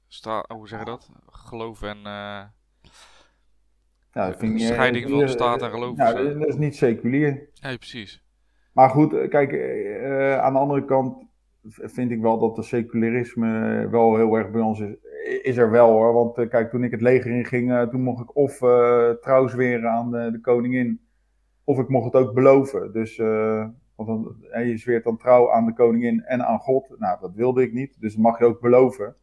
sta, 0.08 0.44
hoe 0.48 0.68
zeg 0.68 0.78
je 0.78 0.84
dat? 0.84 1.10
Geloof 1.26 1.82
en... 1.82 1.98
Ja, 4.14 4.34
vind 4.36 4.60
je, 4.60 4.66
scheiding 4.66 5.10
van 5.10 5.28
staat 5.28 5.62
en 5.62 5.70
geloof. 5.70 5.96
Ja, 5.96 6.12
dat 6.12 6.48
is 6.48 6.56
niet 6.56 6.76
seculier. 6.76 7.50
Nee, 7.60 7.78
precies. 7.78 8.24
Maar 8.72 8.90
goed, 8.90 9.28
kijk, 9.28 9.52
aan 10.40 10.52
de 10.52 10.58
andere 10.58 10.84
kant 10.84 11.30
vind 11.68 12.10
ik 12.10 12.20
wel 12.20 12.38
dat 12.38 12.56
de 12.56 12.62
secularisme 12.62 13.88
wel 13.90 14.16
heel 14.16 14.34
erg 14.34 14.50
bij 14.50 14.60
ons 14.60 14.80
is. 14.80 14.94
Is 15.42 15.56
er 15.56 15.70
wel 15.70 15.90
hoor. 15.90 16.12
Want 16.12 16.38
uh, 16.38 16.48
kijk, 16.48 16.70
toen 16.70 16.84
ik 16.84 16.90
het 16.90 17.00
leger 17.00 17.30
in 17.30 17.44
ging, 17.44 17.70
uh, 17.70 17.82
toen 17.82 18.02
mocht 18.02 18.22
ik 18.22 18.36
of 18.36 18.60
uh, 18.60 19.10
trouw 19.10 19.46
zweren 19.46 19.90
aan 19.90 20.10
de, 20.10 20.30
de, 20.30 20.40
koningin. 20.40 21.00
Of 21.64 21.78
ik 21.78 21.88
mocht 21.88 22.04
het 22.04 22.22
ook 22.22 22.34
beloven. 22.34 22.92
Dus 22.92 23.16
want 23.94 24.08
dan, 24.08 24.36
je 24.66 24.76
zweert 24.76 25.04
dan 25.04 25.16
trouw 25.16 25.52
aan 25.52 25.66
de 25.66 25.72
koningin 25.72 26.24
en 26.24 26.46
aan 26.46 26.58
God. 26.58 26.94
Nou, 26.98 27.20
dat 27.20 27.34
wilde 27.34 27.62
ik 27.62 27.72
niet. 27.72 28.00
Dus 28.00 28.12
dat 28.12 28.22
mag 28.22 28.38
je 28.38 28.44
ook 28.44 28.60
beloven. 28.60 29.16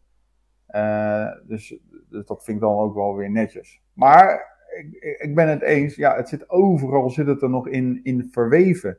dus, 1.48 1.80
dus, 2.10 2.26
dat 2.26 2.44
vind 2.44 2.58
ik 2.58 2.64
dan 2.64 2.78
ook 2.78 2.96
wel 2.96 3.16
weer 3.16 3.32
netjes. 3.32 3.82
Maar 3.94 4.58
ik, 4.78 5.18
ik 5.18 5.36
ben 5.36 5.48
het 5.50 5.62
eens. 5.62 5.96
Ja, 5.96 6.16
het 6.16 6.30
zit 6.30 6.50
overal 6.50 7.10
zit 7.10 7.28
het 7.28 7.42
er 7.42 7.50
nog 7.50 7.68
in, 7.68 8.00
in 8.04 8.28
verweven. 8.32 8.98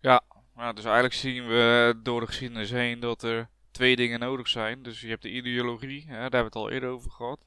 Ja, 0.00 0.22
dus 0.60 0.84
eigenlijk 0.84 1.14
zien 1.14 1.46
we 1.46 1.94
door 2.02 2.20
de 2.20 2.26
geschiedenis 2.26 2.70
heen 2.70 3.00
dat 3.00 3.22
er 3.22 3.48
twee 3.70 3.96
dingen 3.96 4.20
nodig 4.20 4.48
zijn. 4.48 4.82
Dus 4.82 5.00
je 5.00 5.08
hebt 5.08 5.22
de 5.22 5.30
ideologie, 5.32 6.04
hè, 6.06 6.12
daar 6.14 6.20
hebben 6.20 6.40
we 6.40 6.44
het 6.44 6.54
al 6.54 6.70
eerder 6.70 6.88
over 6.88 7.10
gehad. 7.10 7.46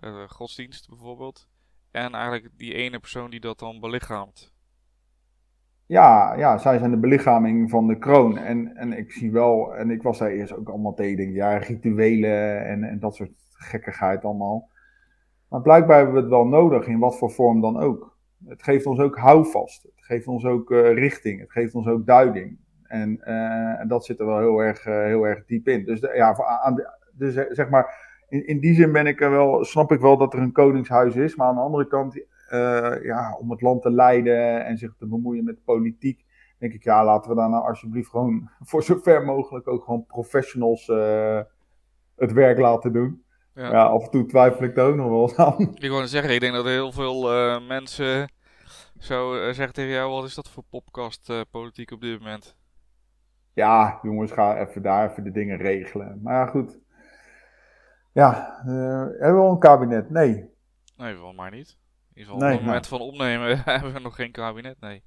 Uh, 0.00 0.28
godsdienst 0.28 0.88
bijvoorbeeld. 0.88 1.48
En 1.90 2.14
eigenlijk 2.14 2.48
die 2.56 2.74
ene 2.74 2.98
persoon 2.98 3.30
die 3.30 3.40
dat 3.40 3.58
dan 3.58 3.80
belichaamt. 3.80 4.54
Ja, 5.86 6.34
ja, 6.34 6.58
zij 6.58 6.78
zijn 6.78 6.90
de 6.90 6.96
belichaming 6.96 7.70
van 7.70 7.86
de 7.86 7.98
kroon. 7.98 8.38
En, 8.38 8.76
en 8.76 8.92
ik 8.92 9.12
zie 9.12 9.32
wel, 9.32 9.76
en 9.76 9.90
ik 9.90 10.02
was 10.02 10.18
daar 10.18 10.30
eerst 10.30 10.52
ook 10.52 10.68
allemaal 10.68 10.94
tegen, 10.94 11.32
ja, 11.32 11.56
rituelen 11.56 12.66
en, 12.66 12.84
en 12.84 12.98
dat 12.98 13.14
soort 13.14 13.32
gekkigheid 13.50 14.24
allemaal. 14.24 14.68
Maar 15.48 15.62
blijkbaar 15.62 15.96
hebben 15.96 16.14
we 16.14 16.20
het 16.20 16.30
wel 16.30 16.44
nodig, 16.44 16.86
in 16.86 16.98
wat 16.98 17.18
voor 17.18 17.30
vorm 17.30 17.60
dan 17.60 17.80
ook. 17.80 18.15
Het 18.48 18.62
geeft 18.62 18.86
ons 18.86 18.98
ook 18.98 19.16
houvast. 19.16 19.82
Het 19.82 20.04
geeft 20.04 20.26
ons 20.26 20.44
ook 20.44 20.70
uh, 20.70 20.92
richting. 20.92 21.40
Het 21.40 21.52
geeft 21.52 21.74
ons 21.74 21.86
ook 21.86 22.06
duiding. 22.06 22.58
En, 22.82 23.20
uh, 23.24 23.80
en 23.80 23.88
dat 23.88 24.04
zit 24.04 24.20
er 24.20 24.26
wel 24.26 24.38
heel 24.38 24.58
erg, 24.58 24.86
uh, 24.86 25.04
heel 25.04 25.26
erg 25.26 25.44
diep 25.44 25.68
in. 25.68 25.84
Dus, 25.84 26.00
de, 26.00 26.12
ja, 26.14 26.36
aan 26.36 26.74
de, 26.74 26.88
dus 27.12 27.34
zeg 27.34 27.68
maar, 27.68 28.14
in, 28.28 28.46
in 28.46 28.60
die 28.60 28.74
zin 28.74 28.92
ben 28.92 29.06
ik 29.06 29.20
er 29.20 29.30
wel, 29.30 29.64
snap 29.64 29.92
ik 29.92 30.00
wel 30.00 30.16
dat 30.16 30.32
er 30.32 30.40
een 30.40 30.52
koningshuis 30.52 31.14
is. 31.14 31.36
Maar 31.36 31.46
aan 31.46 31.54
de 31.54 31.60
andere 31.60 31.86
kant, 31.86 32.24
ja, 33.02 33.36
om 33.40 33.50
het 33.50 33.60
land 33.60 33.82
te 33.82 33.90
leiden 33.90 34.64
en 34.64 34.78
zich 34.78 34.94
te 34.98 35.06
bemoeien 35.06 35.44
met 35.44 35.64
politiek, 35.64 36.24
denk 36.58 36.72
ik, 36.72 36.82
ja, 36.82 37.04
laten 37.04 37.30
we 37.30 37.36
daar 37.36 37.50
nou 37.50 37.68
alsjeblieft 37.68 38.10
gewoon 38.10 38.50
voor 38.70 38.82
zover 38.82 39.24
mogelijk 39.24 39.68
ook 39.68 39.84
gewoon 39.84 40.06
professionals 40.06 40.86
het 42.16 42.32
werk 42.32 42.58
laten 42.58 42.92
doen. 42.92 43.24
Ja. 43.54 43.70
ja. 43.70 43.84
af 43.84 44.04
en 44.04 44.10
toe 44.10 44.26
twijfel 44.26 44.64
ik 44.64 44.76
er 44.76 44.84
ook 44.84 44.96
nog 44.96 45.08
wel 45.08 45.46
aan. 45.46 45.74
Ik 45.74 45.90
wou 45.90 46.06
zeggen, 46.06 46.34
ik 46.34 46.40
denk 46.40 46.54
dat 46.54 46.64
er 46.64 46.70
heel 46.70 46.92
veel 46.92 47.32
uh, 47.32 47.68
mensen 47.68 48.28
zo 48.98 49.34
uh, 49.34 49.52
zeggen 49.52 49.72
tegen 49.72 49.90
jou, 49.90 50.10
wat 50.10 50.24
is 50.24 50.34
dat 50.34 50.48
voor 50.48 50.62
podcast 50.70 51.30
uh, 51.30 51.40
politiek 51.50 51.90
op 51.90 52.00
dit 52.00 52.18
moment? 52.18 52.56
Ja, 53.52 53.98
jongens, 54.02 54.32
ga 54.32 54.58
even 54.58 54.82
daar 54.82 55.10
even 55.10 55.24
de 55.24 55.30
dingen 55.30 55.56
regelen. 55.56 56.20
Maar 56.22 56.34
ja, 56.34 56.46
goed. 56.46 56.78
Ja, 58.12 58.60
hebben 58.64 59.34
we 59.34 59.40
al 59.40 59.50
een 59.50 59.58
kabinet? 59.58 60.10
Nee. 60.10 60.50
Nee, 60.96 61.14
wel 61.14 61.32
maar 61.32 61.50
niet. 61.50 61.78
In 62.12 62.22
ieder 62.22 62.32
geval 62.32 62.38
nee, 62.38 62.52
op 62.52 62.58
het 62.58 62.66
moment 62.66 62.86
van 62.86 63.00
opnemen 63.00 63.58
hebben 63.64 63.92
we 63.92 64.00
nog 64.00 64.14
geen 64.14 64.32
kabinet, 64.32 64.80
nee. 64.80 65.02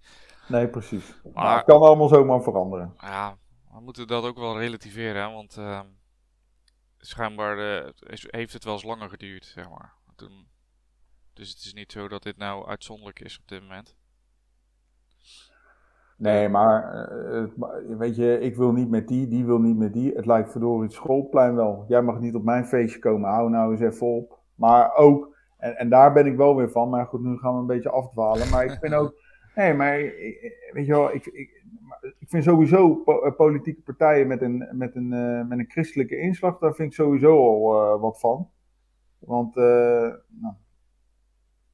Nee, 0.47 0.67
precies. 0.67 1.19
Maar, 1.23 1.43
maar 1.43 1.55
het 1.55 1.65
kan 1.65 1.81
allemaal 1.81 2.07
zomaar 2.07 2.41
veranderen. 2.41 2.93
Ja, 2.97 3.37
we 3.71 3.79
moeten 3.81 4.07
dat 4.07 4.23
ook 4.23 4.37
wel 4.37 4.59
relativeren, 4.59 5.21
hè, 5.21 5.33
want 5.33 5.57
ehm, 5.57 5.85
schijnbaar 6.97 7.57
uh, 7.57 7.89
heeft 8.09 8.53
het 8.53 8.63
wel 8.63 8.73
eens 8.73 8.83
langer 8.83 9.09
geduurd, 9.09 9.45
zeg 9.45 9.69
maar. 9.69 9.93
Toen, 10.15 10.47
dus 11.39 11.49
het 11.49 11.59
is 11.59 11.73
niet 11.73 11.91
zo 11.91 12.07
dat 12.07 12.23
dit 12.23 12.37
nou 12.37 12.67
uitzonderlijk 12.67 13.19
is 13.19 13.39
op 13.39 13.47
dit 13.47 13.61
moment. 13.61 13.95
Nee, 16.17 16.49
maar 16.49 17.09
uh, 17.11 17.97
weet 17.97 18.15
je, 18.15 18.39
ik 18.39 18.55
wil 18.55 18.71
niet 18.71 18.89
met 18.89 19.07
die, 19.07 19.27
die 19.27 19.45
wil 19.45 19.59
niet 19.59 19.77
met 19.77 19.93
die. 19.93 20.15
Het 20.15 20.25
lijkt 20.25 20.51
verdorie 20.51 20.83
het 20.83 20.93
schoolplein 20.93 21.55
wel. 21.55 21.85
Jij 21.87 22.01
mag 22.01 22.19
niet 22.19 22.35
op 22.35 22.43
mijn 22.43 22.65
feestje 22.65 22.99
komen, 22.99 23.29
hou 23.29 23.49
nou 23.49 23.71
eens 23.71 23.81
even 23.81 24.07
op. 24.07 24.39
Maar 24.55 24.95
ook, 24.95 25.35
en, 25.57 25.77
en 25.77 25.89
daar 25.89 26.13
ben 26.13 26.25
ik 26.25 26.37
wel 26.37 26.55
weer 26.55 26.69
van, 26.71 26.89
maar 26.89 27.05
goed, 27.05 27.21
nu 27.21 27.37
gaan 27.37 27.53
we 27.53 27.59
een 27.59 27.65
beetje 27.65 27.89
afdwalen. 27.89 28.49
Maar 28.49 28.65
ik 28.65 28.77
vind 28.81 28.93
ook, 28.93 29.13
nee, 29.55 29.73
maar 29.73 29.97
weet 30.71 30.85
je 30.85 30.91
wel, 30.91 31.13
ik, 31.13 31.25
ik, 31.25 31.63
ik 32.19 32.29
vind 32.29 32.43
sowieso 32.43 33.03
eh, 33.05 33.35
politieke 33.35 33.81
partijen 33.81 34.27
met 34.27 34.41
een, 34.41 34.69
met, 34.71 34.95
een, 34.95 35.11
uh, 35.11 35.47
met 35.47 35.59
een 35.59 35.69
christelijke 35.69 36.17
inslag, 36.17 36.57
daar 36.57 36.73
vind 36.73 36.89
ik 36.89 36.95
sowieso 36.95 37.37
al 37.37 37.93
uh, 37.95 38.01
wat 38.01 38.19
van. 38.19 38.49
Want, 39.19 39.57
uh, 39.57 39.63
nou, 40.27 40.53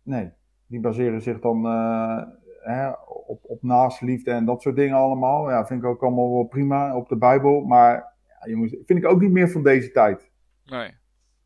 nee, 0.06 0.32
die 0.68 0.80
baseren 0.80 1.22
zich 1.22 1.40
dan 1.40 1.66
hè, 2.66 2.90
op, 3.06 3.40
op 3.44 3.64
naastliefde 3.64 4.32
en 4.32 4.46
dat 4.46 4.62
soort 4.62 4.76
dingen 4.76 4.96
allemaal. 4.96 5.50
Ja, 5.50 5.66
vind 5.66 5.84
ik 5.84 5.88
ook 5.88 6.04
allemaal 6.04 6.34
wel 6.34 6.44
prima 6.44 6.96
op 6.96 7.10
de 7.10 7.18
Bijbel. 7.18 7.62
Maar 7.62 8.14
ja, 8.28 8.50
jongens, 8.50 8.76
vind 8.86 9.00
ik 9.00 9.06
ook 9.06 9.22
niet 9.22 9.32
meer 9.32 9.50
van 9.50 9.64
deze 9.64 9.92
tijd. 9.92 10.32
Nee. 10.66 10.92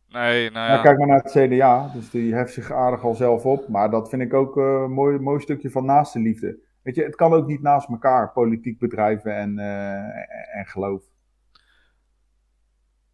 Nee, 0.08 0.52
nou 0.52 0.72
ja. 0.72 0.82
kijk 0.82 0.98
maar 0.98 1.08
naar 1.08 1.24
het 1.24 1.32
CDA, 1.32 1.92
dus 1.94 2.10
die 2.10 2.34
heft 2.34 2.54
zich 2.54 2.72
aardig 2.72 3.04
al 3.04 3.16
zelf 3.16 3.46
op. 3.46 3.68
Maar 3.68 3.90
dat 3.92 4.10
vind 4.10 4.22
ik 4.22 4.34
ook 4.34 4.56
een 4.56 4.92
mooi, 4.92 5.20
mooi 5.20 5.40
stukje 5.40 5.70
van 5.70 5.86
naaste 5.86 6.20
liefde. 6.20 6.60
Weet 6.82 6.96
je, 6.96 7.04
het 7.04 7.16
kan 7.16 7.34
ook 7.34 7.48
niet 7.48 7.62
naast 7.62 7.90
elkaar, 7.90 8.32
politiek 8.32 8.80
bedrijven 8.80 9.36
en, 9.36 9.58
uh, 9.58 10.58
en 10.58 10.66
geloof. 10.66 11.04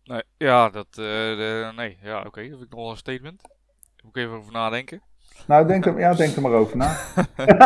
Nee, 0.03 0.23
ja, 0.37 0.69
dat, 0.69 0.87
uh, 0.89 0.95
de, 0.95 1.71
nee, 1.75 1.97
ja, 2.01 2.17
oké, 2.17 2.27
okay, 2.27 2.49
dat 2.49 2.57
vind 2.57 2.71
ik 2.71 2.75
nog 2.75 2.79
wel 2.79 2.91
een 2.91 2.97
statement. 2.97 3.41
Daar 3.41 4.05
moet 4.05 4.15
ik 4.15 4.23
even 4.23 4.35
over 4.37 4.51
nadenken. 4.51 5.01
Nou, 5.47 5.67
denk 5.67 5.85
er, 5.85 5.99
ja, 5.99 6.13
denk 6.13 6.35
er 6.35 6.41
maar 6.41 6.51
over 6.51 6.77
na. 6.77 6.97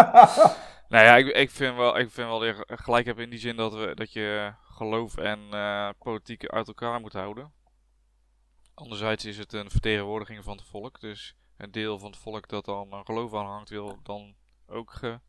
nou 0.89 1.05
ja, 1.05 1.15
ik, 1.15 1.27
ik, 1.27 1.49
vind 1.49 1.75
wel, 1.75 1.97
ik 1.99 2.09
vind 2.09 2.27
wel 2.27 2.39
dat 2.39 2.55
je 2.55 2.63
gelijk 2.67 3.05
hebt 3.05 3.19
in 3.19 3.29
die 3.29 3.39
zin 3.39 3.55
dat, 3.55 3.73
we, 3.73 3.95
dat 3.95 4.13
je 4.13 4.53
geloof 4.61 5.17
en 5.17 5.39
uh, 5.51 5.89
politiek 5.97 6.45
uit 6.45 6.67
elkaar 6.67 6.99
moet 6.99 7.13
houden. 7.13 7.51
Anderzijds 8.73 9.25
is 9.25 9.37
het 9.37 9.53
een 9.53 9.69
vertegenwoordiging 9.69 10.43
van 10.43 10.57
het 10.57 10.67
volk, 10.67 10.99
dus 10.99 11.37
een 11.57 11.71
deel 11.71 11.99
van 11.99 12.09
het 12.09 12.19
volk 12.19 12.47
dat 12.47 12.65
dan 12.65 12.93
een 12.93 13.05
geloof 13.05 13.35
aanhangt 13.35 13.69
wil 13.69 13.97
dan 14.03 14.35
ook 14.67 14.91
ge, 14.91 15.19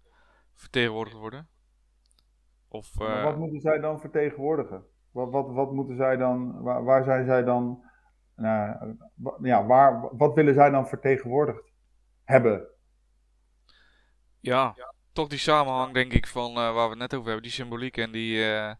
vertegenwoordigd 0.55 1.17
worden? 1.17 1.49
Of, 2.69 2.95
wat 2.99 3.37
moeten 3.37 3.61
zij 3.61 3.79
dan 3.79 4.01
vertegenwoordigen? 4.01 4.85
Wat, 5.11 5.31
wat, 5.31 5.53
wat 5.53 5.73
moeten 5.73 5.97
zij 5.97 6.17
dan, 6.17 6.63
waar, 6.63 6.85
waar 6.85 7.05
zijn 7.05 7.25
zij 7.25 7.45
dan 7.45 7.85
nou, 8.37 8.97
ja, 9.43 9.67
waar, 9.67 10.17
wat 10.17 10.35
willen 10.35 10.55
zij 10.55 10.71
dan 10.71 10.89
vertegenwoordigd 10.89 11.70
hebben? 12.31 12.69
Ja, 14.41 14.75
toch 15.13 15.29
die 15.29 15.39
samenhang 15.39 15.95
denk 15.95 16.13
ik 16.13 16.27
van 16.27 16.51
eh, 16.51 16.55
waar 16.55 16.85
we 16.85 16.91
het 16.91 16.99
net 16.99 17.15
over 17.15 17.27
hebben, 17.27 17.43
die 17.43 17.53
symboliek 17.53 17.97
en 17.97 18.11
die, 18.11 18.45
eh, 18.45 18.75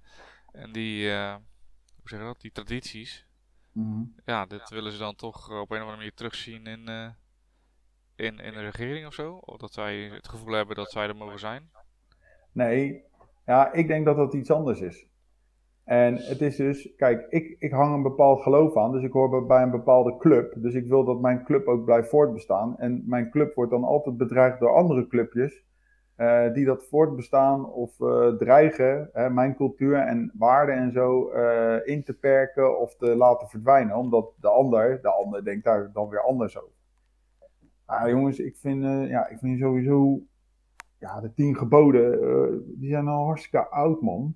en 0.53 0.73
die, 0.73 1.11
eh, 1.11 1.35
hoe 1.97 2.09
zeg 2.09 2.19
je 2.19 2.25
dat, 2.25 2.41
die 2.41 2.53
tradities. 2.53 3.27
Mhm. 3.73 4.03
Ja, 4.25 4.47
dit 4.47 4.69
willen 4.69 4.93
ze 4.93 4.99
dan 4.99 5.15
toch 5.15 5.49
op 5.49 5.71
een 5.71 5.77
of 5.77 5.83
andere 5.83 5.97
manier 5.97 6.15
terugzien 6.15 6.67
in, 6.67 6.89
in, 8.17 8.39
in 8.39 8.53
de 8.53 8.61
regering 8.61 9.07
of 9.07 9.15
zo. 9.15 9.35
Of 9.35 9.57
dat 9.57 9.73
zij 9.73 9.97
het 9.97 10.29
gevoel 10.29 10.55
hebben 10.55 10.77
dat 10.77 10.91
zij 10.91 11.09
er 11.09 11.17
mogen 11.17 11.39
zijn. 11.39 11.71
Nee, 12.53 13.05
ja, 13.47 13.73
ik 13.73 13.87
denk 13.87 14.05
dat 14.05 14.17
dat 14.17 14.35
iets 14.35 14.51
anders 14.51 14.81
is. 14.81 15.07
En 15.91 16.15
het 16.17 16.41
is 16.41 16.57
dus, 16.57 16.95
kijk, 16.97 17.27
ik, 17.29 17.57
ik 17.59 17.73
hang 17.73 17.95
een 17.95 18.03
bepaald 18.03 18.43
geloof 18.43 18.77
aan, 18.77 18.93
dus 18.93 19.03
ik 19.03 19.13
hoor 19.13 19.47
bij- 19.47 19.63
een 19.63 19.71
bepaalde 19.71 20.17
club. 20.17 20.55
Dus 20.57 20.75
ik 20.75 20.89
wil 20.89 21.05
dat 21.05 21.21
mijn 21.21 21.45
club 21.45 21.67
ook 21.67 21.85
blijft 21.85 22.09
voortbestaan. 22.09 22.79
En 22.79 23.03
mijn 23.07 23.31
club 23.31 23.55
wordt 23.55 23.71
dan 23.71 23.85
altijd 23.85 24.17
bedreigd 24.17 24.61
door 24.61 24.75
andere 24.75 25.07
clubjes, 25.07 25.65
eh, 26.17 26.53
die 26.53 26.65
dat 26.65 26.85
voortbestaan 26.85 27.71
of 27.71 28.01
eh, 28.01 28.29
dreigen, 28.29 29.11
hè, 29.13 29.31
mijn 29.31 29.57
cultuur 29.57 29.97
en 29.97 30.33
waarden 30.39 30.75
en 30.75 30.93
zo 30.93 31.31
eh, 31.31 31.77
in 31.95 32.05
te 32.05 32.15
perken 32.15 32.81
of 32.81 32.97
te 32.97 33.17
laten 33.17 33.49
verdwijnen. 33.49 33.97
Omdat 33.97 34.33
de 34.41 34.49
ander, 34.49 35.03
de 35.03 35.11
ander 35.13 35.45
denkt 35.45 35.65
daar 35.65 35.91
dan 35.93 36.09
weer 36.09 36.23
anders 36.23 36.59
over. 36.59 36.75
Ah, 37.85 38.09
jongens, 38.09 38.39
ik 38.39 38.57
vind, 38.57 39.09
ja, 39.09 39.29
ik 39.29 39.39
vind 39.39 39.59
sowieso 39.59 40.21
ja, 40.99 41.21
de 41.21 41.33
tien 41.35 41.57
geboden, 41.57 42.79
die 42.81 42.91
zijn 42.91 43.09
al 43.09 43.25
hartstikke 43.25 43.69
oud, 43.69 44.01
man. 44.01 44.35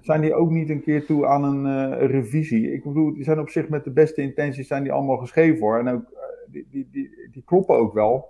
Zijn 0.00 0.20
die 0.20 0.34
ook 0.34 0.50
niet 0.50 0.70
een 0.70 0.82
keer 0.82 1.06
toe 1.06 1.26
aan 1.26 1.44
een 1.44 1.66
eh, 1.66 2.06
revisie? 2.06 2.72
Ik 2.72 2.84
bedoel, 2.84 3.14
die 3.14 3.24
zijn 3.24 3.38
op 3.38 3.48
zich 3.48 3.68
met 3.68 3.84
de 3.84 3.92
beste 3.92 4.22
intenties 4.22 4.66
zijn 4.66 4.82
die 4.82 4.92
allemaal 4.92 5.16
geschreven 5.16 5.60
hoor. 5.60 5.78
En 5.78 5.88
ook, 5.88 6.10
eh, 6.10 6.52
die, 6.52 6.66
die, 6.70 6.88
die, 6.90 7.28
die 7.30 7.42
kloppen 7.44 7.76
ook 7.76 7.94
wel. 7.94 8.28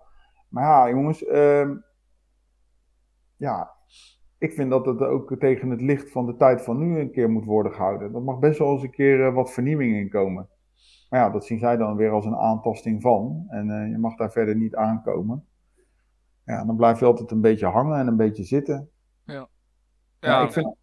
Maar 0.48 0.64
ja, 0.64 0.88
jongens, 0.88 1.24
ehm, 1.24 1.76
ja, 3.36 3.70
ik 4.38 4.52
vind 4.52 4.70
dat 4.70 4.86
het 4.86 5.00
ook 5.00 5.36
tegen 5.38 5.70
het 5.70 5.80
licht 5.80 6.10
van 6.10 6.26
de 6.26 6.36
tijd 6.36 6.62
van 6.62 6.78
nu 6.78 6.98
een 6.98 7.10
keer 7.10 7.30
moet 7.30 7.44
worden 7.44 7.72
gehouden. 7.72 8.12
Dat 8.12 8.24
mag 8.24 8.38
best 8.38 8.58
wel 8.58 8.72
eens 8.72 8.82
een 8.82 8.90
keer 8.90 9.26
eh, 9.26 9.34
wat 9.34 9.52
vernieuwing 9.52 9.96
in 9.96 10.10
komen. 10.10 10.48
Maar 11.10 11.20
ja, 11.20 11.30
dat 11.30 11.44
zien 11.44 11.58
zij 11.58 11.76
dan 11.76 11.96
weer 11.96 12.10
als 12.10 12.24
een 12.24 12.36
aantasting 12.36 13.02
van. 13.02 13.44
En 13.48 13.90
je 13.90 13.98
mag 13.98 14.16
daar 14.16 14.32
verder 14.32 14.56
niet 14.56 14.74
aankomen. 14.74 15.44
Ja, 16.44 16.64
dan 16.64 16.76
blijf 16.76 16.98
je 16.98 17.04
altijd 17.04 17.30
een 17.30 17.40
beetje 17.40 17.66
hangen 17.66 17.98
en 17.98 18.06
een 18.06 18.16
beetje 18.16 18.44
zitten. 18.44 18.90
Ja, 19.24 19.48
Ja, 20.20 20.42
ik 20.42 20.52
vind, 20.52 20.76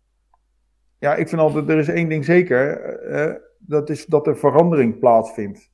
ja, 1.03 1.15
ik 1.15 1.27
vind 1.27 1.41
altijd, 1.41 1.69
er 1.69 1.77
is 1.77 1.87
één 1.87 2.09
ding 2.09 2.25
zeker, 2.25 2.79
eh, 2.79 3.35
dat 3.57 3.89
is 3.89 4.05
dat 4.05 4.27
er 4.27 4.37
verandering 4.37 4.99
plaatsvindt. 4.99 5.71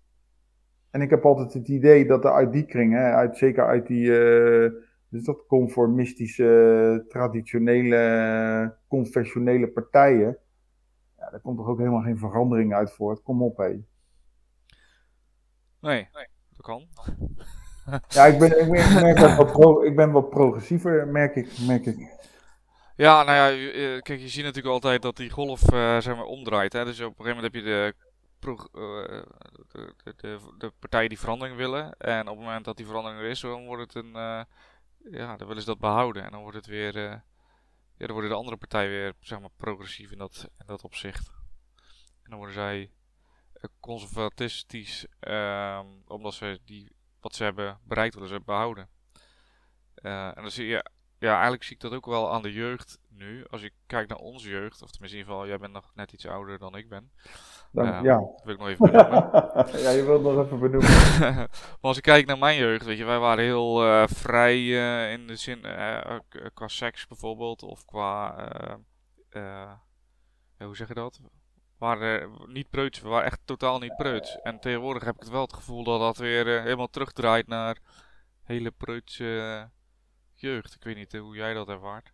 En 0.90 1.02
ik 1.02 1.10
heb 1.10 1.26
altijd 1.26 1.54
het 1.54 1.68
idee 1.68 2.06
dat 2.06 2.26
er 2.26 2.32
uit 2.32 2.52
die 2.52 2.66
kring, 2.66 2.94
hè, 2.94 3.12
uit, 3.12 3.38
zeker 3.38 3.66
uit 3.66 3.88
die, 3.88 4.20
eh, 4.20 4.72
dus 5.10 5.24
dat 5.24 5.46
conformistische, 5.48 7.06
traditionele, 7.08 8.76
confessionele 8.88 9.68
partijen, 9.68 10.38
ja, 11.18 11.30
daar 11.30 11.42
komt 11.42 11.58
toch 11.58 11.68
ook 11.68 11.78
helemaal 11.78 12.02
geen 12.02 12.18
verandering 12.18 12.74
uit 12.74 12.92
voort. 12.92 13.22
Kom 13.22 13.44
op, 13.44 13.58
hé. 13.58 13.84
nee, 16.14 16.28
dat 16.50 16.66
kan. 16.66 16.88
Ja, 18.08 18.26
ik 18.26 18.40
ben, 18.40 18.62
ik 18.62 18.72
ben, 18.72 18.80
ik 18.80 19.02
merk 19.02 19.20
dat 19.20 19.36
wat 19.36 19.52
pro, 19.52 19.84
ik 19.84 19.96
ben 19.96 20.12
wat 20.12 20.30
progressiever, 20.30 21.08
merk 21.08 21.36
ik. 21.36 21.58
Merk 21.68 21.86
ik. 21.86 22.18
Ja, 23.00 23.24
nou 23.24 23.38
ja, 23.38 23.72
eh, 23.72 24.02
kijk, 24.02 24.20
je 24.20 24.28
ziet 24.28 24.44
natuurlijk 24.44 24.74
altijd 24.74 25.02
dat 25.02 25.18
die 25.18 25.30
golf 25.30 25.72
eh, 25.72 26.00
zeg 26.00 26.16
maar 26.16 26.26
omdraait. 26.26 26.74
Hè? 26.74 26.86
Dus 26.86 27.00
op 27.00 27.20
een 27.20 27.26
gegeven 27.26 27.36
moment 27.36 27.54
heb 27.54 27.64
je 27.64 27.94
eh, 28.40 28.54
de, 29.68 29.94
de, 30.04 30.14
de, 30.16 30.40
de 30.58 30.72
partijen 30.80 31.10
die 31.10 31.20
verandering 31.20 31.58
willen. 31.58 31.94
En 31.98 32.28
op 32.28 32.36
het 32.36 32.46
moment 32.46 32.66
dat 32.66 32.78
die 32.78 32.86
verandering 32.86 33.22
er 33.22 33.30
is, 33.30 33.40
dan 33.40 33.66
wordt 33.66 33.94
het 33.94 34.04
een, 34.04 34.12
ja, 35.12 35.36
dan 35.38 35.48
willen 35.48 35.62
ze 35.62 35.68
dat 35.68 35.80
behouden. 35.80 36.24
En 36.24 36.32
dan 36.32 36.42
wordt 36.42 36.58
het 36.58 36.66
weer, 36.66 36.98
ja, 37.00 37.24
dan 37.98 38.12
worden 38.12 38.30
de 38.30 38.36
andere 38.36 38.58
partijen 38.58 38.90
weer, 38.90 39.14
zeg 39.20 39.40
maar, 39.40 39.50
progressief 39.58 40.12
in 40.12 40.18
dat, 40.18 40.50
in 40.58 40.66
dat 40.66 40.84
opzicht. 40.84 41.32
En 42.24 42.30
dan 42.30 42.38
worden 42.38 42.56
zij 42.56 42.92
conservatistisch, 43.80 45.06
ehm, 45.20 45.86
omdat 46.08 46.34
ze 46.34 46.60
die, 46.66 46.92
wat 47.20 47.36
ze 47.36 47.44
hebben 47.44 47.80
bereikt 47.84 48.14
willen 48.14 48.30
ze 48.30 48.40
behouden. 48.40 48.90
Eh, 49.96 50.28
en 50.28 50.42
dan 50.42 50.52
zie 50.52 50.68
je, 50.68 50.86
ja, 51.20 51.34
eigenlijk 51.34 51.64
zie 51.64 51.76
ik 51.76 51.82
dat 51.82 51.94
ook 51.94 52.06
wel 52.06 52.34
aan 52.34 52.42
de 52.42 52.52
jeugd 52.52 53.00
nu. 53.08 53.46
Als 53.50 53.62
ik 53.62 53.74
kijk 53.86 54.10
naar 54.10 54.18
onze 54.18 54.50
jeugd, 54.50 54.82
of 54.82 54.92
tenminste 54.92 55.18
in 55.18 55.24
ieder 55.24 55.34
geval, 55.34 55.48
jij 55.48 55.58
bent 55.58 55.74
nog 55.74 55.92
net 55.96 56.12
iets 56.12 56.28
ouder 56.28 56.60
dan 56.60 56.76
ik 56.76 56.90
ben. 56.90 57.12
Dan, 57.72 57.86
Ja. 57.86 58.02
ja. 58.02 58.18
Dat 58.18 58.42
wil 58.44 58.54
ik 58.54 58.60
nog 58.60 58.68
even 58.68 58.92
benoemen. 58.92 59.82
ja, 59.84 59.90
je 59.90 60.04
wilt 60.06 60.24
nog 60.24 60.46
even 60.46 60.60
benoemen. 60.60 60.90
maar 61.20 61.78
als 61.82 61.98
ik 61.98 62.04
kijk 62.04 62.26
naar 62.26 62.38
mijn 62.38 62.58
jeugd, 62.58 62.86
weet 62.86 62.98
je, 62.98 63.06
wij 63.06 63.20
waren 63.20 63.44
heel 63.44 63.86
eh, 63.86 64.04
vrij 64.08 64.58
eh, 64.58 65.12
in 65.12 65.28
de 65.28 65.36
zin, 65.36 65.64
eh, 65.64 66.20
qua 66.54 66.68
seks 66.68 67.08
bijvoorbeeld, 67.08 67.64
of 67.64 67.86
qua, 67.86 68.36
hoe 70.58 70.76
zeg 70.76 70.88
je 70.88 70.94
dat? 70.94 71.20
We 71.24 71.30
waren 71.78 72.32
niet 72.48 72.70
preuts, 72.70 73.02
we 73.02 73.08
waren 73.08 73.26
echt 73.26 73.40
totaal 73.46 73.80
niet 73.80 73.96
preuts. 73.96 74.42
En 74.42 74.60
tegenwoordig 74.60 75.04
heb 75.04 75.16
ik 75.16 75.22
het 75.22 75.30
wel 75.30 75.42
het 75.42 75.54
gevoel 75.54 75.84
dat 75.84 76.00
dat 76.00 76.18
weer 76.18 76.62
helemaal 76.62 76.90
terugdraait 76.90 77.48
naar 77.48 77.78
hele 78.44 78.72
preutse 78.72 79.70
jeugd. 80.40 80.76
Ik 80.76 80.84
weet 80.84 80.96
niet 80.96 81.14
eh, 81.14 81.22
hoe 81.22 81.36
jij 81.36 81.54
dat 81.54 81.70
ervaart. 81.70 82.14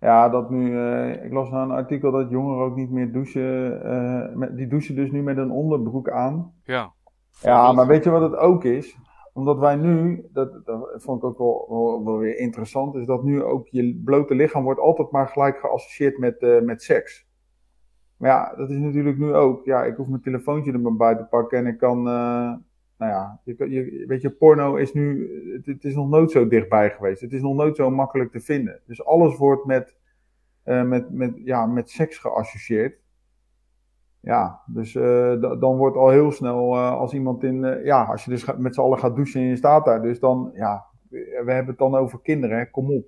Ja, 0.00 0.28
dat 0.28 0.50
nu, 0.50 0.78
eh, 0.78 1.24
ik 1.24 1.32
las 1.32 1.50
nou 1.50 1.64
een 1.64 1.76
artikel 1.76 2.10
dat 2.10 2.30
jongeren 2.30 2.64
ook 2.64 2.76
niet 2.76 2.90
meer 2.90 3.12
douchen, 3.12 3.82
eh, 3.84 4.34
met, 4.34 4.56
die 4.56 4.66
douchen 4.66 4.94
dus 4.94 5.10
nu 5.10 5.22
met 5.22 5.36
een 5.36 5.50
onderbroek 5.50 6.10
aan. 6.10 6.52
Ja. 6.64 6.92
Ja, 7.42 7.72
maar 7.72 7.86
weet 7.86 8.04
je 8.04 8.10
wat 8.10 8.30
het 8.30 8.36
ook 8.36 8.64
is? 8.64 8.96
Omdat 9.32 9.58
wij 9.58 9.76
nu, 9.76 10.26
dat, 10.32 10.66
dat 10.66 11.02
vond 11.02 11.22
ik 11.22 11.24
ook 11.24 11.38
wel, 11.38 11.66
wel, 11.68 12.04
wel 12.04 12.18
weer 12.18 12.38
interessant, 12.38 12.94
is 12.94 13.06
dat 13.06 13.22
nu 13.22 13.42
ook 13.42 13.68
je 13.68 14.00
blote 14.04 14.34
lichaam 14.34 14.64
wordt 14.64 14.80
altijd 14.80 15.10
maar 15.10 15.28
gelijk 15.28 15.58
geassocieerd 15.58 16.18
met, 16.18 16.62
met 16.62 16.82
seks. 16.82 17.26
Maar 18.16 18.30
ja, 18.30 18.54
dat 18.56 18.70
is 18.70 18.76
natuurlijk 18.76 19.18
nu 19.18 19.34
ook, 19.34 19.64
ja, 19.64 19.84
ik 19.84 19.96
hoef 19.96 20.06
mijn 20.06 20.22
telefoontje 20.22 20.72
er 20.72 20.80
maar 20.80 20.96
bij 20.96 21.16
te 21.16 21.24
pakken 21.24 21.58
en 21.58 21.66
ik 21.66 21.78
kan, 21.78 22.06
nou 22.98 23.12
ja, 23.12 23.40
je, 23.44 23.70
je, 23.70 24.04
weet 24.06 24.22
je, 24.22 24.30
porno 24.30 24.74
is 24.74 24.92
nu, 24.92 25.28
het, 25.52 25.66
het 25.66 25.84
is 25.84 25.94
nog 25.94 26.08
nooit 26.08 26.30
zo 26.30 26.48
dichtbij 26.48 26.90
geweest. 26.90 27.20
Het 27.20 27.32
is 27.32 27.40
nog 27.42 27.54
nooit 27.54 27.76
zo 27.76 27.90
makkelijk 27.90 28.30
te 28.30 28.40
vinden. 28.40 28.80
Dus 28.86 29.04
alles 29.04 29.36
wordt 29.36 29.64
met, 29.64 29.96
eh, 30.62 30.82
met, 30.82 31.10
met, 31.10 31.32
ja, 31.44 31.66
met 31.66 31.90
seks 31.90 32.18
geassocieerd. 32.18 33.02
Ja, 34.20 34.60
dus 34.66 34.94
eh, 34.94 35.40
da- 35.40 35.56
dan 35.56 35.76
wordt 35.76 35.96
al 35.96 36.08
heel 36.10 36.30
snel 36.32 36.74
eh, 36.74 36.90
als 36.92 37.12
iemand 37.14 37.44
in, 37.44 37.80
ja, 37.84 38.04
als 38.04 38.24
je 38.24 38.30
dus 38.30 38.42
gaat- 38.42 38.58
met 38.58 38.74
z'n 38.74 38.80
allen 38.80 38.98
gaat 38.98 39.14
douchen 39.16 39.40
en 39.40 39.46
je 39.46 39.56
staat 39.56 39.84
daar, 39.84 40.02
dus 40.02 40.20
dan, 40.20 40.50
ja, 40.54 40.84
we 41.08 41.42
we 41.44 41.52
hebben 41.52 41.70
het 41.70 41.78
dan 41.78 41.94
over 41.94 42.20
kinderen, 42.20 42.58
hè, 42.58 42.70
kom 42.70 42.90
op. 42.90 43.04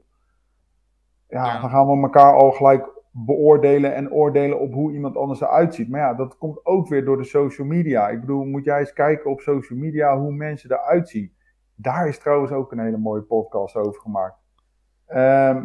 Ja, 1.29 1.45
Ja. 1.47 1.61
dan 1.61 1.71
gaan 1.71 1.87
we 1.87 2.03
elkaar 2.03 2.33
al 2.35 2.51
gelijk 2.51 2.96
beoordelen 3.25 3.95
en 3.95 4.13
oordelen 4.13 4.61
op 4.61 4.73
hoe 4.73 4.93
iemand 4.93 5.17
anders 5.17 5.41
eruit 5.41 5.75
ziet. 5.75 5.89
Maar 5.89 6.01
ja, 6.01 6.15
dat 6.15 6.39
komt 6.39 6.67
ook 6.67 6.89
weer 6.89 7.05
door 7.05 7.17
de 7.17 7.25
social 7.25 7.67
media. 7.67 8.09
Ik 8.09 8.21
bedoel, 8.21 8.45
moet 8.45 8.65
jij 8.65 8.79
eens 8.79 8.93
kijken 8.93 9.31
op 9.31 9.41
social 9.41 9.79
media 9.79 10.19
hoe 10.19 10.33
mensen 10.33 10.73
eruit 10.73 11.09
zien. 11.09 11.33
Daar 11.75 12.09
is 12.09 12.19
trouwens 12.19 12.53
ook 12.53 12.73
een 12.73 12.79
hele 12.79 12.97
mooie 12.97 13.23
podcast 13.23 13.77
over 13.77 14.01
gemaakt. 14.01 14.39
Ehm, 15.07 15.65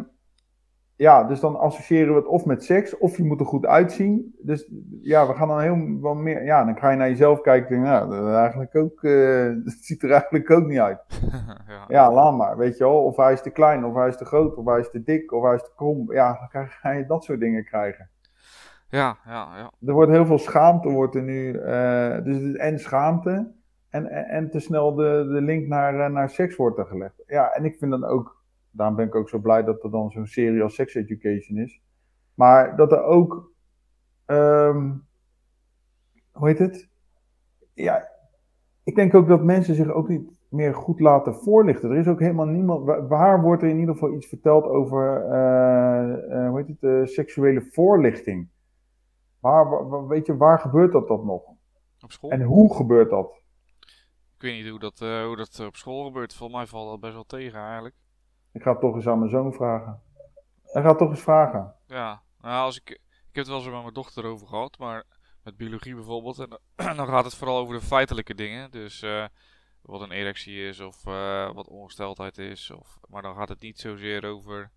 ja, 0.96 1.24
dus 1.24 1.40
dan 1.40 1.58
associëren 1.58 2.08
we 2.08 2.18
het 2.18 2.26
of 2.28 2.44
met 2.44 2.64
seks, 2.64 2.98
of 2.98 3.16
je 3.16 3.24
moet 3.24 3.40
er 3.40 3.46
goed 3.46 3.66
uitzien. 3.66 4.34
Dus 4.38 4.70
ja, 5.00 5.26
we 5.26 5.34
gaan 5.34 5.48
dan 5.48 5.60
heel 5.60 5.98
wat 6.00 6.16
meer. 6.16 6.44
Ja, 6.44 6.64
dan 6.64 6.78
ga 6.78 6.90
je 6.90 6.96
naar 6.96 7.08
jezelf 7.08 7.40
kijken 7.40 7.76
en 7.76 7.82
denk, 7.82 7.94
nou, 7.94 8.10
dat, 8.10 8.28
is 8.28 8.34
eigenlijk 8.34 8.76
ook, 8.76 9.02
eh, 9.02 9.46
dat 9.64 9.74
ziet 9.80 10.02
er 10.02 10.10
eigenlijk 10.10 10.50
ook 10.50 10.66
niet 10.66 10.78
uit. 10.78 11.00
ja. 11.68 11.84
Ja, 11.88 12.12
laat 12.12 12.36
maar, 12.36 12.56
weet 12.56 12.78
je 12.78 12.84
wel. 12.84 13.04
Of 13.04 13.16
hij 13.16 13.32
is 13.32 13.42
te 13.42 13.50
klein, 13.50 13.84
of 13.84 13.94
hij 13.94 14.08
is 14.08 14.16
te 14.16 14.24
groot, 14.24 14.56
of 14.56 14.64
hij 14.64 14.80
is 14.80 14.90
te 14.90 15.02
dik, 15.02 15.32
of 15.32 15.42
hij 15.44 15.54
is 15.54 15.62
te 15.62 15.72
krom. 15.76 16.12
Ja, 16.12 16.48
dan 16.52 16.66
ga 16.66 16.90
je 16.90 17.06
dat 17.06 17.24
soort 17.24 17.40
dingen 17.40 17.64
krijgen. 17.64 18.08
Ja, 18.88 19.16
ja, 19.24 19.48
ja. 19.56 19.70
Er 19.86 19.92
wordt 19.92 20.10
heel 20.10 20.26
veel 20.26 20.38
schaamte, 20.38 20.88
wordt 20.88 21.14
er 21.14 21.22
nu. 21.22 21.58
eh, 21.58 22.24
dus 22.24 22.54
en 22.56 22.78
schaamte. 22.78 23.52
En, 23.90 24.06
en, 24.06 24.24
en 24.24 24.50
te 24.50 24.60
snel 24.60 24.94
de, 24.94 25.28
de 25.32 25.40
link 25.40 25.66
naar, 25.66 26.00
eh, 26.00 26.12
naar 26.12 26.30
seks 26.30 26.56
wordt 26.56 26.78
er 26.78 26.86
gelegd. 26.86 27.22
Ja, 27.26 27.50
en 27.50 27.64
ik 27.64 27.76
vind 27.78 27.90
dan 27.90 28.04
ook. 28.04 28.41
Daarom 28.72 28.96
ben 28.96 29.06
ik 29.06 29.14
ook 29.14 29.28
zo 29.28 29.38
blij 29.38 29.62
dat 29.64 29.84
er 29.84 29.90
dan 29.90 30.10
zo'n 30.10 30.26
serie 30.26 30.62
als 30.62 30.74
Sex 30.74 30.94
Education 30.94 31.58
is. 31.58 31.80
Maar 32.34 32.76
dat 32.76 32.92
er 32.92 33.02
ook. 33.02 33.50
ehm, 34.26 34.92
hoe 36.32 36.48
heet 36.48 36.58
het? 36.58 36.88
Ja, 37.74 38.08
ik 38.84 38.94
denk 38.94 39.14
ook 39.14 39.28
dat 39.28 39.42
mensen 39.42 39.74
zich 39.74 39.88
ook 39.88 40.08
niet 40.08 40.40
meer 40.48 40.74
goed 40.74 41.00
laten 41.00 41.34
voorlichten. 41.34 41.90
Er 41.90 41.96
is 41.98 42.06
ook 42.08 42.20
helemaal 42.20 42.46
niemand. 42.46 42.84
wa- 42.84 43.06
Waar 43.06 43.42
wordt 43.42 43.62
er 43.62 43.68
in 43.68 43.78
ieder 43.78 43.94
geval 43.94 44.12
iets 44.14 44.26
verteld 44.26 44.64
over. 44.64 45.26
eh, 45.30 46.42
eh, 46.44 46.48
hoe 46.48 46.58
heet 46.58 46.68
het? 46.68 46.82
eh, 46.82 47.04
seksuele 47.14 47.62
voorlichting? 47.70 48.48
Waar, 49.40 50.06
weet 50.08 50.26
je, 50.26 50.36
waar 50.36 50.58
gebeurt 50.58 50.92
dat, 50.92 51.08
dat 51.08 51.24
nog? 51.24 51.42
Op 52.00 52.12
school? 52.12 52.30
En 52.30 52.42
hoe 52.42 52.74
gebeurt 52.74 53.10
dat? 53.10 53.40
Ik 54.36 54.48
weet 54.48 54.62
niet 54.62 54.70
hoe 54.70 54.78
dat, 54.80 54.98
hoe 54.98 55.36
dat 55.36 55.60
op 55.66 55.76
school 55.76 56.04
gebeurt. 56.04 56.34
Volgens 56.34 56.58
mij 56.58 56.68
valt 56.68 56.90
dat 56.90 57.00
best 57.00 57.12
wel 57.14 57.24
tegen 57.24 57.60
eigenlijk. 57.60 57.94
Ik 58.52 58.62
ga 58.62 58.70
het 58.70 58.80
toch 58.80 58.94
eens 58.94 59.06
aan 59.06 59.18
mijn 59.18 59.30
zoon 59.30 59.52
vragen. 59.52 60.00
Ik 60.64 60.82
ga 60.82 60.88
het 60.88 60.98
toch 60.98 61.10
eens 61.10 61.22
vragen. 61.22 61.74
Ja, 61.86 62.22
nou, 62.40 62.64
als 62.64 62.80
ik, 62.80 62.90
ik 62.90 62.98
heb 63.32 63.44
het 63.44 63.46
wel 63.46 63.56
eens 63.56 63.66
met 63.66 63.82
mijn 63.82 63.94
dochter 63.94 64.24
over 64.24 64.46
gehad, 64.46 64.78
maar 64.78 65.04
met 65.42 65.56
biologie 65.56 65.94
bijvoorbeeld. 65.94 66.38
En 66.38 66.48
dan 66.96 67.06
gaat 67.06 67.24
het 67.24 67.34
vooral 67.34 67.58
over 67.58 67.74
de 67.74 67.86
feitelijke 67.86 68.34
dingen. 68.34 68.70
Dus 68.70 69.02
eh, 69.02 69.24
wat 69.82 70.00
een 70.00 70.10
erectie 70.10 70.66
is 70.66 70.80
of 70.80 71.06
uh, 71.06 71.52
wat 71.54 71.68
ongesteldheid 71.68 72.38
is. 72.38 72.70
Of, 72.78 72.98
maar 73.08 73.22
dan 73.22 73.34
gaat 73.34 73.48
het 73.48 73.60
niet 73.60 73.78
zozeer 73.78 74.24
over... 74.24 74.70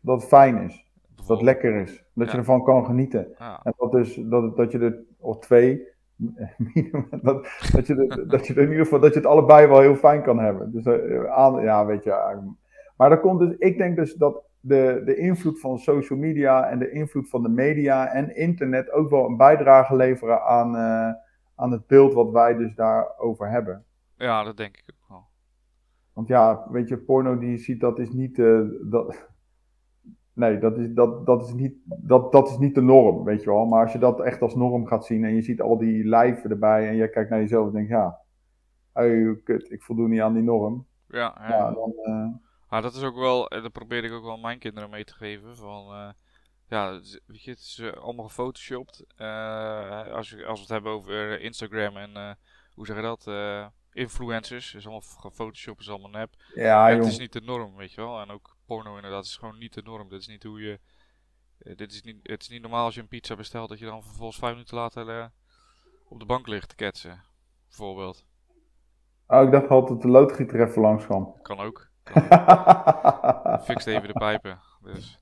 Dat 0.00 0.20
het 0.20 0.28
fijn 0.28 0.56
is. 0.56 0.90
Dat 1.26 1.42
lekker 1.42 1.74
is. 1.74 2.04
Dat 2.14 2.30
je 2.30 2.36
ervan 2.36 2.64
kan 2.64 2.84
genieten. 2.84 3.34
Ja. 3.38 3.60
En 3.62 3.74
dat, 3.76 3.92
dus, 3.92 4.14
dat, 4.14 4.56
dat 4.56 4.72
je 4.72 4.78
er, 4.78 4.98
of 5.18 5.38
twee, 5.38 5.88
dat, 7.22 7.46
dat, 7.72 7.86
je 7.86 8.06
er, 8.08 8.28
dat 8.28 8.46
je 8.46 8.54
er 8.54 8.62
in 8.62 8.68
ieder 8.68 8.84
geval, 8.84 9.00
dat 9.00 9.12
je 9.12 9.18
het 9.18 9.28
allebei 9.28 9.66
wel 9.66 9.80
heel 9.80 9.94
fijn 9.94 10.22
kan 10.22 10.38
hebben. 10.38 10.72
Dus 10.72 10.84
uh, 10.84 11.24
aan, 11.24 11.62
ja, 11.62 11.86
weet 11.86 12.04
je. 12.04 12.12
Maar 12.96 13.10
dat 13.10 13.20
komt 13.20 13.38
dus, 13.38 13.56
ik 13.58 13.78
denk 13.78 13.96
dus 13.96 14.14
dat 14.14 14.42
de, 14.62 15.02
de 15.04 15.16
invloed 15.16 15.60
van 15.60 15.78
social 15.78 16.18
media 16.18 16.68
en 16.68 16.78
de 16.78 16.90
invloed 16.90 17.28
van 17.28 17.42
de 17.42 17.48
media 17.48 18.12
en 18.12 18.36
internet 18.36 18.90
ook 18.90 19.10
wel 19.10 19.26
een 19.26 19.36
bijdrage 19.36 19.96
leveren 19.96 20.42
aan, 20.42 20.74
uh, 20.74 21.14
aan 21.54 21.72
het 21.72 21.86
beeld 21.86 22.12
wat 22.12 22.30
wij 22.30 22.54
dus 22.56 22.74
daarover 22.74 23.50
hebben. 23.50 23.84
Ja, 24.16 24.44
dat 24.44 24.56
denk 24.56 24.76
ik 24.76 24.84
ook 24.94 25.08
wel. 25.08 25.26
Want 26.12 26.28
ja, 26.28 26.66
weet 26.70 26.88
je, 26.88 26.98
porno 26.98 27.38
die 27.38 27.50
je 27.50 27.58
ziet, 27.58 27.80
dat 27.80 27.98
is 27.98 28.10
niet. 28.10 28.38
Uh, 28.38 28.68
dat, 28.90 29.28
nee, 30.32 30.58
dat 30.58 30.78
is, 30.78 30.92
dat, 30.92 31.26
dat, 31.26 31.46
is 31.46 31.52
niet, 31.52 31.74
dat, 31.84 32.32
dat 32.32 32.48
is 32.48 32.58
niet 32.58 32.74
de 32.74 32.82
norm, 32.82 33.24
weet 33.24 33.42
je 33.42 33.50
wel. 33.50 33.66
Maar 33.66 33.82
als 33.82 33.92
je 33.92 33.98
dat 33.98 34.20
echt 34.20 34.42
als 34.42 34.54
norm 34.54 34.86
gaat 34.86 35.04
zien 35.04 35.24
en 35.24 35.34
je 35.34 35.42
ziet 35.42 35.60
al 35.60 35.78
die 35.78 36.04
lijven 36.04 36.50
erbij 36.50 36.88
en 36.88 36.96
je 36.96 37.10
kijkt 37.10 37.30
naar 37.30 37.40
jezelf 37.40 37.66
en 37.66 37.72
denkt, 37.72 37.88
ja, 37.88 38.18
hey, 38.92 39.40
kut, 39.44 39.70
ik 39.70 39.82
voldoen 39.82 40.10
niet 40.10 40.20
aan 40.20 40.34
die 40.34 40.42
norm. 40.42 40.86
Ja, 41.08 41.34
ja. 41.38 41.48
ja 41.48 41.70
dan. 41.72 41.92
Uh, 42.04 42.26
maar 42.72 42.82
dat 42.82 42.94
is 42.94 43.02
ook 43.02 43.16
wel, 43.16 43.48
dat 43.48 43.72
probeer 43.72 44.04
ik 44.04 44.12
ook 44.12 44.24
wel 44.24 44.36
mijn 44.36 44.58
kinderen 44.58 44.90
mee 44.90 45.04
te 45.04 45.14
geven. 45.14 45.56
Van, 45.56 45.94
uh, 45.94 46.08
ja, 46.66 46.90
weet 47.26 47.42
je, 47.42 47.50
het 47.50 47.58
is 47.58 47.78
uh, 47.78 47.92
allemaal 47.92 48.26
gefotoshopt. 48.26 49.04
Uh, 49.18 50.12
als, 50.12 50.30
je, 50.30 50.44
als 50.44 50.54
we 50.54 50.60
het 50.60 50.68
hebben 50.68 50.92
over 50.92 51.40
Instagram 51.40 51.96
en 51.96 52.38
hoe 52.74 52.86
zeg 52.86 52.96
je 52.96 53.02
dat? 53.02 53.26
influencers. 53.92 54.74
is 54.74 54.84
allemaal 54.84 55.08
gefotoshopt, 55.18 55.80
is 55.80 55.90
allemaal 55.90 56.10
nep. 56.10 56.34
Ja, 56.54 56.90
en 56.90 56.96
het 56.96 57.06
is 57.06 57.18
niet 57.18 57.32
de 57.32 57.40
norm, 57.40 57.76
weet 57.76 57.92
je 57.92 58.00
wel. 58.00 58.20
En 58.20 58.30
ook 58.30 58.56
porno 58.66 58.96
inderdaad 58.96 59.24
is 59.24 59.36
gewoon 59.36 59.58
niet 59.58 59.74
de 59.74 59.82
norm. 59.82 60.08
Dit 60.08 60.20
is 60.20 60.28
niet 60.28 60.42
hoe 60.42 60.60
je. 60.60 60.80
dit 61.58 61.92
is 61.92 62.02
niet, 62.02 62.18
het 62.22 62.42
is 62.42 62.48
niet 62.48 62.62
normaal 62.62 62.84
als 62.84 62.94
je 62.94 63.00
een 63.00 63.08
pizza 63.08 63.36
bestelt 63.36 63.68
dat 63.68 63.78
je 63.78 63.84
dan 63.84 64.02
vervolgens 64.02 64.38
vijf 64.38 64.52
minuten 64.52 64.76
later 64.76 65.30
op 66.08 66.18
de 66.18 66.26
bank 66.26 66.46
ligt 66.46 66.68
te 66.68 66.74
ketsen. 66.74 67.24
Bijvoorbeeld. 67.68 68.24
Oh, 69.26 69.42
ik 69.42 69.50
dacht 69.50 69.68
altijd 69.68 69.88
dat 69.88 70.02
de 70.02 70.08
loodgieter 70.08 70.68
even 70.68 70.82
langs 70.82 71.04
kwam. 71.04 71.34
Kan 71.42 71.60
ook. 71.60 71.90
Fixt 73.66 73.86
even 73.86 74.08
de 74.08 74.18
pijpen. 74.18 74.58
Dus. 74.82 75.18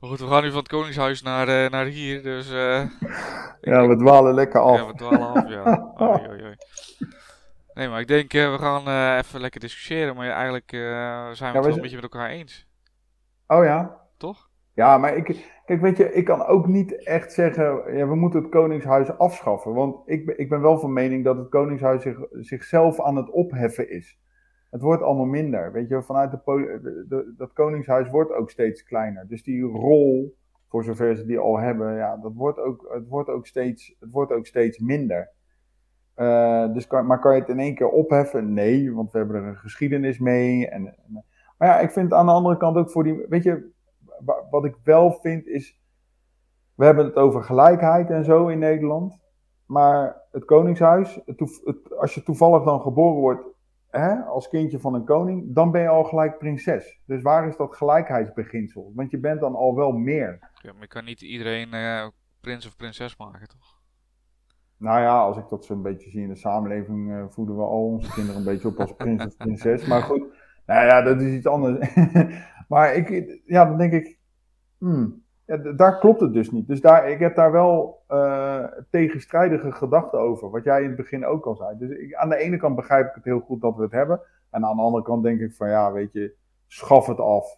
Maar 0.00 0.10
goed, 0.10 0.20
we 0.20 0.26
gaan 0.26 0.42
nu 0.42 0.48
van 0.48 0.58
het 0.58 0.68
Koningshuis 0.68 1.22
naar, 1.22 1.48
uh, 1.48 1.70
naar 1.70 1.84
hier. 1.84 2.22
Dus, 2.22 2.52
uh, 2.52 2.82
ja, 3.60 3.86
we 3.86 3.96
dwalen 3.96 4.34
lekker 4.34 4.60
af. 4.60 4.78
Ja, 4.78 4.86
we 4.86 4.94
dwalen 4.94 5.34
af, 5.34 5.48
ja. 5.48 5.92
Oei, 6.02 6.28
oei, 6.28 6.42
oei. 6.42 6.56
Nee, 7.74 7.88
maar 7.88 8.00
ik 8.00 8.08
denk, 8.08 8.32
uh, 8.32 8.52
we 8.52 8.58
gaan 8.58 9.16
even 9.18 9.40
lekker 9.40 9.60
discussiëren. 9.60 10.16
Maar 10.16 10.28
eigenlijk 10.28 10.70
zijn 10.70 11.32
we 11.32 11.44
ja, 11.44 11.52
het 11.52 11.64
wel 11.64 11.74
een 11.74 11.80
beetje 11.80 12.00
met 12.00 12.12
elkaar 12.12 12.28
eens. 12.28 12.66
Oh 13.46 13.64
ja? 13.64 14.00
Toch? 14.16 14.48
Ja, 14.74 14.98
maar 14.98 15.16
ik, 15.16 15.24
kijk, 15.64 15.80
weet 15.80 15.96
je, 15.96 16.12
ik 16.12 16.24
kan 16.24 16.46
ook 16.46 16.66
niet 16.66 17.04
echt 17.04 17.32
zeggen, 17.32 17.96
ja, 17.96 18.06
we 18.06 18.14
moeten 18.14 18.40
het 18.42 18.50
Koningshuis 18.50 19.18
afschaffen. 19.18 19.74
Want 19.74 20.08
ik, 20.08 20.26
ben, 20.26 20.38
ik 20.38 20.48
ben 20.48 20.60
wel 20.60 20.78
van 20.78 20.92
mening 20.92 21.24
dat 21.24 21.36
het 21.36 21.48
Koningshuis 21.48 22.02
zich, 22.02 22.18
zichzelf 22.30 23.00
aan 23.00 23.16
het 23.16 23.30
opheffen 23.30 23.90
is 23.90 24.18
het 24.70 24.82
wordt 24.82 25.02
allemaal 25.02 25.26
minder. 25.26 25.72
Weet 25.72 25.88
je, 25.88 26.02
vanuit 26.02 26.30
de, 26.30 27.34
dat 27.36 27.52
koningshuis 27.52 28.10
wordt 28.10 28.32
ook 28.32 28.50
steeds 28.50 28.82
kleiner. 28.82 29.28
Dus 29.28 29.42
die 29.42 29.62
rol, 29.62 30.36
voor 30.68 30.84
zover 30.84 31.16
ze 31.16 31.26
die 31.26 31.38
al 31.38 31.58
hebben, 31.58 31.94
ja, 31.94 32.16
dat 32.16 32.34
wordt 32.34 32.58
ook, 32.58 32.88
het, 32.90 33.08
wordt 33.08 33.28
ook 33.28 33.46
steeds, 33.46 33.96
het 34.00 34.10
wordt 34.10 34.32
ook 34.32 34.46
steeds 34.46 34.78
minder. 34.78 35.30
Uh, 36.16 36.72
dus 36.72 36.86
kan, 36.86 37.06
maar 37.06 37.20
kan 37.20 37.34
je 37.34 37.40
het 37.40 37.48
in 37.48 37.58
één 37.58 37.74
keer 37.74 37.88
opheffen? 37.88 38.52
Nee, 38.52 38.94
want 38.94 39.12
we 39.12 39.18
hebben 39.18 39.36
er 39.36 39.48
een 39.48 39.56
geschiedenis 39.56 40.18
mee. 40.18 40.68
En, 40.68 40.86
en, 40.86 41.24
maar 41.58 41.68
ja, 41.68 41.80
ik 41.80 41.90
vind 41.90 42.12
aan 42.12 42.26
de 42.26 42.32
andere 42.32 42.56
kant 42.56 42.76
ook 42.76 42.90
voor 42.90 43.04
die. 43.04 43.26
Weet 43.28 43.42
je, 43.42 43.70
wat 44.50 44.64
ik 44.64 44.76
wel 44.84 45.12
vind 45.12 45.46
is. 45.46 45.80
We 46.74 46.84
hebben 46.84 47.04
het 47.04 47.16
over 47.16 47.42
gelijkheid 47.42 48.10
en 48.10 48.24
zo 48.24 48.48
in 48.48 48.58
Nederland. 48.58 49.18
Maar 49.66 50.22
het 50.30 50.44
Koningshuis, 50.44 51.20
het, 51.26 51.40
het, 51.64 51.96
als 51.96 52.14
je 52.14 52.22
toevallig 52.22 52.62
dan 52.62 52.80
geboren 52.80 53.20
wordt 53.20 53.42
hè, 53.90 54.14
als 54.14 54.48
kindje 54.48 54.80
van 54.80 54.94
een 54.94 55.04
koning, 55.04 55.54
dan 55.54 55.70
ben 55.70 55.82
je 55.82 55.88
al 55.88 56.04
gelijk 56.04 56.38
prinses. 56.38 57.00
Dus 57.06 57.22
waar 57.22 57.48
is 57.48 57.56
dat 57.56 57.76
gelijkheidsbeginsel? 57.76 58.92
Want 58.94 59.10
je 59.10 59.18
bent 59.18 59.40
dan 59.40 59.54
al 59.54 59.74
wel 59.74 59.92
meer. 59.92 60.50
Ja, 60.62 60.72
maar 60.72 60.82
je 60.82 60.88
kan 60.88 61.04
niet 61.04 61.20
iedereen 61.20 61.74
uh, 61.74 62.08
prins 62.40 62.66
of 62.66 62.76
prinses 62.76 63.16
maken, 63.16 63.48
toch? 63.48 63.76
Nou 64.76 65.00
ja, 65.00 65.18
als 65.20 65.36
ik 65.36 65.48
dat 65.48 65.64
zo 65.64 65.74
een 65.74 65.82
beetje 65.82 66.10
zie 66.10 66.22
in 66.22 66.28
de 66.28 66.36
samenleving, 66.36 67.10
uh, 67.10 67.24
voeden 67.28 67.56
we 67.56 67.62
al 67.62 67.84
onze 67.84 68.12
kinderen 68.12 68.38
een 68.38 68.44
beetje 68.46 68.68
op 68.68 68.80
als 68.80 68.92
prins 68.92 69.24
of 69.24 69.36
prinses. 69.36 69.86
Maar 69.86 70.02
goed, 70.02 70.22
nou 70.66 70.86
ja, 70.86 71.02
dat 71.02 71.20
is 71.20 71.34
iets 71.34 71.46
anders. 71.46 71.94
maar 72.68 72.94
ik, 72.94 73.38
ja, 73.46 73.64
dan 73.64 73.78
denk 73.78 73.92
ik, 73.92 74.18
hmm, 74.78 75.22
ja, 75.48 75.56
daar 75.56 75.98
klopt 75.98 76.20
het 76.20 76.32
dus 76.32 76.50
niet. 76.50 76.66
Dus 76.66 76.80
daar, 76.80 77.10
ik 77.10 77.18
heb 77.18 77.36
daar 77.36 77.52
wel 77.52 78.02
uh, 78.10 78.64
tegenstrijdige 78.90 79.72
gedachten 79.72 80.18
over. 80.18 80.50
Wat 80.50 80.64
jij 80.64 80.80
in 80.80 80.86
het 80.86 80.96
begin 80.96 81.26
ook 81.26 81.46
al 81.46 81.56
zei. 81.56 81.78
Dus 81.78 81.90
ik, 81.90 82.14
aan 82.14 82.28
de 82.28 82.36
ene 82.36 82.56
kant 82.56 82.76
begrijp 82.76 83.08
ik 83.08 83.14
het 83.14 83.24
heel 83.24 83.40
goed 83.40 83.60
dat 83.60 83.76
we 83.76 83.82
het 83.82 83.92
hebben. 83.92 84.20
En 84.50 84.64
aan 84.64 84.76
de 84.76 84.82
andere 84.82 85.04
kant 85.04 85.22
denk 85.22 85.40
ik 85.40 85.54
van 85.54 85.68
ja, 85.68 85.92
weet 85.92 86.12
je, 86.12 86.34
schaf 86.66 87.06
het 87.06 87.20
af. 87.20 87.56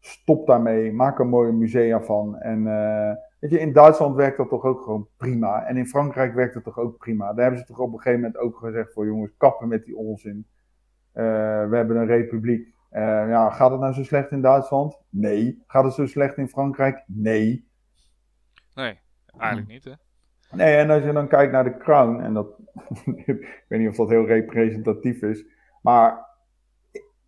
Stop 0.00 0.46
daarmee. 0.46 0.92
Maak 0.92 1.18
er 1.18 1.26
mooie 1.26 1.52
musea 1.52 2.00
van. 2.00 2.38
En 2.38 2.58
uh, 2.58 3.12
weet 3.40 3.50
je, 3.50 3.60
in 3.60 3.72
Duitsland 3.72 4.16
werkt 4.16 4.36
dat 4.36 4.48
toch 4.48 4.64
ook 4.64 4.82
gewoon 4.82 5.08
prima. 5.16 5.64
En 5.66 5.76
in 5.76 5.86
Frankrijk 5.86 6.34
werkt 6.34 6.54
het 6.54 6.64
toch 6.64 6.78
ook 6.78 6.98
prima. 6.98 7.32
Daar 7.32 7.42
hebben 7.42 7.60
ze 7.60 7.66
toch 7.66 7.78
op 7.78 7.92
een 7.92 8.00
gegeven 8.00 8.20
moment 8.20 8.38
ook 8.38 8.56
gezegd 8.56 8.92
voor 8.92 9.06
jongens, 9.06 9.36
kappen 9.36 9.68
met 9.68 9.84
die 9.84 9.96
onzin. 9.96 10.46
Uh, 11.14 11.22
we 11.68 11.76
hebben 11.76 11.96
een 11.96 12.06
republiek. 12.06 12.74
Uh, 12.92 13.28
ja, 13.28 13.50
gaat 13.50 13.70
het 13.70 13.80
nou 13.80 13.92
zo 13.92 14.02
slecht 14.02 14.30
in 14.30 14.40
Duitsland? 14.40 15.00
Nee. 15.10 15.62
Gaat 15.66 15.84
het 15.84 15.92
zo 15.92 16.06
slecht 16.06 16.36
in 16.36 16.48
Frankrijk? 16.48 17.04
Nee. 17.06 17.68
Nee, 18.74 18.98
eigenlijk 19.38 19.68
niet, 19.68 19.84
hè? 19.84 19.92
Nee, 20.50 20.76
en 20.76 20.90
als 20.90 21.02
je 21.02 21.12
dan 21.12 21.28
kijkt 21.28 21.52
naar 21.52 21.64
de 21.64 21.76
Crown, 21.76 22.20
en 22.20 22.34
dat, 22.34 22.46
ik 23.26 23.64
weet 23.68 23.80
niet 23.80 23.88
of 23.88 23.96
dat 23.96 24.08
heel 24.08 24.26
representatief 24.26 25.22
is, 25.22 25.44
maar, 25.82 26.26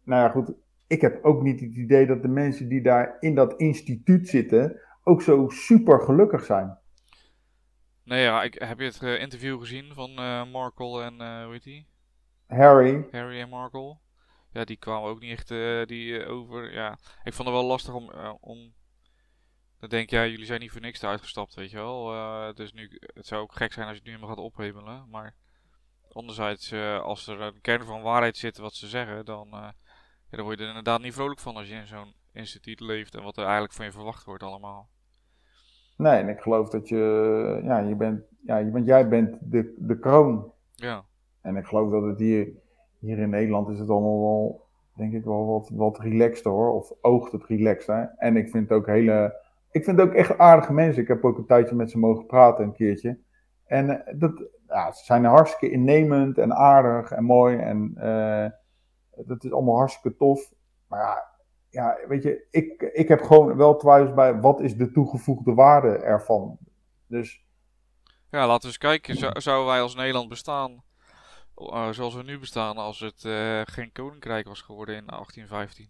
nou 0.05 0.23
ja, 0.23 0.29
goed, 0.29 0.53
ik 0.87 1.01
heb 1.01 1.25
ook 1.25 1.43
niet 1.43 1.61
het 1.61 1.75
idee 1.75 2.07
dat 2.07 2.23
de 2.23 2.29
mensen 2.29 2.69
die 2.69 2.83
daar 2.83 3.17
in 3.21 3.35
dat 3.35 3.61
instituut 3.61 4.29
zitten 4.29 4.81
ook 5.03 5.23
zo 5.23 5.49
super 5.49 6.01
gelukkig 6.01 6.45
zijn. 6.45 6.79
Nee, 8.05 8.23
ja, 8.23 8.43
ik, 8.43 8.55
heb 8.55 8.79
je 8.79 8.85
het 8.85 9.03
uh, 9.03 9.21
interview 9.21 9.61
gezien 9.61 9.95
van 9.95 10.11
uh, 10.11 10.53
Markle 10.53 11.03
en, 11.03 11.15
uh, 11.15 11.43
hoe 11.43 11.53
heet 11.53 11.63
die? 11.63 11.87
Harry. 12.47 13.07
Harry 13.11 13.41
en 13.41 13.49
Markle 13.49 13.97
ja, 14.53 14.65
die 14.65 14.77
kwamen 14.77 15.09
ook 15.09 15.21
niet 15.21 15.31
echt 15.31 15.51
uh, 15.51 15.87
die, 15.87 16.09
uh, 16.09 16.31
over. 16.31 16.73
Ja, 16.73 16.99
ik 17.25 17.35
vond 17.35 17.49
het 17.49 17.57
wel 17.57 17.67
lastig 17.67 17.95
om, 17.95 18.11
uh, 18.15 18.35
om. 18.41 18.73
Dan 19.81 19.89
denk 19.89 20.11
je, 20.11 20.17
ja, 20.17 20.27
jullie 20.27 20.47
zijn 20.47 20.61
niet 20.61 20.71
voor 20.71 20.81
niks 20.81 21.05
uitgestapt, 21.05 21.55
weet 21.55 21.71
je 21.71 21.77
wel. 21.77 22.05
dus 22.55 22.73
nu, 22.73 22.99
het 23.15 23.27
zou 23.27 23.43
ook 23.43 23.53
gek 23.53 23.73
zijn 23.73 23.87
als 23.87 23.95
je 23.95 24.01
het 24.03 24.11
nu 24.11 24.15
helemaal 24.15 24.37
gaat 24.37 24.45
ophemelen. 24.45 25.09
Maar 25.11 25.35
anderzijds, 26.13 26.73
als 27.03 27.27
er 27.27 27.41
een 27.41 27.61
kern 27.61 27.85
van 27.85 28.03
waarheid 28.03 28.37
zit 28.37 28.59
wat 28.59 28.75
ze 28.75 28.89
zeggen, 28.89 29.25
dan, 29.25 29.49
ja, 29.51 29.75
dan 30.31 30.45
word 30.45 30.59
je 30.59 30.63
er 30.63 30.69
inderdaad 30.69 31.01
niet 31.01 31.15
vrolijk 31.15 31.41
van 31.41 31.57
als 31.57 31.69
je 31.69 31.75
in 31.75 31.87
zo'n 31.87 32.15
instituut 32.33 32.81
leeft 32.81 33.15
en 33.15 33.23
wat 33.23 33.37
er 33.37 33.43
eigenlijk 33.43 33.73
van 33.73 33.85
je 33.85 33.93
verwacht 33.93 34.25
wordt 34.25 34.43
allemaal. 34.43 34.89
Nee, 35.97 36.21
en 36.21 36.29
ik 36.29 36.41
geloof 36.41 36.69
dat 36.69 36.89
je, 36.89 37.61
ja, 37.65 37.79
je 37.79 37.95
bent, 37.95 38.23
ja, 38.45 38.71
want 38.71 38.87
jij 38.87 39.09
bent 39.09 39.37
de, 39.41 39.75
de 39.79 39.99
kroon. 39.99 40.53
Ja. 40.75 41.05
En 41.41 41.57
ik 41.57 41.67
geloof 41.67 41.91
dat 41.91 42.03
het 42.03 42.19
hier 42.19 42.49
hier 42.99 43.19
in 43.19 43.31
Nederland 43.31 43.69
is 43.69 43.79
het 43.79 43.91
allemaal 43.91 44.21
wel, 44.21 44.67
denk 44.97 45.13
ik 45.13 45.25
wel 45.25 45.47
wat, 45.47 45.71
wat 45.73 45.99
relaxter 45.99 46.51
hoor. 46.51 46.73
Of 46.73 46.93
oogt 47.01 47.33
het 47.33 47.45
relaxter. 47.45 48.15
En 48.17 48.37
ik 48.37 48.49
vind 48.49 48.73
ook 48.73 48.87
hele, 48.87 49.41
ik 49.71 49.85
vind 49.85 50.01
ook 50.01 50.13
echt 50.13 50.39
aardige 50.39 50.73
mensen. 50.73 51.03
Ik 51.03 51.09
heb 51.09 51.25
ook 51.25 51.39
een 51.39 51.47
tijdje 51.47 51.75
met 51.75 51.91
ze 51.91 51.99
mogen 51.99 52.27
praten 52.27 52.65
een 52.65 52.73
keertje. 52.73 53.19
En 53.65 53.89
uh, 53.89 54.21
dat, 54.21 54.43
ja, 54.67 54.93
ze 54.93 55.05
zijn 55.05 55.25
hartstikke 55.25 55.75
innemend 55.75 56.39
en 56.39 56.55
aardig 56.55 57.11
en 57.11 57.25
mooi. 57.25 57.57
En 57.57 57.95
uh, 57.97 58.47
dat 59.27 59.45
is 59.45 59.53
allemaal 59.53 59.77
hartstikke 59.77 60.17
tof. 60.17 60.53
Maar 60.87 61.01
ja, 61.01 61.27
ja, 61.71 61.99
weet 62.09 62.23
je, 62.23 62.47
ik, 62.51 62.83
ik 62.83 63.09
heb 63.09 63.21
gewoon 63.21 63.57
wel 63.57 63.77
twijfels 63.77 64.15
bij 64.15 64.41
wat 64.41 64.61
is 64.61 64.77
de 64.77 64.91
toegevoegde 64.91 65.55
waarde 65.55 65.97
ervan. 65.97 66.59
Dus. 67.07 67.47
Ja, 68.31 68.47
laten 68.47 68.61
we 68.61 68.67
eens 68.67 68.79
kijken. 68.79 69.17
Zou, 69.17 69.41
zouden 69.41 69.67
wij 69.67 69.81
als 69.81 69.95
Nederland 69.95 70.29
bestaan 70.29 70.83
uh, 71.61 71.89
zoals 71.91 72.15
we 72.15 72.23
nu 72.23 72.39
bestaan 72.39 72.77
als 72.77 73.01
het 73.01 73.25
uh, 73.25 73.61
geen 73.65 73.93
koninkrijk 73.93 74.47
was 74.47 74.61
geworden 74.61 74.95
in 74.97 75.07
1815? 75.07 75.89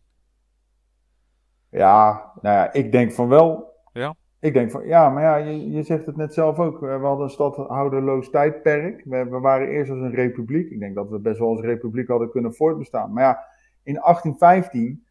Ja, 1.70 2.32
nou 2.40 2.56
ja, 2.56 2.72
ik 2.72 2.92
denk 2.92 3.12
van 3.12 3.28
wel. 3.28 3.72
Ja? 3.92 4.14
Ik 4.40 4.52
denk 4.52 4.70
van, 4.70 4.86
ja, 4.86 5.10
maar 5.10 5.22
ja, 5.22 5.36
je, 5.36 5.70
je 5.70 5.82
zegt 5.82 6.06
het 6.06 6.16
net 6.16 6.34
zelf 6.34 6.58
ook. 6.58 6.80
We 6.80 6.86
hadden 6.86 7.24
een 7.24 7.30
stadhouderloos 7.30 8.30
tijdperk. 8.30 9.02
We, 9.04 9.28
we, 9.28 9.38
waren 9.38 9.68
eerst 9.68 9.90
als 9.90 10.00
een 10.00 10.14
republiek. 10.14 10.70
Ik 10.70 10.80
denk 10.80 10.94
dat 10.94 11.08
we 11.08 11.18
best 11.18 11.38
wel 11.38 11.48
als 11.48 11.60
republiek 11.60 12.08
hadden 12.08 12.30
kunnen 12.30 12.54
voortbestaan. 12.54 13.12
Maar 13.12 13.22
ja, 13.22 13.44
in 13.82 13.94
1815 13.94 15.06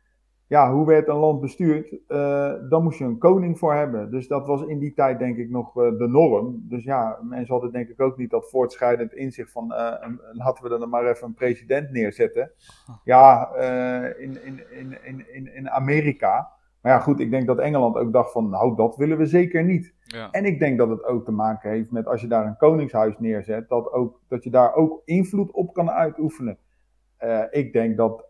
ja, 0.48 0.74
hoe 0.74 0.86
werd 0.86 1.08
een 1.08 1.16
land 1.16 1.42
bestuurd? 1.42 1.92
Uh, 2.08 2.54
dan 2.70 2.84
moest 2.84 2.98
je 2.98 3.06
een 3.06 3.18
koning 3.18 3.60
voor 3.60 3.74
hebben. 3.74 4.12
Dus 4.12 4.28
dat 4.28 4.48
was 4.48 4.66
in 4.66 4.80
die 4.80 4.94
tijd 4.94 5.20
denk 5.20 5.38
ik 5.38 5.50
nog 5.50 5.76
uh, 5.76 5.98
de 5.98 6.08
norm. 6.08 6.66
Dus 6.70 6.84
ja, 6.84 7.20
mensen 7.22 7.54
hadden 7.54 7.72
denk 7.72 7.90
ik 7.90 8.02
ook 8.02 8.18
niet 8.18 8.30
dat 8.30 8.50
voortschrijdend 8.50 9.14
inzicht 9.14 9.52
van 9.52 9.72
uh, 9.72 9.94
laten 10.32 10.64
we 10.64 10.70
dan 10.70 10.90
maar 10.90 11.06
even 11.06 11.28
een 11.28 11.34
president 11.34 11.92
neerzetten. 11.92 12.52
Ja, 13.04 13.56
in, 14.18 14.46
in, 14.46 14.62
in, 15.04 15.26
in, 15.34 15.56
in 15.56 15.70
Amerika. 15.70 16.50
Maar 16.82 16.92
ja, 16.92 17.00
goed, 17.00 17.20
ik 17.20 17.32
denk 17.32 17.48
dat 17.48 17.60
Engeland 17.60 17.96
ook 17.96 18.14
dacht 18.14 18.32
van, 18.32 18.50
nou, 18.50 18.76
dat 18.76 18.96
willen 18.96 19.18
we 19.18 19.26
zeker 19.26 19.64
niet. 19.64 19.94
Ja. 20.04 20.32
En 20.32 20.46
ik 20.46 20.60
denk 20.60 20.78
dat 20.78 20.90
het 20.90 21.04
ook 21.04 21.26
te 21.26 21.32
maken 21.32 21.70
heeft 21.70 21.92
met 21.92 22.08
als 22.08 22.22
je 22.22 22.28
daar 22.28 22.46
een 22.46 22.58
koningshuis 22.58 23.20
neerzet, 23.20 23.70
dat, 23.70 23.92
ook, 23.92 24.22
dat 24.28 24.44
je 24.44 24.50
daar 24.50 24.74
ook 24.74 25.02
invloed 25.06 25.52
op 25.52 25.74
kan 25.74 25.90
uitoefenen. 25.90 26.58
ik 27.52 27.74
denk 27.74 27.98
dat 27.98 28.27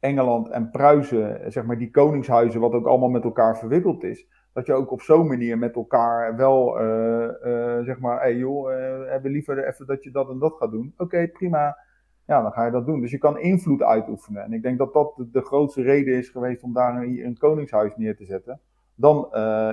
Engeland 0.00 0.48
en 0.48 0.70
Pruisen, 0.70 1.52
zeg 1.52 1.64
maar 1.64 1.78
die 1.78 1.90
koningshuizen, 1.90 2.60
wat 2.60 2.72
ook 2.72 2.86
allemaal 2.86 3.08
met 3.08 3.24
elkaar 3.24 3.58
verwikkeld 3.58 4.04
is. 4.04 4.26
Dat 4.52 4.66
je 4.66 4.72
ook 4.72 4.90
op 4.90 5.00
zo'n 5.00 5.26
manier 5.26 5.58
met 5.58 5.74
elkaar 5.74 6.36
wel, 6.36 6.80
uh, 6.80 7.28
uh, 7.44 7.80
zeg 7.80 7.98
maar, 7.98 8.20
hey 8.20 8.36
joh, 8.36 8.68
hebben 9.08 9.30
liever 9.30 9.66
even 9.66 9.86
dat 9.86 10.04
je 10.04 10.10
dat 10.10 10.30
en 10.30 10.38
dat 10.38 10.54
gaat 10.58 10.70
doen. 10.70 10.94
Oké, 10.96 11.28
prima. 11.28 11.78
Ja, 12.26 12.42
dan 12.42 12.52
ga 12.52 12.64
je 12.64 12.70
dat 12.70 12.86
doen. 12.86 13.00
Dus 13.00 13.10
je 13.10 13.18
kan 13.18 13.38
invloed 13.38 13.82
uitoefenen. 13.82 14.42
En 14.42 14.52
ik 14.52 14.62
denk 14.62 14.78
dat 14.78 14.92
dat 14.92 15.24
de, 15.32 15.40
grootste 15.40 15.82
reden 15.82 16.14
is 16.14 16.28
geweest 16.28 16.62
om 16.62 16.72
daar 16.72 16.96
een, 16.96 17.24
een 17.24 17.38
koningshuis 17.38 17.96
neer 17.96 18.16
te 18.16 18.24
zetten. 18.24 18.60
Dan 18.94 19.28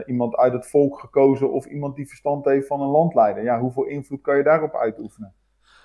iemand 0.05 0.35
uit 0.35 0.53
het 0.53 0.67
volk 0.67 0.99
gekozen 0.99 1.51
of 1.51 1.65
iemand 1.65 1.95
die 1.95 2.07
verstand 2.07 2.45
heeft 2.45 2.67
van 2.67 2.81
een 2.81 2.87
landleider. 2.87 3.43
Ja, 3.43 3.59
hoeveel 3.59 3.85
invloed 3.85 4.21
kan 4.21 4.37
je 4.37 4.43
daarop 4.43 4.75
uitoefenen? 4.75 5.33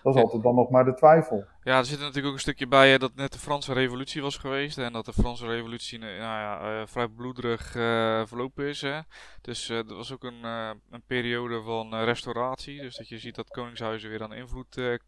Dat 0.02 0.14
is 0.14 0.22
altijd 0.22 0.42
dan 0.42 0.54
nog 0.54 0.70
maar 0.70 0.84
de 0.84 0.94
twijfel. 0.94 1.44
Ja, 1.62 1.78
er 1.78 1.84
zit 1.84 1.98
natuurlijk 1.98 2.26
ook 2.26 2.32
een 2.32 2.38
stukje 2.38 2.66
bij 2.66 2.98
dat 2.98 3.14
net 3.14 3.32
de 3.32 3.38
Franse 3.38 3.72
revolutie 3.72 4.22
was 4.22 4.36
geweest. 4.36 4.78
En 4.78 4.92
dat 4.92 5.04
de 5.04 5.12
Franse 5.12 5.46
revolutie 5.46 5.98
nou 5.98 6.12
ja, 6.12 6.80
uh, 6.80 6.86
vrij 6.86 7.08
bloederig 7.08 7.74
uh, 7.74 8.26
verlopen 8.26 8.66
is. 8.66 8.80
Hè. 8.80 9.00
Dus 9.40 9.70
uh, 9.70 9.78
er 9.78 9.94
was 9.94 10.12
ook 10.12 10.24
een, 10.24 10.44
een 10.90 11.02
periode 11.06 11.62
van 11.62 11.94
restauratie. 11.94 12.80
Dus 12.80 12.96
dat 12.96 13.08
je 13.08 13.18
ziet 13.18 13.34
dat 13.34 13.50
koningshuizen 13.50 14.10
weer 14.10 14.22
aan 14.22 14.32
invloed 14.32 14.98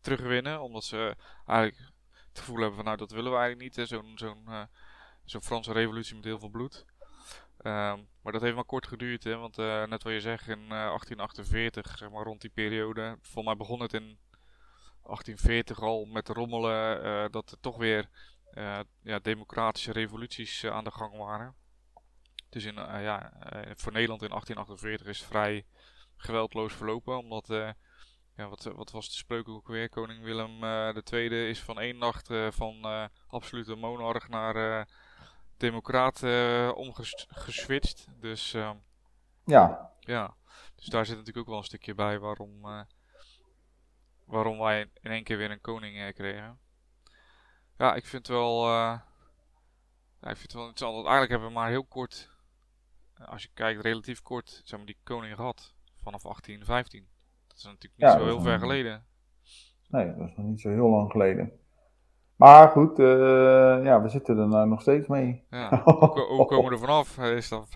terugwinnen. 0.00 0.60
Omdat 0.60 0.84
ze 0.84 1.16
eigenlijk 1.46 1.92
het 2.28 2.38
gevoel 2.38 2.56
hebben 2.56 2.76
van 2.76 2.84
nou 2.84 2.96
dat 2.96 3.10
willen 3.10 3.32
we 3.32 3.38
eigenlijk 3.38 3.76
niet. 3.76 3.88
Zo'n 3.88 4.12
zo'n 4.14 4.68
zo'n 5.24 5.42
Franse 5.42 5.72
revolutie 5.72 6.14
met 6.14 6.24
heel 6.24 6.38
veel 6.38 6.48
bloed. 6.48 6.84
Um, 7.62 8.08
maar 8.22 8.32
dat 8.32 8.40
heeft 8.40 8.54
maar 8.54 8.64
kort 8.64 8.86
geduurd, 8.86 9.24
hè, 9.24 9.36
want 9.36 9.56
net 9.56 10.02
wat 10.02 10.12
je 10.12 10.20
zegt, 10.20 10.48
in 10.48 10.68
1848, 10.68 11.98
zeg 11.98 12.10
maar 12.10 12.24
rond 12.24 12.40
die 12.40 12.50
periode, 12.50 13.16
volgens 13.20 13.44
mij 13.44 13.56
begon 13.56 13.80
het 13.80 13.92
in 13.92 14.18
1840 15.02 15.80
al 15.82 16.04
met 16.04 16.28
rommelen 16.28 17.04
uh, 17.04 17.24
dat 17.30 17.50
er 17.50 17.60
toch 17.60 17.76
weer 17.76 18.08
uh, 18.54 18.80
ja, 19.02 19.18
democratische 19.18 19.92
revoluties 19.92 20.62
uh, 20.62 20.70
aan 20.70 20.84
de 20.84 20.90
gang 20.90 21.16
waren. 21.16 21.54
Dus 22.48 22.64
in, 22.64 22.74
ja, 22.74 23.32
voor 23.76 23.92
Nederland 23.92 24.22
in 24.22 24.28
1848 24.28 25.06
is 25.06 25.18
het 25.18 25.28
vrij 25.28 25.66
geweldloos 26.16 26.72
verlopen, 26.74 27.18
omdat 27.18 27.46
ja, 28.36 28.48
wat, 28.48 28.62
wat, 28.62 28.90
was 28.90 29.08
de 29.08 29.14
spreuk 29.14 29.48
ook 29.48 29.68
weer? 29.68 29.88
Koning 29.88 30.22
Willem 30.22 30.64
II 31.12 31.48
is 31.48 31.60
van 31.60 31.80
één 31.80 31.98
nacht 31.98 32.30
van 32.50 33.08
absolute 33.26 33.74
monarch 33.74 34.28
naar 34.28 34.88
democraat 35.56 36.22
omgeswitcht. 36.74 38.06
Dus 38.20 38.50
ja. 39.44 39.92
ja, 40.00 40.36
dus 40.74 40.86
daar 40.86 41.06
zit 41.06 41.16
natuurlijk 41.16 41.46
ook 41.46 41.52
wel 41.52 41.58
een 41.58 41.64
stukje 41.64 41.94
bij 41.94 42.18
waarom 42.18 42.86
waarom 44.30 44.58
wij 44.58 44.80
in 45.00 45.10
één 45.10 45.24
keer 45.24 45.36
weer 45.36 45.50
een 45.50 45.60
koning 45.60 45.96
uh, 45.96 46.12
kregen. 46.12 46.58
Ja, 47.78 47.94
ik 47.94 48.06
vind 48.06 48.26
wel. 48.26 48.66
Uh, 48.66 49.00
ja, 50.20 50.28
ik 50.28 50.36
vind 50.36 50.42
het 50.42 50.52
wel 50.52 50.66
interessant. 50.66 50.94
Want 50.94 51.06
eigenlijk 51.06 51.30
hebben 51.30 51.48
we 51.48 51.54
maar 51.54 51.68
heel 51.68 51.84
kort. 51.84 52.30
Eh, 53.14 53.28
als 53.28 53.42
je 53.42 53.48
kijkt, 53.54 53.82
relatief 53.82 54.22
kort. 54.22 54.60
Zeg 54.64 54.78
maar, 54.78 54.86
die 54.86 54.98
koning 55.02 55.34
gehad. 55.34 55.74
Vanaf 56.02 56.22
1815. 56.22 57.08
Dat 57.46 57.56
is 57.56 57.64
natuurlijk 57.64 57.96
niet 57.96 58.10
zo 58.10 58.24
heel 58.24 58.40
ver 58.40 58.58
geleden. 58.58 59.06
Nee, 59.88 60.16
dat 60.16 60.28
is 60.28 60.36
nog 60.36 60.46
niet 60.46 60.60
zo 60.60 60.68
heel 60.68 60.88
lang 60.88 61.10
geleden. 61.10 61.52
Maar 62.40 62.68
goed, 62.68 62.98
uh, 62.98 63.06
ja, 63.82 64.02
we 64.02 64.08
zitten 64.08 64.38
er 64.38 64.48
nou 64.48 64.68
nog 64.68 64.80
steeds 64.80 65.06
mee. 65.06 65.44
Ja. 65.50 65.82
Hoe, 65.84 66.26
hoe 66.36 66.46
komen 66.46 66.64
we 66.64 66.70
er 66.70 66.78
vanaf? 66.78 67.18
Is 67.18 67.48
dat 67.48 67.68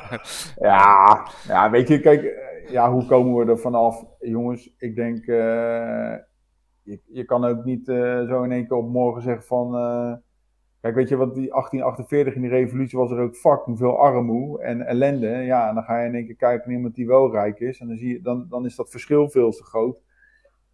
ja, 0.68 1.26
ja, 1.46 1.70
weet 1.70 1.88
je, 1.88 2.00
kijk, 2.00 2.34
ja, 2.70 2.92
hoe 2.92 3.06
komen 3.06 3.44
we 3.44 3.50
er 3.50 3.58
vanaf? 3.58 4.04
Jongens, 4.18 4.74
ik 4.78 4.94
denk, 4.94 5.26
uh, 5.26 6.14
je, 6.82 7.00
je, 7.06 7.24
kan 7.24 7.44
ook 7.44 7.64
niet 7.64 7.88
uh, 7.88 8.28
zo 8.28 8.42
in 8.42 8.52
één 8.52 8.66
keer 8.66 8.76
op 8.76 8.88
morgen 8.88 9.22
zeggen 9.22 9.44
van... 9.44 9.72
Kijk, 10.80 10.94
weet 10.94 11.08
je 11.08 11.16
wat, 11.16 11.34
die 11.34 11.50
1848 11.50 12.34
in 12.34 12.40
die 12.40 12.50
revolutie 12.50 12.98
was 12.98 13.10
er 13.10 13.20
ook 13.20 13.36
fucking 13.36 13.78
veel 13.78 13.98
armoede 13.98 14.62
en 14.62 14.86
ellende. 14.86 15.28
Ja, 15.28 15.68
en 15.68 15.74
dan 15.74 15.84
ga 15.84 16.00
je 16.00 16.08
in 16.08 16.14
één 16.14 16.26
keer 16.26 16.36
kijken 16.36 16.68
naar 16.68 16.76
iemand 16.76 16.94
die 16.94 17.06
wel 17.06 17.32
rijk 17.32 17.60
is. 17.60 17.80
En 17.80 17.88
dan, 17.88 17.96
zie 17.96 18.08
je, 18.08 18.20
dan, 18.20 18.46
dan 18.48 18.64
is 18.64 18.76
dat 18.76 18.90
verschil 18.90 19.30
veel 19.30 19.50
te 19.50 19.64
groot. 19.64 19.98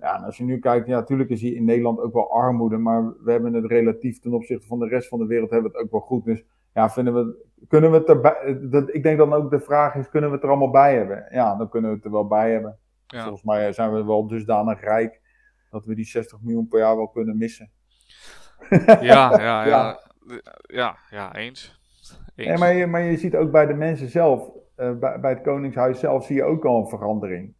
Ja, 0.05 0.17
en 0.17 0.25
als 0.25 0.37
je 0.37 0.45
nu 0.45 0.59
kijkt, 0.59 0.87
ja, 0.87 0.95
natuurlijk 0.95 1.31
is 1.31 1.41
hier 1.41 1.57
in 1.57 1.65
Nederland 1.65 2.01
ook 2.01 2.13
wel 2.13 2.31
armoede, 2.31 2.77
maar 2.77 3.13
we 3.23 3.31
hebben 3.31 3.55
het 3.55 3.65
relatief 3.65 4.21
ten 4.21 4.33
opzichte 4.33 4.67
van 4.67 4.79
de 4.79 4.89
rest 4.89 5.09
van 5.09 5.19
de 5.19 5.27
wereld 5.27 5.51
hebben 5.51 5.71
we 5.71 5.77
het 5.77 5.87
ook 5.87 5.93
wel 5.93 6.01
goed. 6.01 6.25
Dus 6.25 6.45
ja, 6.75 6.91
vinden 6.91 7.15
we, 7.15 7.47
kunnen 7.69 7.91
we 7.91 7.97
het 7.97 8.09
erbij, 8.09 8.59
dat, 8.63 8.95
ik 8.95 9.03
denk 9.03 9.19
dan 9.19 9.33
ook 9.33 9.51
de 9.51 9.61
vraag 9.61 9.95
is, 9.95 10.09
kunnen 10.09 10.31
we 10.31 10.35
het 10.35 10.45
er 10.45 10.51
allemaal 10.51 10.71
bij 10.71 10.97
hebben? 10.97 11.27
Ja, 11.31 11.57
dan 11.57 11.69
kunnen 11.69 11.91
we 11.91 11.97
het 11.97 12.05
er 12.05 12.11
wel 12.11 12.27
bij 12.27 12.53
hebben. 12.53 12.79
Ja. 13.07 13.23
Volgens 13.23 13.43
mij 13.43 13.73
zijn 13.73 13.93
we 13.93 14.05
wel 14.05 14.27
dusdanig 14.27 14.81
rijk 14.81 15.21
dat 15.71 15.85
we 15.85 15.95
die 15.95 16.05
60 16.05 16.41
miljoen 16.41 16.69
per 16.69 16.79
jaar 16.79 16.97
wel 16.97 17.09
kunnen 17.09 17.39
missen. 17.39 17.71
Ja, 19.01 19.41
ja, 19.41 19.65
ja. 19.67 19.67
Ja, 19.67 19.99
ja, 20.67 20.97
ja 21.11 21.35
eens. 21.35 21.81
maar, 22.37 22.75
je, 22.75 22.87
maar 22.87 23.03
je 23.03 23.17
ziet 23.17 23.37
ook 23.37 23.51
bij 23.51 23.67
de 23.67 23.75
mensen 23.75 24.09
zelf, 24.09 24.51
uh, 24.77 24.93
bij, 24.93 25.21
bij 25.21 25.31
het 25.31 25.43
Koningshuis 25.43 26.01
zelf, 26.01 26.25
zie 26.25 26.37
je 26.37 26.45
ook 26.45 26.65
al 26.65 26.81
een 26.81 26.89
verandering. 26.89 27.55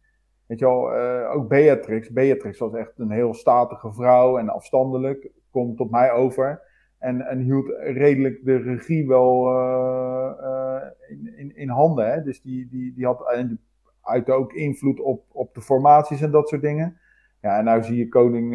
Weet 0.45 0.59
je 0.59 0.65
wel, 0.65 0.97
uh, 0.97 1.35
ook 1.35 1.47
Beatrix. 1.47 2.09
Beatrix 2.09 2.59
was 2.59 2.73
echt 2.73 2.99
een 2.99 3.11
heel 3.11 3.33
statige 3.33 3.93
vrouw 3.93 4.37
en 4.37 4.49
afstandelijk. 4.49 5.29
Komt 5.51 5.79
op 5.79 5.91
mij 5.91 6.11
over. 6.11 6.61
En, 6.99 7.21
en 7.21 7.39
hield 7.39 7.67
redelijk 7.79 8.39
de 8.43 8.57
regie 8.57 9.07
wel 9.07 9.47
uh, 9.47 10.81
in, 11.09 11.37
in, 11.37 11.55
in, 11.55 11.69
handen. 11.69 12.11
Hè? 12.11 12.23
Dus 12.23 12.41
die, 12.41 12.67
die, 12.69 12.93
die 12.93 13.05
had 13.05 13.31
en 13.33 13.59
uit 14.01 14.29
ook 14.29 14.53
invloed 14.53 14.99
op, 14.99 15.23
op 15.31 15.53
de 15.53 15.61
formaties 15.61 16.21
en 16.21 16.31
dat 16.31 16.49
soort 16.49 16.61
dingen. 16.61 16.97
Ja, 17.41 17.57
en 17.57 17.75
nu 17.75 17.83
zie 17.83 17.97
je 17.97 18.09
koning 18.09 18.51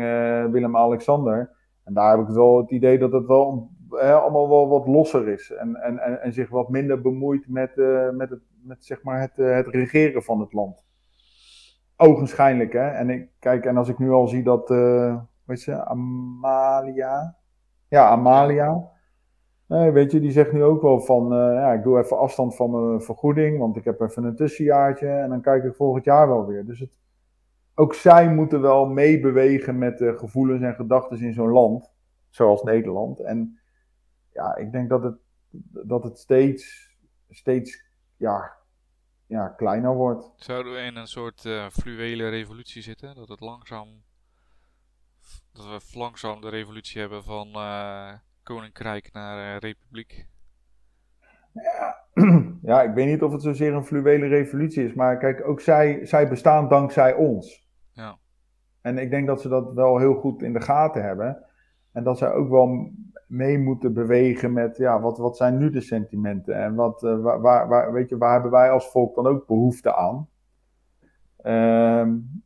Willem-Alexander. 0.53 1.51
En 1.85 1.95
daar 1.95 2.19
heb 2.19 2.29
ik 2.29 2.35
wel 2.35 2.57
het 2.57 2.71
idee 2.71 2.99
dat 2.99 3.13
het 3.13 3.27
wel 3.27 3.71
allemaal 3.99 4.49
wel 4.49 4.69
wat 4.69 4.87
losser 4.87 5.29
is. 5.29 5.51
En, 5.51 5.77
en, 5.77 5.99
en, 5.99 6.23
en 6.23 6.33
zich 6.33 6.49
wat 6.49 6.69
minder 6.69 7.01
bemoeit 7.01 7.49
met, 7.49 7.77
met, 8.13 8.31
het, 8.31 8.41
met 8.63 8.85
zeg 8.85 9.03
maar 9.03 9.21
het, 9.21 9.37
het 9.37 9.67
regeren 9.67 10.23
van 10.23 10.41
het 10.41 10.53
land. 10.53 10.89
Ogenschijnlijk, 12.03 12.73
hè. 12.73 12.89
En 12.89 13.11
ik, 13.11 13.29
kijk, 13.39 13.65
en 13.65 13.77
als 13.77 13.89
ik 13.89 13.99
nu 13.99 14.11
al 14.11 14.27
zie 14.27 14.43
dat, 14.43 14.71
uh, 14.71 15.21
weet 15.45 15.63
je, 15.63 15.85
Amalia. 15.85 17.37
Ja, 17.89 18.09
Amalia. 18.09 18.89
Weet 19.67 20.13
je, 20.13 20.21
die 20.21 20.31
zegt 20.31 20.53
nu 20.53 20.63
ook 20.63 20.83
wel 20.83 21.01
van, 21.01 21.33
uh, 21.33 21.55
ja, 21.55 21.73
ik 21.73 21.83
doe 21.83 21.99
even 21.99 22.19
afstand 22.19 22.57
van 22.57 22.71
mijn 22.71 23.01
vergoeding, 23.01 23.59
want 23.59 23.77
ik 23.77 23.85
heb 23.85 24.01
even 24.01 24.25
een 24.25 24.37
tussenjaartje 24.37 25.09
en 25.09 25.29
dan 25.29 25.41
kijk 25.41 25.65
ik 25.65 25.75
volgend 25.75 26.05
jaar 26.05 26.29
wel 26.29 26.47
weer. 26.47 26.65
Dus 26.67 26.81
het, 26.81 26.99
ook 27.75 27.95
zij 27.95 28.35
moeten 28.35 28.61
wel 28.61 28.87
meebewegen 28.87 29.79
met 29.79 29.99
de 29.99 30.19
gevoelens 30.19 30.63
en 30.63 30.75
gedachten 30.75 31.21
in 31.21 31.33
zo'n 31.33 31.51
land, 31.51 31.93
zoals 32.29 32.63
Nederland. 32.63 33.21
En 33.21 33.59
ja, 34.33 34.57
ik 34.57 34.73
denk 34.73 34.89
dat 34.89 35.03
het, 35.03 35.17
dat 35.87 36.03
het 36.03 36.19
steeds, 36.19 36.95
steeds, 37.29 37.85
ja, 38.17 38.59
ja, 39.31 39.49
kleiner 39.49 39.95
wordt. 39.95 40.33
Zouden 40.37 40.73
we 40.73 40.79
in 40.79 40.97
een 40.97 41.07
soort 41.07 41.45
uh, 41.45 41.69
fluwele 41.69 42.29
revolutie 42.29 42.83
zitten? 42.83 43.15
Dat 43.15 43.29
het 43.29 43.41
langzaam. 43.41 43.89
Dat 45.53 45.65
we 45.65 45.99
langzaam 45.99 46.41
de 46.41 46.49
revolutie 46.49 47.01
hebben 47.01 47.25
van 47.25 47.49
uh, 47.49 48.13
koninkrijk 48.43 49.13
naar 49.13 49.55
uh, 49.55 49.59
republiek? 49.59 50.27
Ja, 51.53 52.05
ja, 52.73 52.83
ik 52.83 52.95
weet 52.95 53.07
niet 53.07 53.23
of 53.23 53.33
het 53.33 53.43
zozeer 53.43 53.75
een 53.75 53.85
fluwele 53.85 54.27
revolutie 54.27 54.85
is. 54.85 54.95
Maar 54.95 55.19
kijk, 55.19 55.47
ook 55.49 55.61
zij, 55.61 56.07
zij 56.07 56.29
bestaan 56.29 56.69
dankzij 56.69 57.15
ons. 57.15 57.69
Ja. 57.93 58.19
En 58.81 58.99
ik 58.99 59.11
denk 59.11 59.27
dat 59.27 59.41
ze 59.41 59.49
dat 59.49 59.73
wel 59.73 59.99
heel 59.99 60.15
goed 60.15 60.43
in 60.43 60.53
de 60.53 60.61
gaten 60.61 61.03
hebben. 61.03 61.45
En 61.93 62.05
dat 62.05 62.19
zij 62.19 62.33
ook 62.33 62.49
wel 62.49 62.93
mee 63.31 63.59
moeten 63.59 63.93
bewegen 63.93 64.53
met, 64.53 64.77
ja, 64.77 65.01
wat, 65.01 65.19
wat 65.19 65.37
zijn 65.37 65.59
nu 65.59 65.71
de 65.71 65.81
sentimenten? 65.81 66.55
En 66.55 66.75
wat, 66.75 67.03
uh, 67.03 67.21
waar, 67.21 67.69
waar, 67.69 67.93
weet 67.93 68.09
je, 68.09 68.19
waar 68.19 68.33
hebben 68.33 68.51
wij 68.51 68.71
als 68.71 68.91
volk 68.91 69.15
dan 69.15 69.27
ook 69.27 69.47
behoefte 69.47 69.95
aan? 69.95 70.29
Um, 71.45 72.43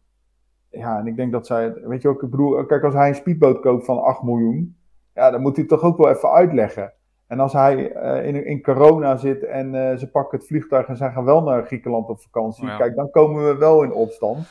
ja, 0.68 0.99
en 0.99 1.07
ik 1.07 1.16
denk 1.16 1.32
dat 1.32 1.47
zij, 1.47 1.74
weet 1.74 2.03
je 2.03 2.09
ook, 2.09 2.22
ik 2.22 2.30
bedoel, 2.30 2.66
kijk, 2.66 2.82
als 2.82 2.95
hij 2.95 3.09
een 3.09 3.14
speedboot 3.14 3.61
koopt 3.61 3.85
van 3.85 4.03
8 4.03 4.22
miljoen, 4.22 4.76
ja, 5.14 5.30
dan 5.30 5.41
moet 5.41 5.57
hij 5.57 5.64
toch 5.64 5.82
ook 5.82 5.97
wel 5.97 6.11
even 6.11 6.30
uitleggen. 6.30 6.93
En 7.26 7.41
als 7.41 7.53
hij 7.53 7.97
uh, 7.97 8.26
in, 8.26 8.47
in 8.47 8.62
corona 8.62 9.16
zit 9.16 9.45
en 9.45 9.74
uh, 9.74 9.97
ze 9.97 10.11
pakken 10.11 10.39
het 10.39 10.47
vliegtuig 10.47 10.87
en 10.87 10.97
ze 10.97 11.11
gaan 11.11 11.24
wel 11.24 11.43
naar 11.43 11.66
Griekenland 11.66 12.09
op 12.09 12.20
vakantie, 12.20 12.76
kijk, 12.76 12.97
dan 12.97 13.11
komen 13.11 13.47
we 13.47 13.57
wel 13.57 13.82
in 13.82 13.93
opstand. 13.93 14.47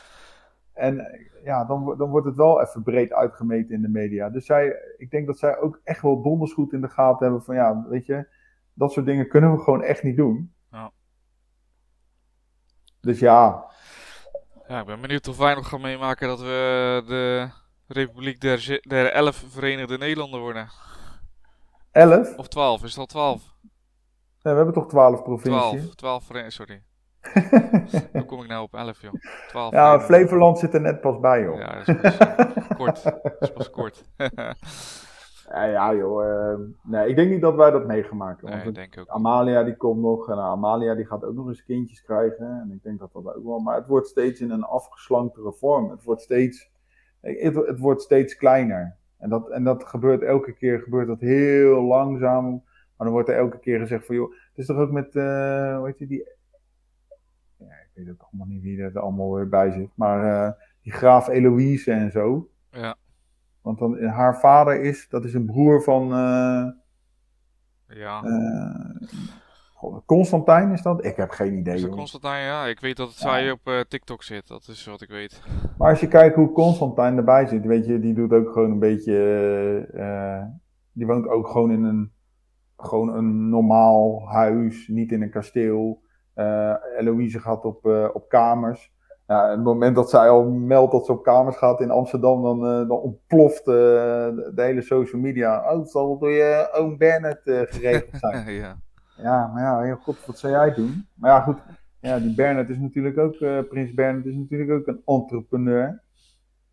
En 0.73 1.07
ja, 1.43 1.65
dan, 1.65 1.97
dan 1.97 2.09
wordt 2.09 2.25
het 2.25 2.35
wel 2.35 2.61
even 2.61 2.83
breed 2.83 3.13
uitgemeten 3.13 3.75
in 3.75 3.81
de 3.81 3.89
media. 3.89 4.29
Dus 4.29 4.45
zij, 4.45 4.75
ik 4.97 5.11
denk 5.11 5.27
dat 5.27 5.37
zij 5.37 5.59
ook 5.59 5.81
echt 5.83 6.01
wel 6.01 6.21
donders 6.21 6.53
goed 6.53 6.73
in 6.73 6.81
de 6.81 6.89
gaten 6.89 7.25
hebben 7.25 7.43
van 7.43 7.55
ja, 7.55 7.85
weet 7.89 8.05
je, 8.05 8.27
dat 8.73 8.91
soort 8.91 9.05
dingen 9.05 9.27
kunnen 9.27 9.51
we 9.51 9.63
gewoon 9.63 9.83
echt 9.83 10.03
niet 10.03 10.17
doen. 10.17 10.53
Ja. 10.71 10.91
Dus 13.01 13.19
ja, 13.19 13.65
Ja, 14.67 14.79
ik 14.79 14.85
ben 14.85 15.01
benieuwd 15.01 15.27
of 15.27 15.37
wij 15.37 15.55
nog 15.55 15.67
gaan 15.67 15.81
meemaken 15.81 16.27
dat 16.27 16.39
we 16.39 17.03
de 17.07 17.49
Republiek 17.87 18.41
der, 18.41 18.79
der 18.81 19.11
Elf 19.11 19.43
Verenigde 19.49 19.97
Nederlanden 19.97 20.39
worden. 20.39 20.69
11. 21.91 22.37
Of 22.37 22.47
12, 22.47 22.83
is 22.83 22.89
het 22.89 22.99
al 22.99 23.05
12? 23.05 23.41
Nee, 24.41 24.53
we 24.53 24.59
hebben 24.59 24.73
toch 24.73 24.87
12 24.87 25.23
provincies? 25.23 25.71
12, 25.71 25.95
12 25.95 26.23
verenigd, 26.23 26.53
sorry. 26.53 26.83
Hoe 28.11 28.25
kom 28.25 28.41
ik 28.41 28.47
nou 28.47 28.63
op 28.63 28.73
11, 28.73 29.01
joh? 29.01 29.13
12 29.47 29.71
Ja, 29.73 29.99
Flevoland 29.99 30.59
zit 30.59 30.73
er 30.73 30.81
net 30.81 31.01
pas 31.01 31.19
bij, 31.19 31.41
joh. 31.41 31.57
Ja, 31.59 31.83
dat 31.83 31.87
is 31.87 32.01
pas 32.01 32.17
eh, 32.17 32.77
kort. 32.77 33.03
Dat 33.03 33.35
is 33.39 33.51
pas 33.53 33.69
kort. 33.69 34.03
Ja, 35.49 35.63
ja 35.63 35.93
joh. 35.95 36.23
eh, 36.25 36.59
nee, 36.83 37.07
ik 37.09 37.15
denk 37.15 37.29
niet 37.31 37.41
dat 37.41 37.55
wij 37.55 37.71
dat 37.71 37.85
meegemaakt 37.85 38.41
hebben. 38.41 38.55
nee, 38.55 38.63
Want 38.63 38.75
denk 38.75 38.93
ik 38.93 38.99
ook. 38.99 39.07
Amalia 39.07 39.63
die 39.63 39.75
komt 39.77 40.01
nog 40.01 40.29
en 40.29 40.37
Amalia 40.37 40.95
die 40.95 41.05
gaat 41.05 41.23
ook 41.25 41.33
nog 41.33 41.47
eens 41.47 41.63
kindjes 41.63 42.01
krijgen. 42.03 42.59
En 42.61 42.71
ik 42.71 42.83
denk 42.83 42.99
dat 42.99 43.13
dat 43.13 43.35
ook 43.35 43.43
wel. 43.43 43.59
Maar 43.59 43.75
het 43.75 43.87
wordt 43.87 44.07
steeds 44.07 44.41
in 44.41 44.51
een 44.51 44.63
afgeslanktere 44.63 45.53
vorm. 45.53 45.89
Het 45.89 46.03
wordt 46.03 46.21
steeds, 46.21 46.71
het, 47.21 47.55
het 47.55 47.79
wordt 47.79 48.01
steeds 48.01 48.35
kleiner. 48.35 48.95
En 49.17 49.29
dat, 49.29 49.49
en 49.49 49.63
dat 49.63 49.83
gebeurt 49.83 50.21
elke 50.21 50.53
keer 50.53 50.79
gebeurt 50.79 51.07
dat 51.07 51.19
heel 51.19 51.81
langzaam. 51.83 52.49
Maar 52.97 53.07
dan 53.07 53.11
wordt 53.11 53.29
er 53.29 53.35
elke 53.37 53.59
keer 53.59 53.79
gezegd 53.79 54.05
van 54.05 54.15
joh. 54.15 54.31
Het 54.31 54.57
is 54.57 54.65
toch 54.65 54.77
ook 54.77 54.91
met, 54.91 55.15
eh 55.15 55.77
hoe 55.77 55.85
heet 55.87 55.97
die, 55.97 56.07
die. 56.07 56.27
Ja, 57.93 58.01
ik 58.01 58.05
weet 58.07 58.09
ook 58.09 58.27
allemaal 58.31 58.47
niet 58.47 58.61
wie 58.61 58.81
er 58.81 58.99
allemaal 58.99 59.33
weer 59.33 59.49
bij 59.49 59.71
zit. 59.71 59.89
Maar 59.95 60.45
eh, 60.45 60.51
die 60.81 60.91
graaf 60.93 61.27
Eloïse 61.27 61.91
en 61.91 62.11
zo. 62.11 62.49
Ja, 62.71 62.95
Want 63.61 63.79
dan, 63.79 64.03
haar 64.03 64.39
vader 64.39 64.81
is, 64.81 65.09
dat 65.09 65.25
is 65.25 65.33
een 65.33 65.45
broer 65.45 65.83
van. 65.83 66.03
eh, 66.03 66.65
ja. 67.97 68.23
eh, 68.23 69.07
Constantijn 70.05 70.71
is 70.71 70.81
dat? 70.81 71.05
Ik 71.05 71.15
heb 71.15 71.29
geen 71.29 71.53
idee. 71.57 71.75
Is 71.75 71.81
dat. 71.81 71.91
Constantijn? 71.91 72.43
Ja, 72.43 72.65
ik 72.65 72.79
weet 72.79 72.97
dat 72.97 73.07
het 73.07 73.17
zij 73.17 73.51
op 73.51 73.85
TikTok 73.87 74.23
zit. 74.23 74.47
Dat 74.47 74.67
is 74.67 74.85
wat 74.85 75.01
ik 75.01 75.09
weet. 75.09 75.41
Maar 75.77 75.89
als 75.89 75.99
je 75.99 76.07
kijkt 76.07 76.35
hoe 76.35 76.51
Constantijn 76.51 77.17
erbij 77.17 77.45
zit, 77.45 77.65
weet 77.65 77.85
je, 77.85 77.99
die 77.99 78.13
doet 78.13 78.31
ook 78.33 78.51
gewoon 78.51 78.71
een 78.71 78.79
beetje. 78.79 79.13
die 80.91 81.05
woont 81.05 81.27
ook 81.27 81.47
gewoon 81.47 81.71
in 81.71 81.83
een, 81.83 82.11
gewoon 82.77 83.15
een 83.15 83.49
normaal 83.49 84.27
huis, 84.29 84.87
niet 84.87 85.11
in 85.11 85.21
een 85.21 85.29
kasteel. 85.31 86.01
Eh 86.33 86.73
Eloïse 86.97 87.39
gaat 87.39 87.65
op, 87.65 87.85
eh, 87.85 88.07
op 88.13 88.29
kamers. 88.29 88.91
Ja, 89.27 89.49
het 89.49 89.63
moment 89.63 89.95
dat 89.95 90.09
zij 90.09 90.29
al 90.29 90.43
meldt 90.49 90.91
dat 90.91 91.05
ze 91.05 91.11
op 91.11 91.23
kamers 91.23 91.57
gaat 91.57 91.79
in 91.81 91.91
Amsterdam, 91.91 92.41
dan, 92.43 92.57
eh, 92.65 92.87
dan 92.87 92.99
ontploft 92.99 93.65
de, 93.65 94.51
de 94.55 94.61
hele 94.61 94.81
social 94.81 95.21
media. 95.21 95.71
Oh, 95.71 95.79
het 95.79 95.89
zal 95.89 96.17
door 96.17 96.31
je 96.31 96.69
oom 96.73 96.97
Bernard 96.97 97.41
geregeld 97.43 98.09
zijn. 98.19 98.51
ja. 98.53 98.75
Ja, 99.17 99.47
maar 99.53 99.63
ja, 99.63 99.79
heel 99.81 99.95
god, 99.95 100.25
wat 100.25 100.37
zou 100.37 100.53
jij 100.53 100.73
doen? 100.73 101.07
Maar 101.15 101.31
ja, 101.31 101.39
goed. 101.41 101.57
Ja, 101.99 102.19
die 102.19 102.35
Bernard 102.35 102.69
is 102.69 102.77
natuurlijk 102.77 103.17
ook, 103.17 103.37
Prins 103.69 103.93
Bernard 103.93 104.25
is 104.25 104.35
natuurlijk 104.35 104.71
ook 104.71 104.87
een 104.87 105.01
entrepreneur. 105.05 106.01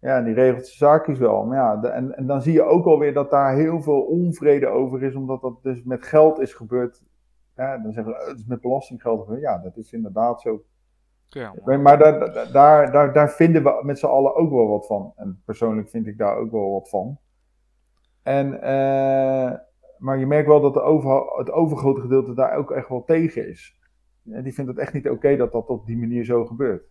Ja, 0.00 0.22
die 0.22 0.34
regelt 0.34 0.66
zijn 0.66 0.90
zaakjes 0.90 1.18
wel. 1.18 1.44
Maar 1.44 1.56
ja, 1.56 1.76
de- 1.76 1.88
en, 1.88 2.16
en 2.16 2.26
dan 2.26 2.42
zie 2.42 2.52
je 2.52 2.62
ook 2.62 2.84
alweer 2.86 3.14
dat 3.14 3.30
daar 3.30 3.54
heel 3.54 3.82
veel 3.82 4.00
onvrede 4.00 4.66
over 4.66 5.02
is, 5.02 5.14
omdat 5.14 5.40
dat 5.40 5.62
dus 5.62 5.82
met 5.84 6.04
geld 6.06 6.40
is 6.40 6.54
gebeurd. 6.54 7.02
Ja, 7.60 7.78
dan 7.78 7.92
zeggen 7.92 8.12
we, 8.12 8.20
"Oh, 8.20 8.26
het 8.28 8.38
is 8.38 8.44
met 8.46 8.60
belastinggeld. 8.60 9.40
Ja, 9.40 9.58
dat 9.58 9.76
is 9.76 9.92
inderdaad 9.92 10.40
zo. 10.40 10.64
ja 11.28 11.54
maar- 11.64 11.80
Maar 11.80 11.98
daar, 11.98 12.92
daar- 12.92 13.12
daar, 13.12 13.30
vinden 13.30 13.62
we 13.62 13.80
met 13.82 13.98
z'n 13.98 14.06
allen 14.06 14.34
ook 14.34 14.50
wel 14.50 14.68
wat 14.68 14.86
van. 14.86 15.12
En 15.16 15.42
persoonlijk 15.44 15.88
vind 15.88 16.06
ik 16.06 16.18
daar 16.18 16.36
ook 16.36 16.50
wel 16.50 16.70
wat 16.70 16.88
van. 16.88 17.18
En, 18.22 18.62
eh, 18.62 19.52
maar 19.98 20.18
je 20.18 20.26
merkt 20.26 20.48
wel 20.48 20.60
dat 20.60 20.74
de 20.74 20.80
over, 20.82 21.38
het 21.38 21.50
overgrote 21.50 22.00
gedeelte 22.00 22.34
daar 22.34 22.56
ook 22.56 22.70
echt 22.70 22.88
wel 22.88 23.04
tegen 23.04 23.48
is. 23.48 23.78
Ja, 24.22 24.40
die 24.40 24.54
vindt 24.54 24.70
het 24.70 24.78
echt 24.78 24.92
niet 24.92 25.08
oké 25.10 25.36
dat 25.36 25.52
dat 25.52 25.66
op 25.68 25.86
die 25.86 25.96
manier 25.98 26.24
zo 26.24 26.44
gebeurt. 26.46 26.82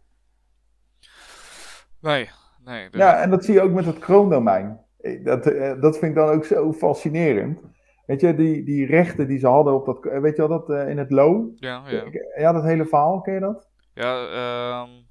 Nee, 2.01 2.29
nee. 2.65 2.89
dus- 2.89 2.99
Ja, 3.01 3.21
en 3.21 3.29
dat 3.29 3.45
zie 3.45 3.53
je 3.53 3.61
ook 3.61 3.71
met 3.71 3.85
het 3.85 3.99
kroondomein. 3.99 4.79
Dat, 5.23 5.45
eh, 5.47 5.81
dat 5.81 5.97
vind 5.97 6.11
ik 6.11 6.15
dan 6.15 6.29
ook 6.29 6.45
zo 6.45 6.73
fascinerend. 6.73 7.61
Weet 8.09 8.21
je, 8.21 8.35
die, 8.35 8.63
die 8.63 8.85
rechten 8.85 9.27
die 9.27 9.39
ze 9.39 9.47
hadden 9.47 9.73
op 9.73 9.85
dat, 9.85 10.21
weet 10.21 10.35
je 10.35 10.47
wel, 10.47 10.47
dat 10.47 10.69
eh, 10.69 10.89
in 10.89 10.97
het 10.97 11.11
Lo? 11.11 11.51
ja, 11.55 11.83
ja. 11.89 12.03
Ja, 12.37 12.51
dat 12.51 12.63
hele 12.63 12.85
verhaal, 12.85 13.21
ken 13.21 13.33
je 13.33 13.39
dat? 13.39 13.69
Ja, 13.93 14.27
ehm 14.27 15.07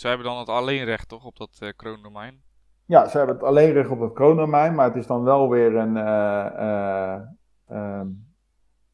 zij 0.00 0.10
hebben 0.10 0.28
dan 0.28 0.38
het 0.38 0.48
alleenrecht 0.48 1.08
toch 1.08 1.24
op 1.24 1.36
dat 1.36 1.56
eh, 1.58 1.68
kroondomein? 1.76 2.42
Ja, 2.86 3.08
ze 3.08 3.16
hebben 3.16 3.36
het 3.36 3.44
alleen 3.44 3.72
recht 3.72 3.90
op 3.90 4.00
het 4.00 4.12
kroondomein, 4.12 4.74
maar 4.74 4.86
het 4.86 4.96
is 4.96 5.06
dan 5.06 5.22
wel 5.22 5.48
weer 5.48 5.76
een 5.76 5.96
eh, 5.96 6.46
eh, 6.46 7.20
ehm, 7.68 8.08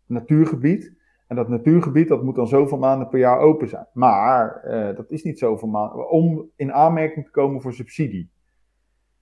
natuurgebied. 0.07 0.95
En 1.27 1.37
dat 1.37 1.49
natuurgebied 1.49 2.09
dat 2.09 2.23
moet 2.23 2.35
dan 2.35 2.47
zoveel 2.47 2.79
maanden 2.79 3.09
per 3.09 3.19
jaar 3.19 3.39
open 3.39 3.69
zijn. 3.69 3.87
Maar 3.93 4.61
dat 4.97 5.11
is 5.11 5.23
niet 5.23 5.39
zoveel 5.39 5.69
maanden 5.69 6.11
om 6.11 6.51
in 6.57 6.73
aanmerking 6.73 7.25
te 7.25 7.31
komen 7.31 7.63
voor 7.63 7.73
subsidie. 7.73 8.31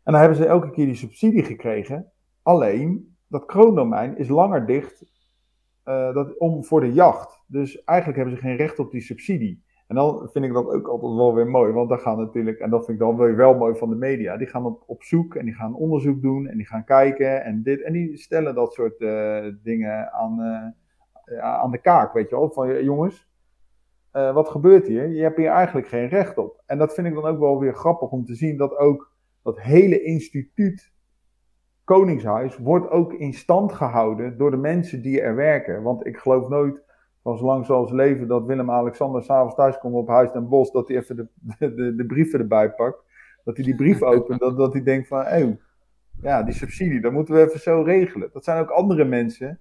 En 0.03 0.13
dan 0.13 0.21
hebben 0.21 0.39
ze 0.39 0.47
elke 0.47 0.71
keer 0.71 0.87
die 0.87 0.95
subsidie 0.95 1.43
gekregen. 1.45 2.13
Alleen 2.43 3.14
dat 3.35 3.47
kroondomein 3.47 4.17
is 4.17 4.29
langer 4.29 4.67
dicht 4.67 5.05
eh, 5.83 6.15
dat, 6.15 6.39
om, 6.39 6.65
voor 6.65 6.81
de 6.81 6.93
jacht. 6.93 7.43
Dus 7.47 7.85
eigenlijk 7.85 8.19
hebben 8.19 8.37
ze 8.37 8.47
geen 8.47 8.57
recht 8.57 8.79
op 8.79 8.91
die 8.91 9.01
subsidie. 9.01 9.63
En 9.87 9.97
dan 9.97 10.29
vind 10.33 10.45
ik 10.45 10.53
dat 10.53 10.67
ook 10.67 10.89
altijd 10.89 11.15
wel 11.15 11.35
weer 11.35 11.47
mooi, 11.47 11.73
want 11.73 11.89
dan 11.89 11.99
gaan 11.99 12.19
natuurlijk, 12.19 12.59
en 12.59 12.71
dat 12.71 12.85
vind 12.85 13.01
ik 13.01 13.05
dan 13.05 13.17
weer 13.17 13.37
wel 13.37 13.55
mooi 13.55 13.75
van 13.77 13.89
de 13.89 13.97
media, 13.97 14.37
die 14.37 14.47
gaan 14.47 14.65
op, 14.65 14.83
op 14.87 15.03
zoek 15.03 15.35
en 15.35 15.45
die 15.45 15.55
gaan 15.55 15.75
onderzoek 15.75 16.23
doen 16.23 16.47
en 16.47 16.57
die 16.57 16.67
gaan 16.67 16.85
kijken 16.85 17.45
en 17.45 17.63
dit, 17.63 17.83
en 17.83 17.93
die 17.93 18.17
stellen 18.17 18.55
dat 18.55 18.73
soort 18.73 19.01
eh, 19.01 19.47
dingen 19.63 20.13
aan, 20.13 20.41
eh, 21.25 21.39
aan 21.39 21.71
de 21.71 21.81
kaak, 21.81 22.13
weet 22.13 22.29
je 22.29 22.37
wel, 22.37 22.51
van 22.51 22.85
jongens, 22.85 23.33
wat 24.13 24.49
gebeurt 24.49 24.87
hier? 24.87 25.09
Je 25.09 25.23
hebt 25.23 25.37
hier 25.37 25.51
eigenlijk 25.51 25.87
geen 25.87 26.09
recht 26.09 26.39
op. 26.39 26.63
En 26.67 26.79
dat 26.79 26.95
vind 26.95 27.07
ik 27.07 27.15
dan 27.15 27.25
ook 27.25 27.39
wel 27.39 27.59
weer 27.59 27.75
grappig 27.75 28.11
om 28.11 28.25
te 28.25 28.35
zien 28.35 28.57
dat 28.57 28.77
ook 28.77 29.13
dat 29.43 29.61
hele 29.61 30.03
instituut 30.03 30.94
Koningshuis 31.85 32.59
wordt 32.59 32.91
ook 32.91 33.13
in 33.13 33.33
stand 33.33 33.73
gehouden 33.73 34.39
door 34.39 34.51
de 34.51 34.57
mensen 34.57 35.03
die 35.03 35.21
er 35.21 35.35
werken. 35.35 35.83
Want 35.83 36.07
ik 36.07 36.17
geloof 36.17 36.49
nooit 36.49 36.83
van 37.23 37.39
zolang 37.39 37.67
zoals 37.67 37.91
leven 37.91 38.29
dat 38.29 38.45
Willem-Alexander 38.45 39.23
s'avonds 39.23 39.55
thuis 39.55 39.79
komt 39.79 39.95
op 39.95 40.09
Huis 40.09 40.31
ten 40.31 40.49
Bos, 40.49 40.73
dat 40.73 40.89
hij 40.89 40.97
even 40.97 41.17
de, 41.17 41.29
de, 41.75 41.95
de, 41.95 42.07
brieven 42.07 42.41
erbij 42.41 42.71
pakt. 42.71 43.03
Dat 43.45 43.57
hij 43.57 43.65
die 43.65 43.75
brief 43.75 44.03
opent, 44.03 44.41
dat, 44.41 44.57
dat 44.57 44.73
hij 44.73 44.83
denkt 44.83 45.09
van, 45.09 45.21
oh, 45.21 45.57
ja, 46.23 46.43
die 46.43 46.55
subsidie, 46.55 47.01
dat 47.01 47.13
moeten 47.13 47.35
we 47.35 47.41
even 47.41 47.61
zo 47.61 47.83
regelen. 47.83 48.31
Dat 48.33 48.45
zijn 48.45 48.61
ook 48.61 48.71
andere 48.71 49.05
mensen 49.05 49.59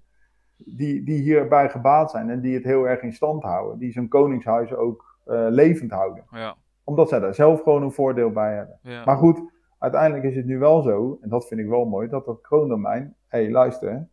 die, 0.58 1.04
die 1.04 1.22
hierbij 1.22 1.70
gebaat 1.70 2.12
zijn 2.12 2.30
en 2.30 2.42
die 2.42 2.54
het 2.54 2.64
heel 2.64 2.88
erg 2.88 3.02
in 3.02 3.14
stand 3.14 3.44
houden. 3.44 3.80
Die 3.80 3.92
zo'n 3.92 4.08
koningshuis 4.08 4.74
ook 4.74 5.18
eh, 5.26 5.46
levend 5.50 5.92
houden. 5.92 6.24
Ja, 6.32 6.56
Omdat 6.84 7.10
zij 7.10 7.20
daar 7.20 7.34
zelf 7.34 7.62
gewoon 7.62 7.84
een 7.84 7.92
voordeel 7.92 8.32
bij 8.32 8.56
hebben. 8.56 8.80
ja. 8.82 9.06
Maar 9.06 9.18
goed, 9.18 9.53
uiteindelijk 9.84 10.24
is 10.24 10.36
het 10.36 10.46
nu 10.46 10.60
wel 10.60 10.82
zo, 10.82 11.18
en 11.22 11.30
dat 11.30 11.48
vind 11.48 11.60
ik 11.60 11.68
wel 11.68 11.86
mooi, 11.86 12.08
dat 12.08 12.26
dat 12.26 12.42
kroondomein, 12.42 13.16
hé 13.28 13.42
hey, 13.42 13.52
luister, 13.52 14.08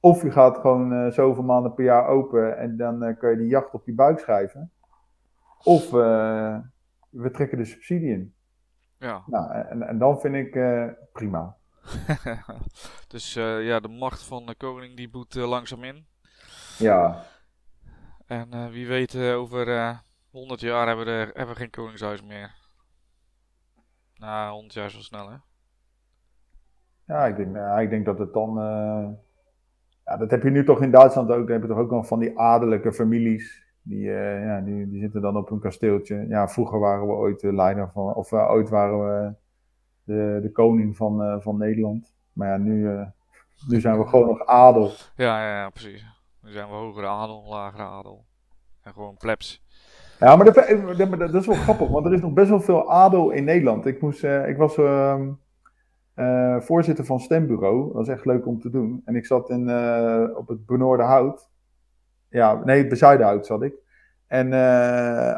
of 0.00 0.22
je 0.22 0.30
gaat 0.30 0.58
gewoon 0.58 0.92
eh, 0.92 1.10
zoveel 1.10 1.42
maanden 1.42 1.74
per 1.74 1.84
jaar 1.84 2.06
open 2.06 2.58
en 2.58 2.76
dan 2.76 3.02
eh, 3.02 3.18
kan 3.18 3.30
je 3.30 3.36
die 3.36 3.46
jacht 3.46 3.74
op 3.74 3.86
je 3.86 3.94
buik 3.94 4.18
schrijven. 4.18 4.72
Of 5.62 5.84
eh, 5.84 6.58
we 7.08 7.30
trekken 7.30 7.58
de 7.58 7.64
subsidie 7.64 8.10
in. 8.10 8.34
ja. 8.98 9.22
Nou, 9.26 9.52
en, 9.52 9.82
en 9.82 9.98
dan 9.98 10.20
vind 10.20 10.34
ik 10.34 10.52
prima. 11.12 11.56
dus 13.12 13.34
ja, 13.34 13.80
de 13.80 13.88
macht 13.88 14.22
van 14.22 14.46
de 14.46 14.54
koning 14.54 14.96
die 14.96 15.10
boet 15.10 15.34
langzaam 15.34 15.84
in. 15.84 16.06
Ja, 16.78 17.22
En 18.26 18.70
wie 18.70 18.86
weet, 18.86 19.16
over 19.16 19.68
eh 19.68 19.98
100 20.30 20.60
jaar 20.60 20.86
hebben 20.86 21.04
we, 21.04 21.10
er, 21.10 21.26
hebben 21.26 21.54
we 21.54 21.60
geen 21.60 21.70
koningshuis 21.70 22.22
meer. 22.22 22.59
Nou, 24.20 24.52
100 24.52 24.74
jaar 24.74 24.90
wel 24.92 25.02
snel, 25.02 25.30
hè? 25.30 25.36
ja 27.04 27.26
ik, 27.26 27.36
denk, 27.36 27.56
ja 27.56 27.80
ik 27.80 27.90
denk 27.90 28.04
dat 28.04 28.18
het 28.18 28.32
dan. 28.32 28.58
eh, 28.58 29.08
ja, 30.04 30.16
dat 30.16 30.30
heb 30.30 30.42
je 30.42 30.50
nu 30.50 30.64
toch 30.64 30.82
in 30.82 30.90
Duitsland 30.90 31.30
ook. 31.30 31.42
Dan 31.46 31.52
heb 31.52 31.62
je 31.62 31.68
toch 31.68 31.78
ook 31.78 31.90
nog 31.90 32.06
van 32.06 32.18
die 32.18 32.38
adellijke 32.38 32.92
families. 32.92 33.62
Die, 33.82 34.12
eh, 34.14 34.44
ja, 34.44 34.60
die, 34.60 34.88
die 34.90 35.00
zitten 35.00 35.20
dan 35.22 35.36
op 35.36 35.48
hun 35.48 35.60
kasteeltje. 35.60 36.26
Ja, 36.28 36.48
vroeger 36.48 36.78
waren 36.78 37.06
we 37.06 37.12
ooit 37.12 37.40
de 37.40 37.52
leider 37.52 37.90
van. 37.92 38.14
Of 38.14 38.32
eh, 38.32 38.50
ooit 38.50 38.68
waren 38.68 38.98
we 39.04 39.34
de, 40.04 40.38
de 40.42 40.52
koning 40.52 40.96
van, 40.96 41.42
van 41.42 41.56
Nederland. 41.56 42.14
Maar 42.32 42.48
ja, 42.48 42.56
nu, 42.56 43.04
nu 43.68 43.80
zijn 43.80 43.98
we 43.98 44.06
gewoon 44.06 44.26
nog 44.26 44.46
adel. 44.46 44.92
Ja, 45.16 45.40
ja, 45.48 45.58
ja, 45.58 45.70
precies. 45.70 46.04
Nu 46.42 46.50
zijn 46.50 46.68
we 46.68 46.74
hogere 46.74 47.06
adel, 47.06 47.44
lagere 47.48 47.82
adel. 47.82 48.24
En 48.82 48.92
gewoon 48.92 49.16
plebs. 49.16 49.62
Ja, 50.20 50.36
maar 50.36 50.44
dat, 50.44 50.56
eh, 50.56 51.18
dat, 51.18 51.34
is 51.34 51.46
wel 51.46 51.56
grappig, 51.56 51.88
want 51.88 52.06
er 52.06 52.12
is 52.12 52.20
nog 52.20 52.32
best 52.32 52.48
wel 52.48 52.60
veel 52.60 52.90
adel 52.90 53.30
in 53.30 53.44
Nederland. 53.44 53.86
Ik, 53.86 54.00
moest, 54.00 54.24
eh, 54.24 54.48
ik 54.48 54.56
was 54.56 54.76
ehm, 54.76 55.30
eh, 56.14 56.60
voorzitter 56.60 57.04
van 57.04 57.20
stembureau. 57.20 57.84
Dat 57.84 57.92
was 57.92 58.08
echt 58.08 58.24
leuk 58.24 58.46
om 58.46 58.60
te 58.60 58.70
doen. 58.70 59.02
En 59.04 59.16
ik 59.16 59.26
zat 59.26 59.50
in, 59.50 59.62
op 60.36 60.48
het 60.48 60.66
Benoorde 60.66 61.02
Hout. 61.02 61.50
Ja, 62.28 62.64
nee, 62.64 62.84
het 62.84 63.46
zat 63.46 63.62
ik. 63.62 63.74
En 64.26 64.54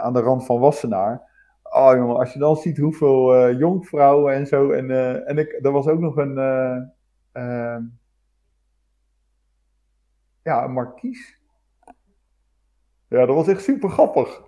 aan 0.02 0.12
de 0.12 0.20
rand 0.20 0.44
van 0.44 0.60
Wassenaar. 0.60 1.30
Oh 1.62 1.92
jongen, 1.94 2.16
als 2.16 2.32
je 2.32 2.38
dan 2.38 2.56
ziet 2.56 2.78
hoeveel 2.78 3.52
jonkvrouwen 3.52 4.34
en 4.34 4.46
zo. 4.46 4.70
En, 4.70 4.90
en 5.26 5.38
ik, 5.38 5.58
er 5.62 5.72
was 5.72 5.86
ook 5.86 6.00
nog 6.00 6.16
een. 6.16 6.38
eh, 7.32 7.72
ehm, 7.74 7.82
ja, 10.42 10.64
een 10.64 10.72
markies. 10.72 11.40
Ja, 13.08 13.26
dat 13.26 13.34
was 13.34 13.48
echt 13.48 13.62
super 13.62 13.90
grappig. 13.90 14.42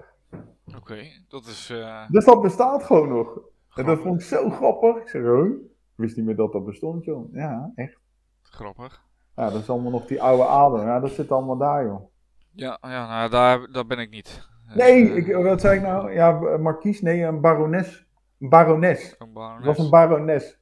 Oké, 0.76 1.04
dat 1.28 1.46
is 1.46 1.70
eh, 1.70 2.08
Dus 2.10 2.24
dat 2.24 2.42
bestaat 2.42 2.84
gewoon 2.84 3.08
nog. 3.08 3.38
En 3.74 3.86
dat 3.86 3.98
vond 3.98 4.20
ik 4.20 4.26
zo 4.26 4.50
grappig. 4.50 4.96
Ik 5.02 5.08
zeg, 5.08 5.22
huh? 5.22 5.44
Ik 5.44 6.00
wist 6.00 6.16
niet 6.16 6.26
meer 6.26 6.36
dat 6.36 6.52
dat 6.52 6.64
bestond, 6.64 7.04
joh. 7.04 7.34
Ja, 7.34 7.72
echt. 7.74 7.98
grappig. 8.42 9.02
Ja, 9.36 9.50
dat 9.50 9.60
is 9.60 9.70
allemaal 9.70 9.90
nog 9.90 10.06
die 10.06 10.22
oude 10.22 10.46
adem. 10.46 10.80
Ja, 10.86 11.00
dat 11.00 11.10
zit 11.10 11.32
allemaal 11.32 11.56
daar, 11.56 11.84
joh. 11.84 12.10
Ja, 12.50 12.78
ja 12.80 13.08
nou, 13.08 13.30
daar, 13.30 13.70
daar 13.72 13.86
ben 13.86 13.98
ik 13.98 14.10
niet. 14.10 14.48
Nee, 14.74 15.10
eh, 15.10 15.16
ik, 15.16 15.34
wat 15.34 15.60
zei 15.60 15.76
ik 15.76 15.82
nou? 15.82 16.12
Ja, 16.12 16.30
markies? 16.58 17.00
Nee, 17.00 17.22
een 17.22 17.40
barones. 17.40 18.06
Een 18.40 18.48
barones. 18.48 19.02
een 19.04 19.16
Het 19.18 19.32
barones. 19.32 19.66
was 19.66 19.78
een 19.78 19.90
barones. 19.90 20.58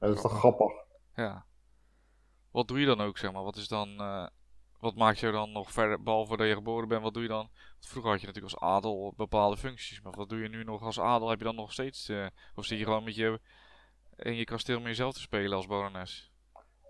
Ja, 0.00 0.06
dat 0.06 0.14
is 0.14 0.20
toch 0.22 0.38
grappig? 0.38 0.72
Ja. 1.14 1.44
Wat 2.50 2.68
doe 2.68 2.80
je 2.80 2.86
dan 2.86 3.00
ook, 3.00 3.18
zeg 3.18 3.32
maar? 3.32 3.42
Wat 3.42 3.56
is 3.56 3.68
dan... 3.68 3.88
eh, 3.98 4.26
wat 4.84 4.96
maakt 4.96 5.18
jou 5.18 5.32
dan 5.32 5.52
nog 5.52 5.72
verder, 5.72 6.02
behalve 6.02 6.36
dat 6.36 6.46
je 6.46 6.54
geboren 6.54 6.88
bent, 6.88 7.02
wat 7.02 7.14
doe 7.14 7.22
je 7.22 7.28
dan? 7.28 7.48
Want 7.72 7.86
vroeger 7.86 8.10
had 8.10 8.20
je 8.20 8.26
natuurlijk 8.26 8.54
als 8.54 8.62
adel 8.62 9.14
bepaalde 9.16 9.56
functies, 9.56 10.02
maar 10.02 10.12
wat 10.16 10.28
doe 10.28 10.38
je 10.38 10.48
nu 10.48 10.64
nog 10.64 10.82
als 10.82 11.00
adel? 11.00 11.28
Heb 11.28 11.38
je 11.38 11.44
dan 11.44 11.54
nog 11.54 11.72
steeds, 11.72 12.08
eh, 12.08 12.26
of 12.54 12.64
zit 12.64 12.78
je 12.78 12.84
gewoon 12.84 13.04
met 13.04 13.14
je, 13.14 13.40
in 14.16 14.34
je 14.34 14.44
kasteel 14.44 14.78
met 14.78 14.86
jezelf 14.86 15.12
te 15.12 15.20
spelen 15.20 15.56
als 15.56 15.66
barones? 15.66 16.32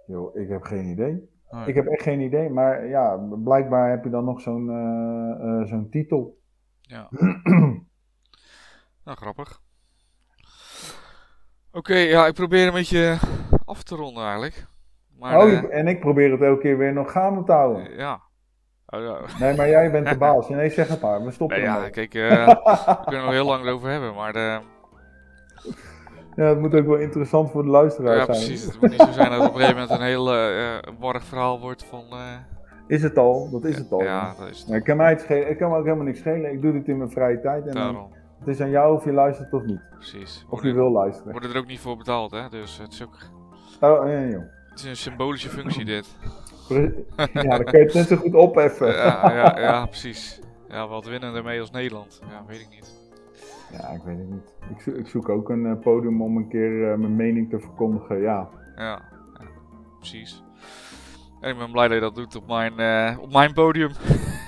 Joh, 0.07 0.37
ik 0.37 0.49
heb 0.49 0.63
geen 0.63 0.85
idee. 0.85 1.29
Nee. 1.51 1.67
Ik 1.67 1.75
heb 1.75 1.87
echt 1.87 2.03
geen 2.03 2.21
idee, 2.21 2.51
maar 2.51 2.87
ja, 2.87 3.17
blijkbaar 3.45 3.91
heb 3.91 4.05
je 4.05 4.11
dan 4.11 4.25
nog 4.25 4.41
zo'n 4.41 4.71
eh, 4.71 5.61
eh, 5.61 5.67
zo'n 5.67 5.89
titel. 5.91 6.39
Ja. 6.81 7.09
Nou, 9.05 9.17
grappig. 9.17 9.61
Oké, 11.73 11.95
ja, 11.95 12.27
ik 12.27 12.35
probeer 12.35 12.67
een 12.67 12.73
beetje 12.73 13.19
af 13.65 13.83
te 13.83 13.95
ronden 13.95 14.25
eigenlijk. 14.25 14.67
Maar, 15.19 15.39
oh, 15.39 15.53
eh, 15.53 15.79
en 15.79 15.89
ik 15.89 16.01
probeer 16.01 16.31
het 16.33 16.41
elke 16.43 16.61
keer 16.61 16.79
weer 16.79 16.93
nog 16.93 17.13
gaande 17.13 17.45
te 17.45 17.53
houden. 17.53 17.91
eh, 17.91 17.99
ja. 17.99 18.21
Oh, 18.87 19.01
ja. 19.01 19.19
Nee, 19.47 19.57
maar 19.57 19.69
jij 19.69 19.91
bent 19.91 20.09
de 20.09 20.17
baas. 20.17 20.49
Nee, 20.49 20.71
zeg 20.71 20.89
het 20.89 21.01
maar. 21.01 21.25
We 21.25 21.31
stoppen 21.31 21.57
Nee, 21.57 21.67
ja, 21.67 21.89
kijk, 21.89 22.15
eh, 22.15 22.47
we 22.47 22.99
kunnen 23.05 23.27
er 23.27 23.33
heel 23.33 23.47
lang 23.47 23.69
over 23.69 23.91
hebben, 23.91 24.15
maar 24.15 24.35
Ja, 26.37 26.45
het 26.45 26.61
moet 26.61 26.75
ook 26.75 26.87
wel 26.87 26.97
interessant 26.97 27.51
voor 27.51 27.63
de 27.63 27.69
luisteraar 27.69 28.17
ja, 28.17 28.25
zijn. 28.25 28.27
precies. 28.47 28.65
Het 28.65 28.81
moet 28.81 28.91
niet 28.91 29.01
zo 29.01 29.13
zijn 29.13 29.31
dat 29.31 29.39
het 29.41 29.49
op 29.49 29.55
een 29.55 29.61
gegeven 29.61 29.81
moment 29.83 30.01
een 30.01 30.07
heel 30.07 30.25
warrig 30.99 31.25
verhaal 31.25 31.61
wordt 31.61 31.85
van... 31.85 32.05
Is 32.87 33.03
het 33.03 33.19
al? 33.19 33.51
Dat 33.51 33.65
is 33.65 33.77
het 33.79 33.93
al. 33.93 34.03
Ja, 34.03 34.35
dat 34.39 34.49
is 34.49 34.59
het. 34.59 34.69
Nee, 34.69 34.79
ik, 34.79 34.85
kan 34.85 34.97
mij 34.97 35.11
het 35.11 35.21
schelen. 35.21 35.51
ik 35.51 35.57
kan 35.59 35.71
me 35.71 35.77
ook 35.77 35.85
helemaal 35.85 36.05
niks 36.05 36.19
schelen. 36.19 36.53
Ik 36.53 36.63
doe 36.63 36.73
dit 36.73 36.89
in 36.89 36.97
mijn 36.99 37.11
vrije 37.11 37.41
tijd. 37.41 37.67
En 37.67 37.75
dan- 37.75 37.83
Daarom, 37.93 38.13
het 38.39 38.49
is 38.49 38.61
aan 38.61 38.71
jou 38.71 38.95
of 38.97 39.05
je 39.05 39.13
luistert 39.13 39.53
of 39.53 39.63
niet. 39.65 39.81
precies. 39.95 40.47
Of 40.51 40.63
je 40.63 40.73
wil 40.73 40.91
luisteren. 40.91 41.33
worden 41.33 41.51
er 41.51 41.59
ook 41.59 41.67
niet 41.67 41.81
voor 41.81 41.97
betaald, 41.97 42.31
hè? 42.31 42.49
Dus 42.49 42.79
het 42.79 42.93
is 42.93 43.03
ook... 43.03 43.17
Oh, 43.81 44.05
nee, 44.05 44.31
joh. 44.31 44.43
Het 44.75 44.83
is 44.83 44.89
een 44.89 44.97
symbolische 44.97 45.49
functie, 45.49 45.85
dit. 45.85 46.07
Ja, 47.33 47.43
dan 47.43 47.65
kun 47.65 47.79
je 47.79 47.85
het 47.85 47.95
net 47.95 48.09
zo 48.09 48.17
goed 48.17 48.35
opheffen. 48.35 48.87
Ja, 48.95 49.33
ja, 49.35 49.59
ja, 49.61 49.87
precies. 49.95 50.41
Ja, 50.69 50.89
wat 50.89 51.07
winnen 51.07 51.35
ermee 51.35 51.61
als 51.61 51.71
Nederland? 51.71 52.21
Ja, 52.31 52.45
weet 52.47 52.61
ik 52.61 52.69
niet. 52.71 52.93
Ja, 53.73 53.89
ik 53.89 54.01
weet 54.05 54.19
het 54.19 54.31
niet. 54.31 54.53
Ik, 54.77 54.81
zo- 54.81 54.99
ik 55.01 55.07
zoek 55.07 55.29
ook 55.29 55.49
een 55.49 55.67
eh, 55.67 55.79
podium 55.81 56.23
om 56.23 56.37
een 56.37 56.49
keer 56.49 56.91
eh, 56.93 56.99
mijn 56.99 57.17
mening 57.17 57.51
te 57.51 57.59
verkondigen. 57.61 58.21
Ja, 58.21 58.49
Ja, 58.77 58.83
ja, 58.85 59.01
precies. 59.99 60.43
En 61.41 61.51
ik 61.51 61.59
ben 61.59 61.71
blij 61.73 61.87
dat 61.89 61.95
je 61.97 62.03
dat 62.03 62.15
doet 62.15 62.37
op 62.37 62.47
mijn, 62.47 62.79
eh, 62.79 63.19
op 63.21 63.33
mijn 63.33 63.53
podium. 63.53 63.91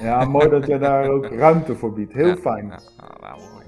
ja 0.03 0.25
mooi 0.25 0.49
dat 0.49 0.67
jij 0.67 0.79
daar 0.79 1.09
ook 1.09 1.27
ruimte 1.45 1.75
voor 1.77 1.93
biedt. 1.93 2.13
Heel 2.13 2.27
Ja, 2.27 2.37
fijn. 2.37 2.67
Ja, 2.69 2.79
nou, 3.21 3.39
mooi. 3.53 3.65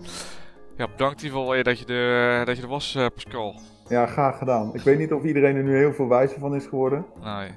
Ja, 0.77 0.89
bedankt 0.89 1.23
in 1.23 1.25
ieder 1.27 1.41
geval 1.41 1.63
dat 1.63 1.79
je, 1.79 1.87
er, 1.95 2.45
dat 2.47 2.57
je 2.57 2.63
er 2.63 2.69
was, 2.69 2.99
Pascal. 3.15 3.55
Ja, 3.89 4.07
graag 4.07 4.39
gedaan. 4.39 4.75
Ik 4.75 4.81
weet 4.81 4.99
niet 4.99 5.13
of 5.13 5.25
iedereen 5.25 5.57
er 5.57 5.63
nu 5.63 5.77
heel 5.77 5.93
veel 5.93 6.09
wijzer 6.09 6.39
van 6.39 6.55
is 6.55 6.67
geworden. 6.67 7.07
Nee. 7.21 7.51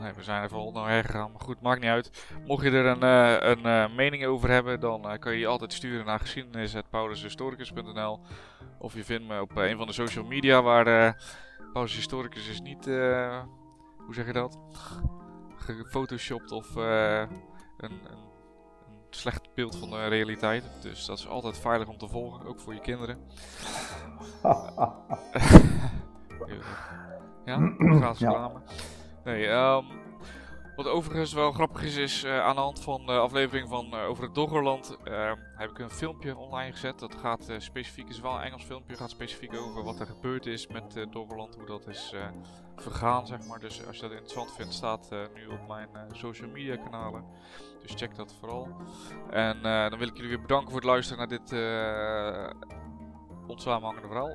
nee, 0.00 0.12
we 0.12 0.22
zijn 0.22 0.42
er 0.42 0.48
vooral 0.48 0.72
naar 0.72 0.88
hergegaan. 0.88 1.32
Maar 1.32 1.40
goed, 1.40 1.60
maakt 1.60 1.80
niet 1.80 1.90
uit. 1.90 2.26
Mocht 2.46 2.64
je 2.64 2.70
er 2.70 2.86
een, 2.86 3.02
eh, 3.02 3.50
een 3.50 3.64
eh, 3.64 3.96
mening 3.96 4.26
over 4.26 4.50
hebben, 4.50 4.80
dan 4.80 5.08
eh, 5.08 5.18
kan 5.18 5.32
je 5.32 5.38
die 5.38 5.46
altijd 5.46 5.72
sturen 5.72 6.06
naar 6.06 6.20
geschiedenis.paulushistoricus.nl 6.20 8.20
Of 8.78 8.94
je 8.94 9.04
vindt 9.04 9.28
me 9.28 9.40
op 9.40 9.56
een 9.56 9.76
van 9.76 9.86
de 9.86 9.92
social 9.92 10.24
media 10.24 10.62
waar 10.62 11.16
Paulus 11.72 11.94
Historicus 11.94 12.48
is 12.48 12.60
niet, 12.60 12.84
hoe 13.96 14.14
zeg 14.14 14.26
je 14.26 14.32
dat? 14.32 14.58
Gefotoshopt 15.56 16.52
of 16.52 16.74
een, 16.74 17.28
een 17.76 18.00
slecht 19.16 19.54
beeld 19.54 19.76
van 19.76 19.90
de 19.90 20.08
realiteit. 20.08 20.64
Dus 20.80 21.04
dat 21.04 21.18
is 21.18 21.28
altijd 21.28 21.58
veilig 21.58 21.88
om 21.88 21.98
te 21.98 22.08
volgen, 22.08 22.46
ook 22.46 22.60
voor 22.60 22.74
je 22.74 22.80
kinderen. 22.80 23.18
ja, 27.44 27.58
gratis 27.98 28.18
Ja. 28.20 28.28
reclame. 28.30 28.60
Nee, 29.24 29.46
ehm, 29.46 29.84
wat 30.76 30.88
overigens 30.88 31.32
wel 31.32 31.52
grappig 31.52 31.82
is, 31.82 31.96
is 31.96 32.24
eh, 32.24 32.40
aan 32.40 32.54
de 32.54 32.60
hand 32.60 32.80
van 32.80 33.06
de 33.06 33.12
aflevering 33.12 33.68
van 33.68 33.92
eh, 33.92 34.08
over 34.08 34.24
het 34.24 34.34
Doggerland 34.34 34.96
ehm, 35.04 35.36
heb 35.56 35.70
ik 35.70 35.78
een 35.78 35.90
filmpje 35.90 36.36
online 36.36 36.72
gezet. 36.72 36.98
Dat 36.98 37.14
gaat 37.14 37.48
eh, 37.48 37.58
specifiek, 37.58 38.08
is 38.08 38.20
wel 38.20 38.34
een 38.34 38.42
Engels 38.42 38.64
filmpje, 38.64 38.96
gaat 38.96 39.10
specifiek 39.10 39.54
over 39.56 39.82
wat 39.82 40.00
er 40.00 40.06
gebeurd 40.06 40.46
is 40.46 40.66
met 40.66 41.06
Doggerland, 41.10 41.54
hoe 41.54 41.66
dat 41.66 41.86
is 41.86 42.14
vergaan, 42.76 43.26
zeg 43.26 43.46
maar. 43.46 43.58
Dus 43.58 43.86
als 43.86 43.96
je 43.96 44.02
dat 44.02 44.10
interessant 44.10 44.52
vindt, 44.52 44.72
staat 44.74 45.10
nu 45.34 45.46
op 45.46 45.68
mijn 45.68 45.88
social 46.12 46.50
media 46.50 46.76
kanalen. 46.76 47.24
Dus 47.82 47.92
check 47.94 48.16
dat 48.16 48.34
vooral. 48.40 48.68
En 49.30 49.62
dan 49.62 49.98
wil 49.98 50.08
ik 50.08 50.16
jullie 50.16 50.30
weer 50.30 50.40
bedanken 50.40 50.70
voor 50.70 50.80
het 50.80 50.88
luisteren 50.88 51.18
naar 51.18 51.38
dit 51.38 51.52
onsamenhangende 53.46 54.08
verhaal. 54.08 54.32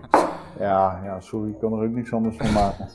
ja, 0.68 1.00
ja, 1.04 1.20
sorry. 1.20 1.50
Ik 1.50 1.58
kan 1.58 1.72
er 1.72 1.84
ook 1.84 1.94
niks 1.94 2.12
anders 2.12 2.36
van 2.36 2.52
maken. 2.52 2.88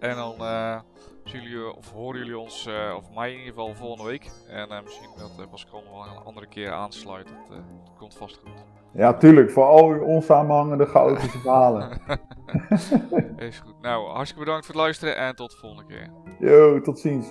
En 0.00 0.16
dan 0.16 0.34
eh, 0.38 0.78
zien 1.24 1.42
jullie, 1.42 1.76
of 1.76 1.90
horen 1.92 2.18
jullie 2.18 2.38
ons, 2.38 2.66
eh, 2.66 2.94
of 2.96 3.14
mij 3.14 3.32
in 3.32 3.38
ieder 3.38 3.52
geval, 3.52 3.74
volgende 3.74 4.10
week. 4.10 4.30
En 4.48 4.68
eh, 4.68 4.82
misschien 4.82 5.08
dat 5.16 5.50
Pascal 5.50 5.82
nog 5.82 5.92
wel 5.92 6.16
een 6.16 6.24
andere 6.24 6.46
keer 6.46 6.72
aansluit. 6.72 7.26
Dat, 7.26 7.58
dat 7.84 7.96
komt 7.98 8.14
vast 8.14 8.36
goed. 8.36 8.64
Ja, 8.92 9.14
tuurlijk. 9.14 9.50
Voor 9.50 9.64
al 9.64 9.88
uw 9.88 10.02
onsamenhangende 10.02 10.86
chaotische 10.86 11.38
verhalen. 11.38 11.90
Is 13.36 13.58
goed. 13.58 13.80
Nou, 13.80 14.08
hartstikke 14.08 14.44
bedankt 14.44 14.66
voor 14.66 14.74
het 14.74 14.84
luisteren 14.84 15.16
en 15.16 15.36
tot 15.36 15.50
de 15.50 15.56
volgende 15.56 15.84
keer. 15.86 16.10
Yo, 16.38 16.80
tot 16.80 16.98
ziens. 16.98 17.26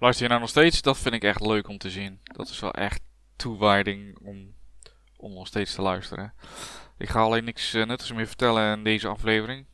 Luister 0.00 0.22
je 0.22 0.28
nou 0.28 0.40
nog 0.40 0.50
steeds? 0.50 0.82
Dat 0.82 0.98
vind 0.98 1.14
ik 1.14 1.22
echt 1.22 1.40
leuk 1.40 1.68
om 1.68 1.78
te 1.78 1.90
zien. 1.90 2.20
Dat 2.22 2.48
is 2.48 2.60
wel 2.60 2.72
echt 2.72 3.00
toewijding 3.36 4.18
om, 4.22 4.54
om 5.16 5.32
nog 5.32 5.46
steeds 5.46 5.74
te 5.74 5.82
luisteren. 5.82 6.32
Ik 6.98 7.08
ga 7.08 7.20
alleen 7.20 7.44
niks 7.44 7.74
eh, 7.74 7.86
nuttigs 7.86 8.12
meer 8.12 8.26
vertellen 8.26 8.76
in 8.76 8.84
deze 8.84 9.08
aflevering. 9.08 9.66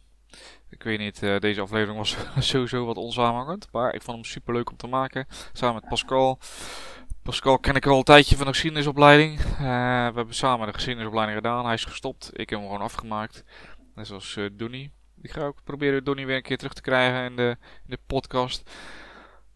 Ik 0.71 0.83
weet 0.83 0.99
niet, 0.99 1.23
eh, 1.23 1.39
deze 1.39 1.61
aflevering 1.61 1.99
was 1.99 2.17
sowieso 2.51 2.85
wat 2.85 2.97
onsamenhangend. 2.97 3.69
Maar 3.73 3.95
ik 3.95 4.03
vond 4.03 4.17
hem 4.17 4.27
super 4.27 4.55
leuk 4.55 4.71
om 4.71 4.77
te 4.77 4.87
maken. 4.87 5.27
Samen 5.53 5.75
met 5.75 5.89
Pascal. 5.89 6.39
Pascal 7.23 7.59
ken 7.59 7.75
ik 7.75 7.87
al 7.87 7.99
een 7.99 8.05
tijdje 8.05 8.37
van 8.37 8.47
de 8.47 8.53
geschiedenisopleiding. 8.53 9.41
Eh, 9.41 9.57
we 10.09 10.15
hebben 10.15 10.35
samen 10.35 10.67
de 10.67 10.73
geschiedenisopleiding 10.73 11.39
gedaan. 11.39 11.65
Hij 11.65 11.75
is 11.75 11.85
gestopt. 11.85 12.31
Ik 12.33 12.51
heb 12.51 12.59
hem 12.59 12.69
gewoon 12.69 12.85
afgemaakt. 12.85 13.45
Net 13.95 14.07
zoals 14.07 14.39
Donnie. 14.53 14.91
Ik 15.23 15.31
ga 15.31 15.45
ook 15.45 15.65
proberen 15.65 16.05
Donnie 16.05 16.27
weer 16.27 16.37
een 16.37 16.43
keer 16.43 16.59
terug 16.59 16.73
te 16.73 16.83
krijgen 16.83 17.25
in 17.25 17.37
de, 17.37 17.57
in 17.61 17.91
de 17.91 17.99
podcast. 18.07 18.71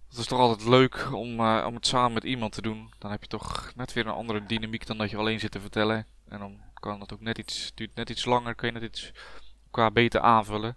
Het 0.08 0.18
is 0.18 0.26
toch 0.26 0.38
altijd 0.38 0.68
leuk 0.68 1.12
om, 1.12 1.40
eh, 1.40 1.64
om 1.66 1.74
het 1.74 1.86
samen 1.86 2.12
met 2.12 2.24
iemand 2.24 2.52
te 2.52 2.62
doen. 2.62 2.92
Dan 2.98 3.10
heb 3.10 3.22
je 3.22 3.28
toch 3.28 3.72
net 3.76 3.92
weer 3.92 4.06
een 4.06 4.12
andere 4.12 4.46
dynamiek 4.46 4.86
dan 4.86 4.98
dat 4.98 5.10
je 5.10 5.16
alleen 5.16 5.40
zit 5.40 5.50
te 5.50 5.60
vertellen. 5.60 6.06
En 6.28 6.38
dan 6.38 6.60
kan 6.74 7.00
het 7.00 7.12
ook 7.12 7.20
net 7.20 7.38
iets, 7.38 7.72
duurt 7.74 7.94
net 7.94 8.10
iets 8.10 8.24
langer, 8.24 8.54
kun 8.54 8.66
je 8.66 8.72
net 8.72 8.82
iets 8.82 9.12
elkaar 9.64 9.92
beter 9.92 10.20
aanvullen. 10.20 10.76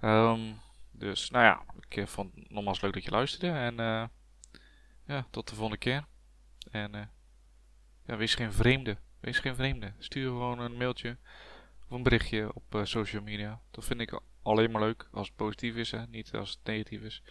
Ehm, 0.00 0.52
dus 0.90 1.30
nou 1.30 1.44
ja, 1.44 1.62
ik 1.88 1.96
eh, 1.96 2.06
vond 2.06 2.34
het 2.34 2.50
nogmaals 2.50 2.80
leuk 2.80 2.92
dat 2.92 3.04
je 3.04 3.10
luisterde. 3.10 3.58
En 3.58 3.80
eh, 3.80 4.04
ja, 5.06 5.26
tot 5.30 5.48
de 5.48 5.54
volgende 5.54 5.78
keer. 5.78 6.04
En 6.70 7.10
ja, 8.06 8.16
wees 8.16 8.34
geen 8.34 8.52
vreemde. 8.52 8.96
Wees 9.20 9.38
geen 9.38 9.54
vreemde. 9.54 9.92
Stuur 9.98 10.28
gewoon 10.28 10.58
een 10.58 10.76
mailtje 10.76 11.16
Of 11.84 11.90
een 11.90 12.02
berichtje 12.02 12.54
op 12.54 12.80
social 12.82 13.22
media. 13.22 13.60
Dat 13.70 13.84
vind 13.84 14.00
ik 14.00 14.20
alleen 14.42 14.70
maar 14.70 14.82
leuk 14.82 15.08
als 15.12 15.26
het 15.26 15.36
positief 15.36 15.74
is, 15.74 15.90
hè? 15.90 16.06
niet 16.06 16.34
als 16.34 16.50
het 16.50 16.58
negatief 16.64 17.02
is. 17.02 17.22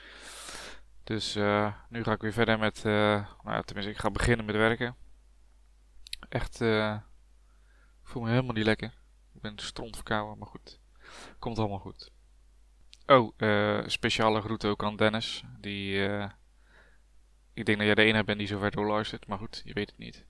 Dus 1.04 1.36
eh, 1.36 1.74
nu 1.90 2.04
ga 2.04 2.12
ik 2.12 2.22
weer 2.22 2.34
verder 2.34 2.60
met, 2.60 2.78
eh, 2.86 3.28
nou 3.44 3.64
tenminste 3.64 3.92
ik 3.92 3.98
ga 3.98 4.12
beginnen 4.12 4.46
met 4.46 4.56
werken. 4.56 4.96
Echt, 6.30 6.62
eh, 6.62 6.96
ik 8.02 8.08
voel 8.10 8.24
me 8.24 8.30
helemaal 8.30 8.54
niet 8.54 8.66
lekker. 8.66 8.94
Ik 9.34 9.42
ben 9.42 9.60
stront 9.60 9.96
verkouden, 9.96 10.38
maar 10.38 10.48
goed. 10.48 10.80
Komt 11.40 11.60
allemaal 11.60 11.80
goed. 11.80 12.12
Oh, 13.06 13.34
speciale 13.86 14.42
groet 14.42 14.66
ook 14.66 14.84
aan 14.84 14.96
Dennis. 14.96 15.44
Die, 15.60 16.04
ik 17.54 17.66
denk 17.66 17.78
dat 17.78 17.86
jij 17.86 17.96
de 17.96 18.04
enige 18.04 18.24
bent 18.24 18.38
die 18.38 18.48
zover 18.48 18.72
doorluistert, 18.72 19.28
maar 19.28 19.38
goed, 19.38 19.62
je 19.66 19.74
weet 19.74 19.90
het 19.90 20.00
niet. 20.00 20.26